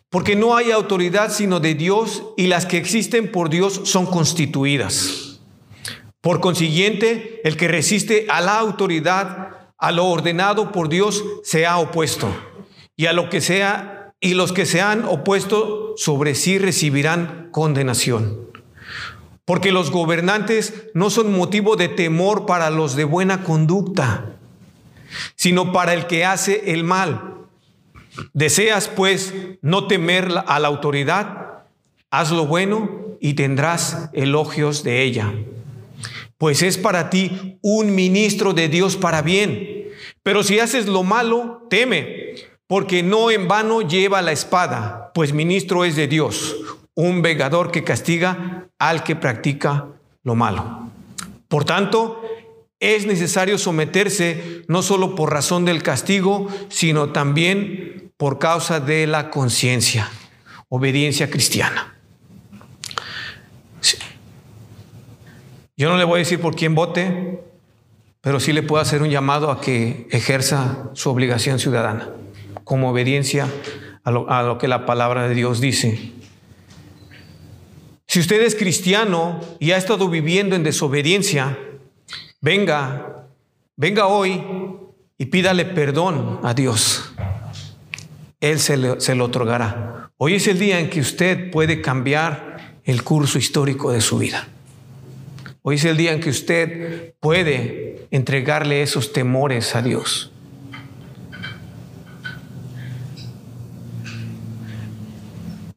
porque 0.09 0.37
no 0.37 0.55
hay 0.55 0.71
autoridad 0.71 1.33
sino 1.33 1.59
de 1.59 1.75
Dios 1.75 2.23
y 2.37 2.47
las 2.47 2.67
que 2.67 2.77
existen 2.77 3.33
por 3.33 3.51
Dios 3.51 3.81
son 3.85 4.07
constituidas. 4.07 5.41
Por 6.21 6.41
consiguiente, 6.41 7.41
el 7.43 7.57
que 7.57 7.67
resiste 7.67 8.27
a 8.29 8.41
la 8.41 8.61
autoridad, 8.61 9.73
a 9.77 9.91
lo 9.91 10.07
ordenado 10.07 10.71
por 10.71 10.89
Dios, 10.89 11.25
se 11.43 11.67
ha 11.67 11.79
opuesto. 11.79 12.29
Y 12.95 13.07
a 13.07 13.13
lo 13.13 13.29
que 13.29 13.41
sea 13.41 14.13
y 14.21 14.35
los 14.35 14.53
que 14.53 14.67
se 14.67 14.83
han 14.83 15.05
opuesto 15.05 15.95
sobre 15.97 16.37
sí 16.37 16.59
recibirán 16.59 17.49
condenación. 17.51 18.50
Porque 19.51 19.73
los 19.73 19.91
gobernantes 19.91 20.75
no 20.95 21.11
son 21.11 21.37
motivo 21.37 21.75
de 21.75 21.89
temor 21.89 22.47
para 22.47 22.71
los 22.71 22.95
de 22.95 23.03
buena 23.03 23.43
conducta, 23.43 24.37
sino 25.35 25.73
para 25.73 25.93
el 25.93 26.07
que 26.07 26.25
hace 26.25 26.71
el 26.73 26.85
mal 26.85 27.41
Deseas 28.33 28.87
pues 28.87 29.35
no 29.61 29.89
temer 29.89 30.29
a 30.47 30.61
la 30.61 30.69
autoridad, 30.69 31.65
haz 32.13 32.31
lo 32.31 32.47
bueno 32.47 33.17
y 33.21 33.35
tendrás 33.35 34.11
elogios 34.13 34.85
de 34.85 35.03
ella. 35.03 35.35
Pues 36.39 36.63
es 36.63 36.79
para 36.79 37.11
ti 37.11 37.59
un 37.61 37.93
ministro 37.93 38.53
de 38.53 38.69
Dios 38.69 38.97
para 38.97 39.21
bien. 39.21 39.89
Pero 40.23 40.45
si 40.45 40.61
haces 40.61 40.87
lo 40.87 41.03
malo, 41.03 41.67
teme, 41.69 42.35
porque 42.69 43.03
no 43.03 43.33
en 43.33 43.49
vano 43.49 43.83
lleva 43.83 44.23
la 44.23 44.31
espada, 44.31 45.11
pues 45.13 45.33
ministro 45.33 45.85
es 45.85 45.97
de 45.97 46.07
Dios, 46.07 46.57
un 46.95 47.23
vegador 47.23 47.71
que 47.71 47.85
castiga 47.85 48.69
al 48.79 49.05
que 49.05 49.17
practica 49.17 49.87
lo 50.23 50.35
malo. 50.35 50.91
Por 51.49 51.65
tanto, 51.65 52.23
es 52.79 53.07
necesario 53.07 53.59
someterse 53.59 54.63
no 54.69 54.83
solo 54.83 55.15
por 55.15 55.33
razón 55.33 55.65
del 55.65 55.83
castigo, 55.83 56.49
sino 56.69 57.11
también 57.11 58.13
por 58.17 58.39
causa 58.39 58.81
de 58.81 59.07
la 59.07 59.31
conciencia, 59.31 60.09
obediencia 60.69 61.31
cristiana. 61.31 61.95
Yo 65.77 65.89
no 65.89 65.97
le 65.97 66.05
voy 66.05 66.17
a 66.17 66.19
decir 66.19 66.41
por 66.41 66.55
quién 66.55 66.75
vote, 66.75 67.41
pero 68.21 68.39
sí 68.39 68.53
le 68.53 68.63
puedo 68.63 68.83
hacer 68.83 69.01
un 69.01 69.09
llamado 69.09 69.51
a 69.51 69.61
que 69.61 70.07
ejerza 70.11 70.91
su 70.93 71.09
obligación 71.09 71.59
ciudadana, 71.59 72.11
como 72.65 72.91
obediencia 72.91 73.49
a 74.05 74.43
lo 74.43 74.59
que 74.59 74.69
la 74.69 74.85
palabra 74.85 75.27
de 75.27 75.35
Dios 75.35 75.61
dice. 75.61 76.13
Si 78.11 78.19
usted 78.19 78.43
es 78.43 78.57
cristiano 78.57 79.39
y 79.61 79.71
ha 79.71 79.77
estado 79.77 80.09
viviendo 80.09 80.57
en 80.57 80.65
desobediencia, 80.65 81.57
venga, 82.41 83.29
venga 83.77 84.09
hoy 84.09 84.43
y 85.17 85.27
pídale 85.27 85.65
perdón 85.65 86.41
a 86.43 86.53
Dios. 86.53 87.15
Él 88.41 88.59
se 88.59 88.77
lo, 88.77 89.25
otorgará. 89.25 90.11
Hoy 90.17 90.35
es 90.35 90.49
el 90.49 90.59
día 90.59 90.81
en 90.81 90.91
que 90.91 90.99
usted 90.99 91.53
puede 91.53 91.81
cambiar 91.81 92.81
el 92.83 93.05
curso 93.05 93.39
histórico 93.39 93.93
de 93.93 94.01
su 94.01 94.19
vida. 94.19 94.49
Hoy 95.63 95.77
es 95.77 95.85
el 95.85 95.97
día 95.97 96.13
en 96.13 96.19
que 96.19 96.31
usted 96.31 97.15
puede 97.21 98.09
entregarle 98.11 98.83
esos 98.83 99.13
temores 99.13 99.77
a 99.77 99.83
Dios. 99.83 100.33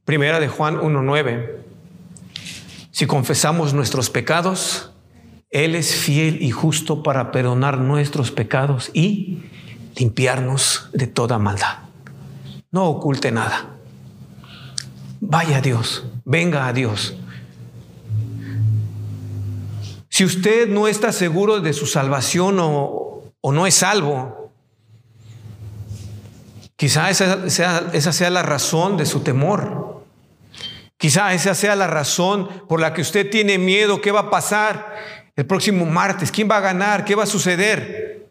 Primera 0.04 0.40
de 0.40 0.48
Juan 0.48 0.78
1.9. 0.80 1.63
Si 2.94 3.08
confesamos 3.08 3.74
nuestros 3.74 4.12
pecados, 4.12 4.92
él 5.50 5.74
es 5.74 5.96
fiel 5.96 6.44
y 6.44 6.52
justo 6.52 7.02
para 7.02 7.32
perdonar 7.32 7.80
nuestros 7.80 8.30
pecados 8.30 8.92
y 8.94 9.42
limpiarnos 9.96 10.92
de 10.94 11.08
toda 11.08 11.40
maldad. 11.40 11.80
No 12.70 12.86
oculte 12.86 13.32
nada. 13.32 13.72
Vaya 15.22 15.58
a 15.58 15.62
Dios, 15.62 16.06
venga 16.24 16.68
a 16.68 16.74
Dios. 16.74 17.16
Si 20.08 20.24
usted 20.24 20.70
no 20.70 20.88
está 20.88 21.12
seguro 21.12 21.62
de 21.62 21.74
su 21.74 21.88
salvación 21.88 22.58
o, 22.60 23.24
no 23.42 23.66
es 23.66 23.74
salvo, 23.74 24.52
quizá 26.76 27.10
esa 27.10 27.50
sea, 27.50 27.90
esa 27.92 28.14
sea 28.14 28.30
la 28.30 28.44
razón 28.44 28.98
de 28.98 29.08
su 29.08 29.22
temor. 29.22 29.93
Quizá 31.04 31.34
esa 31.34 31.54
sea 31.54 31.76
la 31.76 31.88
razón 31.88 32.48
por 32.70 32.80
la 32.80 32.94
que 32.94 33.02
usted 33.02 33.30
tiene 33.30 33.58
miedo. 33.58 34.00
¿Qué 34.00 34.10
va 34.10 34.22
a 34.22 34.30
pasar? 34.30 34.96
el 35.36 35.46
próximo 35.46 35.86
martes? 35.86 36.32
¿Quién 36.32 36.50
va 36.50 36.60
a 36.60 36.62
ganar? 36.62 37.04
¿Qué 37.04 37.14
va 37.14 37.24
a 37.24 37.26
suceder? 37.26 38.26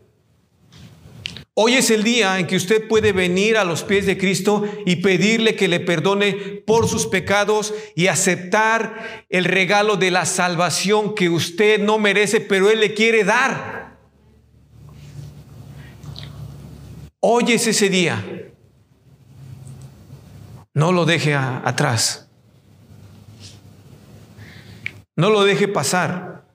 Hoy 1.52 1.74
es 1.74 1.90
el 1.90 2.02
día 2.02 2.38
en 2.38 2.46
que 2.46 2.56
usted 2.56 2.88
puede 2.88 3.12
venir 3.12 3.58
a 3.58 3.64
los 3.64 3.82
pies 3.82 4.06
de 4.06 4.16
Cristo 4.16 4.64
y 4.86 4.96
pedirle 4.96 5.54
que 5.54 5.68
le 5.68 5.80
perdone 5.80 6.32
por 6.66 6.88
sus 6.88 7.06
pecados 7.06 7.74
y 7.94 8.06
aceptar 8.06 9.26
el 9.28 9.44
regalo 9.44 9.98
de 9.98 10.10
la 10.10 10.24
salvación 10.24 11.14
que 11.14 11.28
usted 11.28 11.78
no 11.78 11.98
merece, 11.98 12.40
pero 12.40 12.70
Él 12.70 12.80
le 12.80 12.94
quiere 12.94 13.22
dar. 13.22 13.98
Hoy 17.20 17.52
es 17.52 17.66
ese 17.66 17.90
día. 17.90 18.24
No 20.72 20.90
lo 20.90 21.04
deje 21.04 21.34
atrás. 21.34 22.30
No 25.16 25.30
lo 25.30 25.44
deje 25.44 25.68
pasar. 25.68 26.46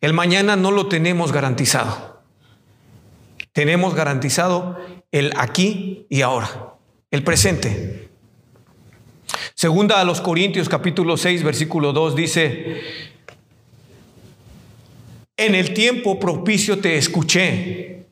El 0.00 0.12
mañana 0.12 0.56
no 0.56 0.70
lo 0.70 0.88
tenemos 0.88 1.32
garantizado. 1.32 2.22
Tenemos 3.52 3.94
garantizado 3.94 4.78
el 5.10 5.32
aquí 5.36 6.06
y 6.08 6.22
ahora, 6.22 6.74
el 7.10 7.24
presente. 7.24 8.08
Segunda 9.54 10.00
a 10.00 10.04
los 10.04 10.20
Corintios 10.20 10.68
capítulo 10.68 11.16
6 11.16 11.42
versículo 11.42 11.92
2 11.92 12.14
dice, 12.14 12.80
en 15.36 15.54
el 15.54 15.74
tiempo 15.74 16.20
propicio 16.20 16.78
te 16.78 16.96
escuché 16.96 18.06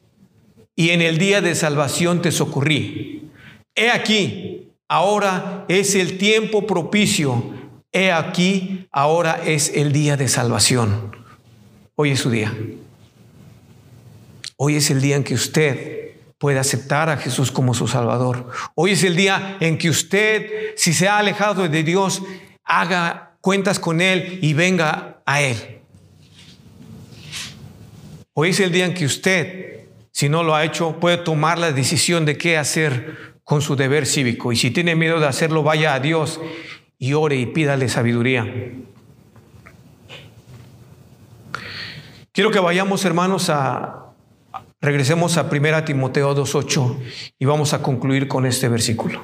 y 0.75 0.91
en 0.91 1.03
el 1.03 1.19
día 1.19 1.41
de 1.41 1.55
salvación 1.55 2.23
te 2.23 2.33
socorrí. 2.33 3.31
He 3.75 3.91
aquí, 3.91 4.69
ahora 4.89 5.64
es 5.69 5.95
el 5.95 6.19
tiempo 6.19 6.67
propicio. 6.67 7.53
He 7.97 8.12
aquí, 8.12 8.86
ahora 8.92 9.40
es 9.42 9.72
el 9.74 9.90
día 9.90 10.18
de 10.18 10.28
salvación. 10.28 11.16
Hoy 11.94 12.11
es 12.11 12.20
su 12.20 12.28
día. 12.28 12.55
Hoy 14.59 14.76
es 14.76 14.90
el 14.90 15.01
día 15.01 15.16
en 15.16 15.24
que 15.24 15.32
usted 15.32 16.11
puede 16.36 16.59
aceptar 16.59 17.09
a 17.09 17.16
Jesús 17.16 17.51
como 17.51 17.72
su 17.72 17.88
Salvador. 17.88 18.51
Hoy 18.74 18.90
es 18.90 19.03
el 19.03 19.16
día 19.16 19.57
en 19.61 19.78
que 19.78 19.88
usted, 19.88 20.74
si 20.76 20.92
se 20.92 21.09
ha 21.09 21.16
alejado 21.16 21.66
de 21.66 21.82
Dios, 21.82 22.20
haga 22.64 23.38
cuentas 23.40 23.78
con 23.78 24.03
Él 24.03 24.40
y 24.42 24.53
venga 24.53 25.22
a 25.24 25.40
Él. 25.40 25.80
Hoy 28.34 28.51
es 28.51 28.61
el 28.61 28.72
día 28.72 28.84
en 28.84 28.92
que 28.92 29.07
usted, 29.07 29.86
si 30.12 30.28
no 30.28 30.42
lo 30.42 30.55
ha 30.55 30.66
hecho, 30.66 31.01
puede 31.01 31.16
tomar 31.16 31.57
la 31.57 31.72
decisión 31.72 32.26
de 32.26 32.36
qué 32.36 32.59
hacer 32.59 33.36
con 33.42 33.62
su 33.62 33.74
deber 33.74 34.05
cívico. 34.05 34.53
Y 34.53 34.57
si 34.57 34.70
tiene 34.70 34.97
miedo 34.97 35.18
de 35.18 35.28
hacerlo, 35.28 35.62
vaya 35.62 35.94
a 35.94 36.01
Dios 36.01 36.38
y 36.99 37.12
ore 37.12 37.36
y 37.36 37.47
pídale 37.47 37.88
sabiduría. 37.88 38.47
Quiero 42.32 42.51
que 42.51 42.61
vayamos, 42.61 43.05
hermanos, 43.05 43.49
a 43.51 44.07
regresemos 44.80 45.36
a 45.36 45.49
1 45.51 45.84
Timoteo 45.84 46.36
2.8 46.36 46.99
y 47.38 47.44
vamos 47.44 47.72
a 47.72 47.82
concluir 47.82 48.28
con 48.28 48.47
este 48.47 48.68
versículo. 48.68 49.20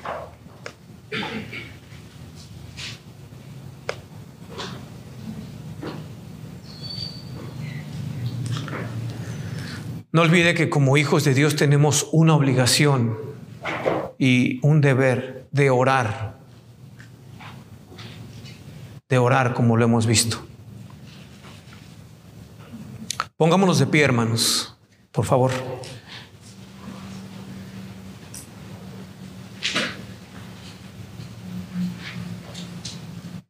No 10.11 10.21
olvide 10.21 10.55
que 10.55 10.69
como 10.69 10.97
hijos 10.97 11.25
de 11.25 11.33
Dios 11.33 11.57
tenemos 11.57 12.09
una 12.13 12.35
obligación 12.35 13.17
y 14.19 14.59
un 14.67 14.83
deber 14.83 15.47
de 15.53 15.71
orar, 15.71 16.42
de 19.13 19.19
orar 19.19 19.53
como 19.53 19.77
lo 19.77 19.85
hemos 19.85 20.07
visto. 20.07 20.43
Pongámonos 23.37 23.79
de 23.79 23.87
pie, 23.87 24.05
hermanos, 24.05 24.75
por 25.11 25.27
favor. 25.27 25.51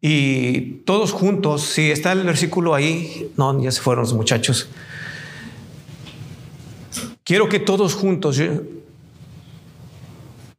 Y 0.01 0.83
todos 0.85 1.13
juntos, 1.13 1.63
si 1.63 1.93
está 1.93 2.11
el 2.11 2.25
versículo 2.25 2.75
ahí, 2.75 3.33
no, 3.37 3.63
ya 3.63 3.71
se 3.71 3.81
fueron 3.81 4.03
los 4.03 4.15
muchachos. 4.15 4.69
Quiero 7.23 7.49
que 7.49 7.61
todos 7.61 7.95
juntos 7.95 8.43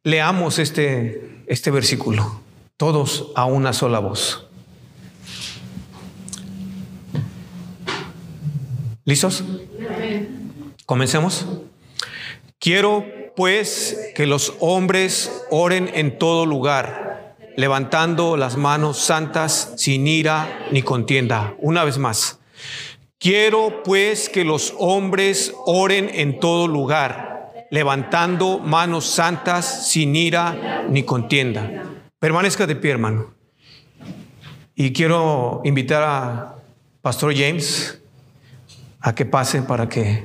leamos 0.01 0.59
este, 0.59 1.43
este 1.47 1.71
versículo, 1.71 2.39
todos 2.77 3.33
a 3.35 3.43
una 3.43 3.73
sola 3.73 3.99
voz. 3.99 4.42
¿Listos? 9.05 9.43
Comencemos. 10.85 11.45
Quiero 12.57 13.05
pues 13.35 14.11
que 14.15 14.25
los 14.25 14.53
hombres 14.61 15.43
oren 15.49 15.89
en 15.93 16.17
todo 16.17 16.45
lugar, 16.45 17.35
levantando 17.57 18.37
las 18.37 18.55
manos 18.55 18.97
santas 18.99 19.73
sin 19.75 20.07
ira 20.07 20.67
ni 20.71 20.83
contienda. 20.83 21.55
Una 21.59 21.83
vez 21.83 21.97
más. 21.97 22.39
Quiero 23.19 23.83
pues 23.83 24.29
que 24.29 24.45
los 24.45 24.73
hombres 24.77 25.53
oren 25.65 26.09
en 26.13 26.39
todo 26.39 26.67
lugar, 26.67 27.67
levantando 27.71 28.59
manos 28.59 29.05
santas 29.05 29.89
sin 29.89 30.15
ira 30.15 30.85
ni 30.89 31.03
contienda. 31.03 31.83
Permanezca 32.19 32.65
de 32.67 32.77
pie, 32.77 32.91
hermano. 32.91 33.33
Y 34.75 34.93
quiero 34.93 35.61
invitar 35.65 36.03
a 36.03 36.55
Pastor 37.01 37.35
James 37.35 37.99
a 39.03 39.13
que 39.13 39.25
pase 39.25 39.61
para 39.61 39.89
que 39.89 40.23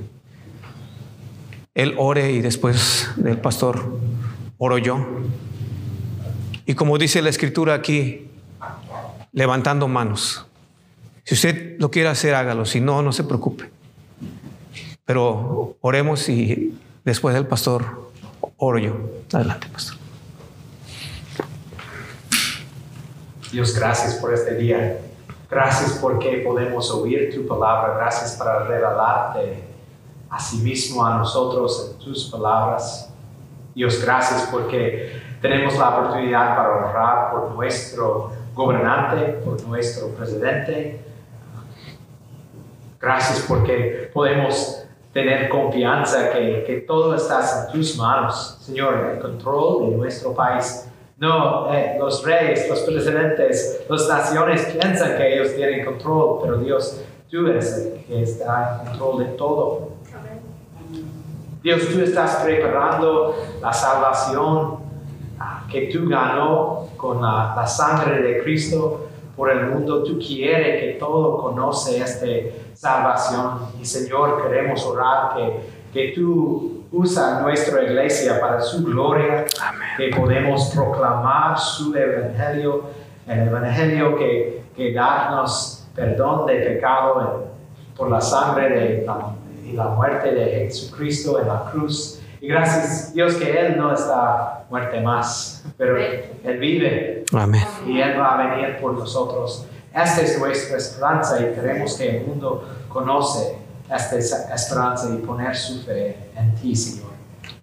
él 1.74 1.94
ore 1.98 2.30
y 2.30 2.40
después 2.40 3.10
del 3.16 3.38
pastor 3.38 3.98
oro 4.56 4.78
yo. 4.78 5.04
Y 6.64 6.74
como 6.74 6.96
dice 6.96 7.20
la 7.20 7.28
escritura 7.28 7.74
aquí, 7.74 8.28
levantando 9.32 9.88
manos. 9.88 10.46
Si 11.24 11.34
usted 11.34 11.76
lo 11.80 11.90
quiere 11.90 12.08
hacer, 12.08 12.34
hágalo. 12.34 12.64
Si 12.64 12.80
no, 12.80 13.02
no 13.02 13.12
se 13.12 13.24
preocupe. 13.24 13.68
Pero 15.04 15.76
oremos 15.80 16.28
y 16.28 16.78
después 17.04 17.34
del 17.34 17.46
pastor 17.46 18.10
oro 18.58 18.78
yo. 18.78 18.96
Adelante, 19.32 19.66
pastor. 19.72 19.96
Dios, 23.50 23.74
gracias 23.74 24.14
por 24.14 24.32
este 24.32 24.54
día. 24.54 24.98
Gracias 25.50 25.98
porque 26.00 26.42
podemos 26.46 26.90
oír 26.90 27.34
tu 27.34 27.46
palabra. 27.46 27.94
Gracias 27.94 28.36
para 28.36 28.64
revelarte 28.64 29.64
a 30.28 30.38
sí 30.38 30.58
mismo 30.58 31.04
a 31.04 31.16
nosotros 31.16 31.92
en 31.92 32.04
tus 32.04 32.24
palabras. 32.30 33.12
Dios, 33.74 34.02
gracias 34.02 34.48
porque 34.50 35.22
tenemos 35.40 35.78
la 35.78 35.90
oportunidad 35.90 36.56
para 36.56 36.90
orar 36.90 37.30
por 37.30 37.50
nuestro 37.52 38.32
gobernante, 38.54 39.38
por 39.44 39.62
nuestro 39.62 40.08
presidente, 40.08 41.00
Gracias 43.00 43.44
porque 43.46 44.10
podemos 44.12 44.84
tener 45.12 45.48
confianza 45.48 46.32
que, 46.32 46.64
que 46.66 46.80
todo 46.80 47.14
está 47.14 47.66
en 47.66 47.72
tus 47.72 47.96
manos, 47.96 48.58
Señor, 48.60 49.12
el 49.14 49.20
control 49.20 49.90
de 49.90 49.96
nuestro 49.96 50.34
país. 50.34 50.88
No, 51.18 51.74
eh, 51.74 51.96
los 51.98 52.24
reyes, 52.24 52.68
los 52.68 52.80
presidentes, 52.82 53.84
las 53.88 54.08
naciones 54.08 54.66
piensan 54.66 55.16
que 55.16 55.34
ellos 55.34 55.52
tienen 55.56 55.84
control, 55.84 56.38
pero 56.42 56.58
Dios, 56.58 57.02
tú 57.28 57.48
eres 57.48 57.76
el 57.76 58.04
que 58.04 58.22
está 58.22 58.82
en 58.84 58.90
control 58.90 59.18
de 59.18 59.24
todo. 59.32 59.88
Dios, 61.60 61.88
tú 61.92 62.00
estás 62.02 62.36
preparando 62.36 63.34
la 63.60 63.72
salvación 63.72 64.76
ah, 65.40 65.66
que 65.68 65.88
tú 65.92 66.08
ganó 66.08 66.86
con 66.96 67.20
la, 67.20 67.52
la 67.56 67.66
sangre 67.66 68.22
de 68.22 68.40
Cristo 68.44 69.08
por 69.36 69.50
el 69.50 69.66
mundo. 69.66 70.04
Tú 70.04 70.20
quieres 70.20 70.80
que 70.80 70.98
todo 71.00 71.36
conoce 71.38 72.00
esta 72.00 72.26
salvación. 72.74 73.58
Y 73.80 73.84
Señor, 73.84 74.40
queremos 74.40 74.86
orar 74.86 75.34
que, 75.34 75.60
que 75.92 76.12
tú 76.14 76.77
usa 76.92 77.40
nuestra 77.40 77.82
iglesia 77.82 78.40
para 78.40 78.60
su 78.60 78.84
gloria, 78.84 79.44
que 79.96 80.10
podemos 80.16 80.70
proclamar 80.74 81.58
su 81.58 81.94
evangelio, 81.94 82.84
el 83.26 83.48
evangelio 83.48 84.16
que, 84.16 84.64
que 84.74 84.92
darnos 84.92 85.86
perdón 85.94 86.46
de 86.46 86.54
pecado 86.54 87.48
por 87.96 88.10
la 88.10 88.20
sangre 88.20 88.70
de 88.70 89.06
y 89.66 89.72
la 89.72 89.88
muerte 89.88 90.32
de 90.32 90.66
Jesucristo 90.66 91.38
en 91.40 91.48
la 91.48 91.70
cruz. 91.70 92.20
Y 92.40 92.48
gracias 92.48 93.12
Dios 93.12 93.34
que 93.34 93.58
Él 93.58 93.76
no 93.76 93.92
está 93.92 94.64
muerte 94.70 95.00
más, 95.00 95.64
pero 95.76 95.98
Él 95.98 96.58
vive. 96.58 97.24
Amén. 97.34 97.64
Y 97.86 98.00
Él 98.00 98.18
va 98.18 98.38
a 98.38 98.56
venir 98.56 98.78
por 98.80 98.94
nosotros. 98.94 99.66
Esta 99.94 100.22
es 100.22 100.38
nuestra 100.38 100.78
esperanza 100.78 101.40
y 101.40 101.54
queremos 101.54 101.94
que 101.96 102.18
el 102.18 102.26
mundo 102.26 102.64
conoce 102.88 103.58
esta 103.90 104.54
esperanza 104.54 105.08
y 105.14 105.18
poner 105.18 105.56
su 105.56 105.82
fe 105.82 106.30
en 106.36 106.54
ti, 106.56 106.74
Señor. 106.74 107.12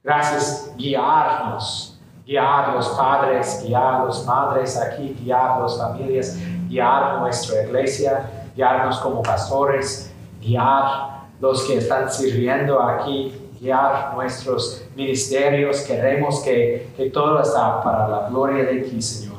Gracias, 0.03 0.71
guiarnos, 0.78 1.99
guiar 2.26 2.73
los 2.76 2.89
padres, 2.89 3.61
guiar 3.63 4.05
los 4.05 4.26
madres 4.26 4.78
aquí, 4.78 5.15
guiar 5.21 5.61
las 5.61 5.78
familias, 5.78 6.38
guiar 6.67 7.19
nuestra 7.19 7.63
iglesia, 7.63 8.30
guiarnos 8.55 8.99
como 8.99 9.21
pastores, 9.21 10.11
guiar 10.41 11.15
los 11.39 11.63
que 11.63 11.78
están 11.78 12.11
sirviendo 12.11 12.82
aquí, 12.82 13.49
guiar 13.59 14.13
nuestros 14.15 14.84
ministerios. 14.95 15.82
Queremos 15.82 16.41
que, 16.41 16.91
que 16.95 17.09
todo 17.09 17.41
está 17.41 17.84
para 17.84 18.07
la 18.07 18.30
gloria 18.30 18.63
de 18.63 18.82
ti, 18.82 19.01
Señor. 19.01 19.36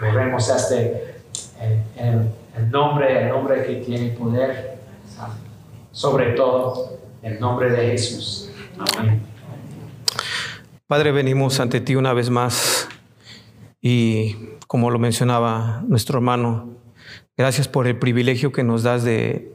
Oremos 0.00 0.48
este, 0.48 1.16
en, 1.96 2.32
el 2.56 2.70
nombre, 2.70 3.22
el 3.22 3.28
nombre 3.28 3.64
que 3.64 3.76
tiene 3.76 4.10
poder, 4.10 4.71
sobre 5.92 6.32
todo 6.32 6.98
el 7.22 7.38
nombre 7.38 7.70
de 7.70 7.92
Jesús. 7.92 8.50
Amén. 8.98 9.22
Padre, 10.86 11.12
venimos 11.12 11.60
ante 11.60 11.80
ti 11.80 11.94
una 11.94 12.12
vez 12.12 12.28
más 12.28 12.88
y 13.80 14.36
como 14.66 14.90
lo 14.90 14.98
mencionaba 14.98 15.82
nuestro 15.86 16.18
hermano, 16.18 16.70
gracias 17.36 17.68
por 17.68 17.86
el 17.86 17.98
privilegio 17.98 18.52
que 18.52 18.64
nos 18.64 18.82
das 18.82 19.04
de 19.04 19.52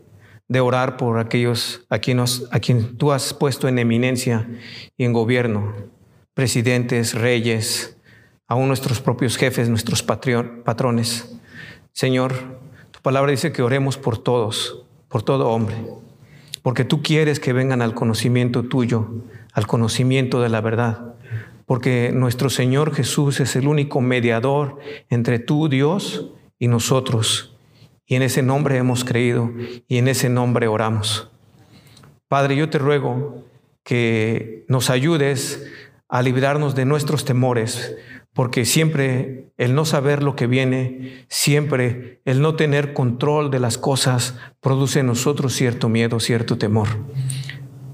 de 0.47 0.59
orar 0.61 0.97
por 0.97 1.19
aquellos 1.19 1.85
a 1.89 1.99
quien, 1.99 2.19
a 2.19 2.59
quien 2.59 2.97
tú 2.97 3.11
has 3.11 3.33
puesto 3.33 3.67
en 3.67 3.79
eminencia 3.79 4.47
y 4.97 5.03
en 5.03 5.13
gobierno, 5.13 5.73
presidentes, 6.33 7.13
reyes, 7.13 7.97
aún 8.47 8.67
nuestros 8.67 9.01
propios 9.01 9.35
jefes, 9.35 9.69
nuestros 9.69 10.03
patrones. 10.03 11.38
Señor, 11.91 12.33
tu 12.91 13.01
palabra 13.01 13.31
dice 13.31 13.51
que 13.51 13.61
oremos 13.61 13.97
por 13.97 14.17
todos, 14.17 14.85
por 15.09 15.23
todo 15.23 15.49
hombre, 15.49 15.75
porque 16.68 16.84
tú 16.84 17.01
quieres 17.01 17.39
que 17.39 17.53
vengan 17.53 17.82
al 17.82 17.93
conocimiento 17.93 18.63
tuyo, 18.63 19.07
al 19.53 19.68
conocimiento 19.68 20.41
de 20.41 20.49
la 20.49 20.59
verdad, 20.59 21.15
porque 21.65 22.11
nuestro 22.13 22.49
Señor 22.49 22.93
Jesús 22.93 23.39
es 23.39 23.55
el 23.55 23.70
único 23.70 24.01
mediador 24.01 24.78
entre 25.09 25.39
tú, 25.39 25.70
Dios, 25.70 26.30
y 26.59 26.68
nosotros 26.68 27.57
y 28.05 28.15
en 28.15 28.22
ese 28.22 28.43
nombre 28.43 28.76
hemos 28.76 29.05
creído 29.05 29.49
y 29.88 29.97
en 29.97 30.09
ese 30.09 30.28
nombre 30.28 30.68
oramos. 30.68 31.32
Padre, 32.28 32.57
yo 32.57 32.70
te 32.70 32.80
ruego 32.80 33.45
que 33.86 34.65
nos 34.68 34.89
ayudes 34.89 35.65
a 36.09 36.22
librarnos 36.22 36.76
de 36.76 36.84
nuestros 36.84 37.24
temores, 37.24 37.95
porque 38.38 38.65
siempre 38.65 39.49
el 39.57 39.73
no 39.73 39.83
saber 39.83 40.21
lo 40.21 40.35
que 40.35 40.45
viene, 40.45 41.25
siempre 41.27 42.21
el 42.23 42.39
no 42.39 42.55
tener 42.55 42.93
control 42.93 43.49
de 43.49 43.59
las 43.59 43.79
cosas 43.79 44.35
produce 44.61 44.99
en 44.99 45.07
nosotros 45.07 45.53
cierto 45.53 45.89
miedo, 45.89 46.19
cierto 46.19 46.55
temor. 46.55 46.88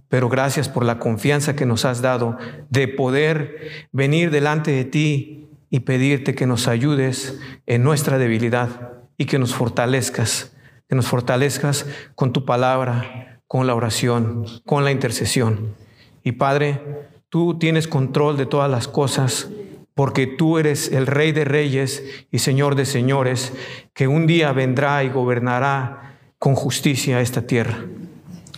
Pero 0.10 0.28
gracias 0.28 0.68
por 0.68 0.84
la 0.84 1.00
confianza 1.00 1.56
que 1.56 1.66
nos 1.66 1.86
has 1.86 2.02
dado 2.02 2.38
de 2.70 2.90
poder 2.90 3.88
venir 3.94 4.32
delante 4.32 4.72
de 4.72 4.84
ti 4.84 5.48
y 5.70 5.80
pedirte 5.80 6.36
que 6.36 6.46
nos 6.46 6.68
ayudes 6.68 7.40
en 7.66 7.82
nuestra 7.82 8.18
debilidad 8.18 8.92
y 9.18 9.28
que 9.28 9.40
nos 9.40 9.56
fortalezcas, 9.56 10.58
que 10.90 10.96
nos 10.98 11.08
fortalezcas 11.08 11.86
con 12.16 12.34
tu 12.34 12.44
palabra, 12.44 13.40
con 13.48 13.66
la 13.66 13.76
oración, 13.76 14.44
con 14.66 14.84
la 14.84 14.92
intercesión. 14.92 15.74
Y 16.22 16.34
Padre, 16.34 16.82
tú 17.30 17.58
tienes 17.58 17.88
control 17.88 18.36
de 18.36 18.46
todas 18.46 18.70
las 18.70 18.90
cosas 18.90 19.48
porque 19.96 20.28
tú 20.28 20.58
eres 20.58 20.92
el 20.92 21.08
Rey 21.08 21.32
de 21.32 21.46
Reyes 21.46 22.04
y 22.32 22.40
Señor 22.40 22.76
de 22.76 22.86
Señores, 22.86 23.54
que 23.94 24.08
un 24.08 24.28
día 24.28 24.52
vendrá 24.52 25.04
y 25.04 25.10
gobernará 25.10 26.18
con 26.40 26.56
justicia 26.56 27.22
esta 27.22 27.46
tierra. 27.46 27.86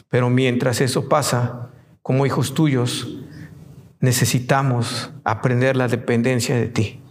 Pero 0.10 0.30
mientras 0.30 0.82
eso 0.82 1.10
pasa, 1.10 1.72
como 2.02 2.26
hijos 2.26 2.54
tuyos, 2.54 3.18
necesitamos 4.00 5.12
aprender 5.24 5.76
la 5.76 5.88
dependencia 5.88 6.56
de 6.56 6.68
ti. 6.68 7.02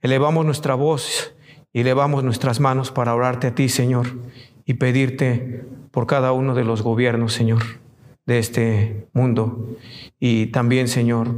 Elevamos 0.00 0.44
nuestra 0.44 0.74
voz 0.74 1.34
y 1.72 1.80
elevamos 1.80 2.24
nuestras 2.24 2.58
manos 2.58 2.90
para 2.90 3.14
orarte 3.14 3.46
a 3.46 3.54
ti, 3.54 3.68
Señor, 3.68 4.18
y 4.64 4.74
pedirte 4.74 5.64
por 5.90 6.06
cada 6.06 6.32
uno 6.32 6.54
de 6.54 6.64
los 6.64 6.82
gobiernos, 6.82 7.32
Señor, 7.32 7.62
de 8.26 8.38
este 8.38 9.06
mundo. 9.12 9.76
Y 10.18 10.46
también, 10.46 10.88
Señor, 10.88 11.28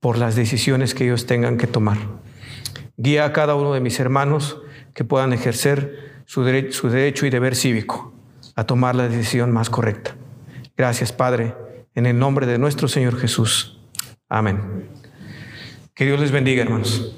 por 0.00 0.18
las 0.18 0.36
decisiones 0.36 0.94
que 0.94 1.04
ellos 1.04 1.26
tengan 1.26 1.56
que 1.56 1.66
tomar. 1.66 1.98
Guía 2.96 3.24
a 3.24 3.32
cada 3.32 3.54
uno 3.54 3.72
de 3.72 3.80
mis 3.80 4.00
hermanos 4.00 4.58
que 4.94 5.04
puedan 5.04 5.32
ejercer 5.32 6.22
su, 6.24 6.44
derecho 6.44 7.26
y 7.26 7.30
deber 7.30 7.54
cívico 7.54 8.12
a 8.54 8.64
tomar 8.64 8.94
la 8.94 9.08
decisión 9.08 9.52
más 9.52 9.70
correcta. 9.70 10.16
Gracias, 10.76 11.12
Padre, 11.12 11.54
en 11.94 12.06
el 12.06 12.18
nombre 12.18 12.46
de 12.46 12.58
nuestro 12.58 12.88
Señor 12.88 13.18
Jesús. 13.18 13.78
Amén. 14.28 14.88
Que 15.94 16.04
Dios 16.04 16.20
les 16.20 16.30
bendiga, 16.30 16.62
hermanos. 16.62 17.16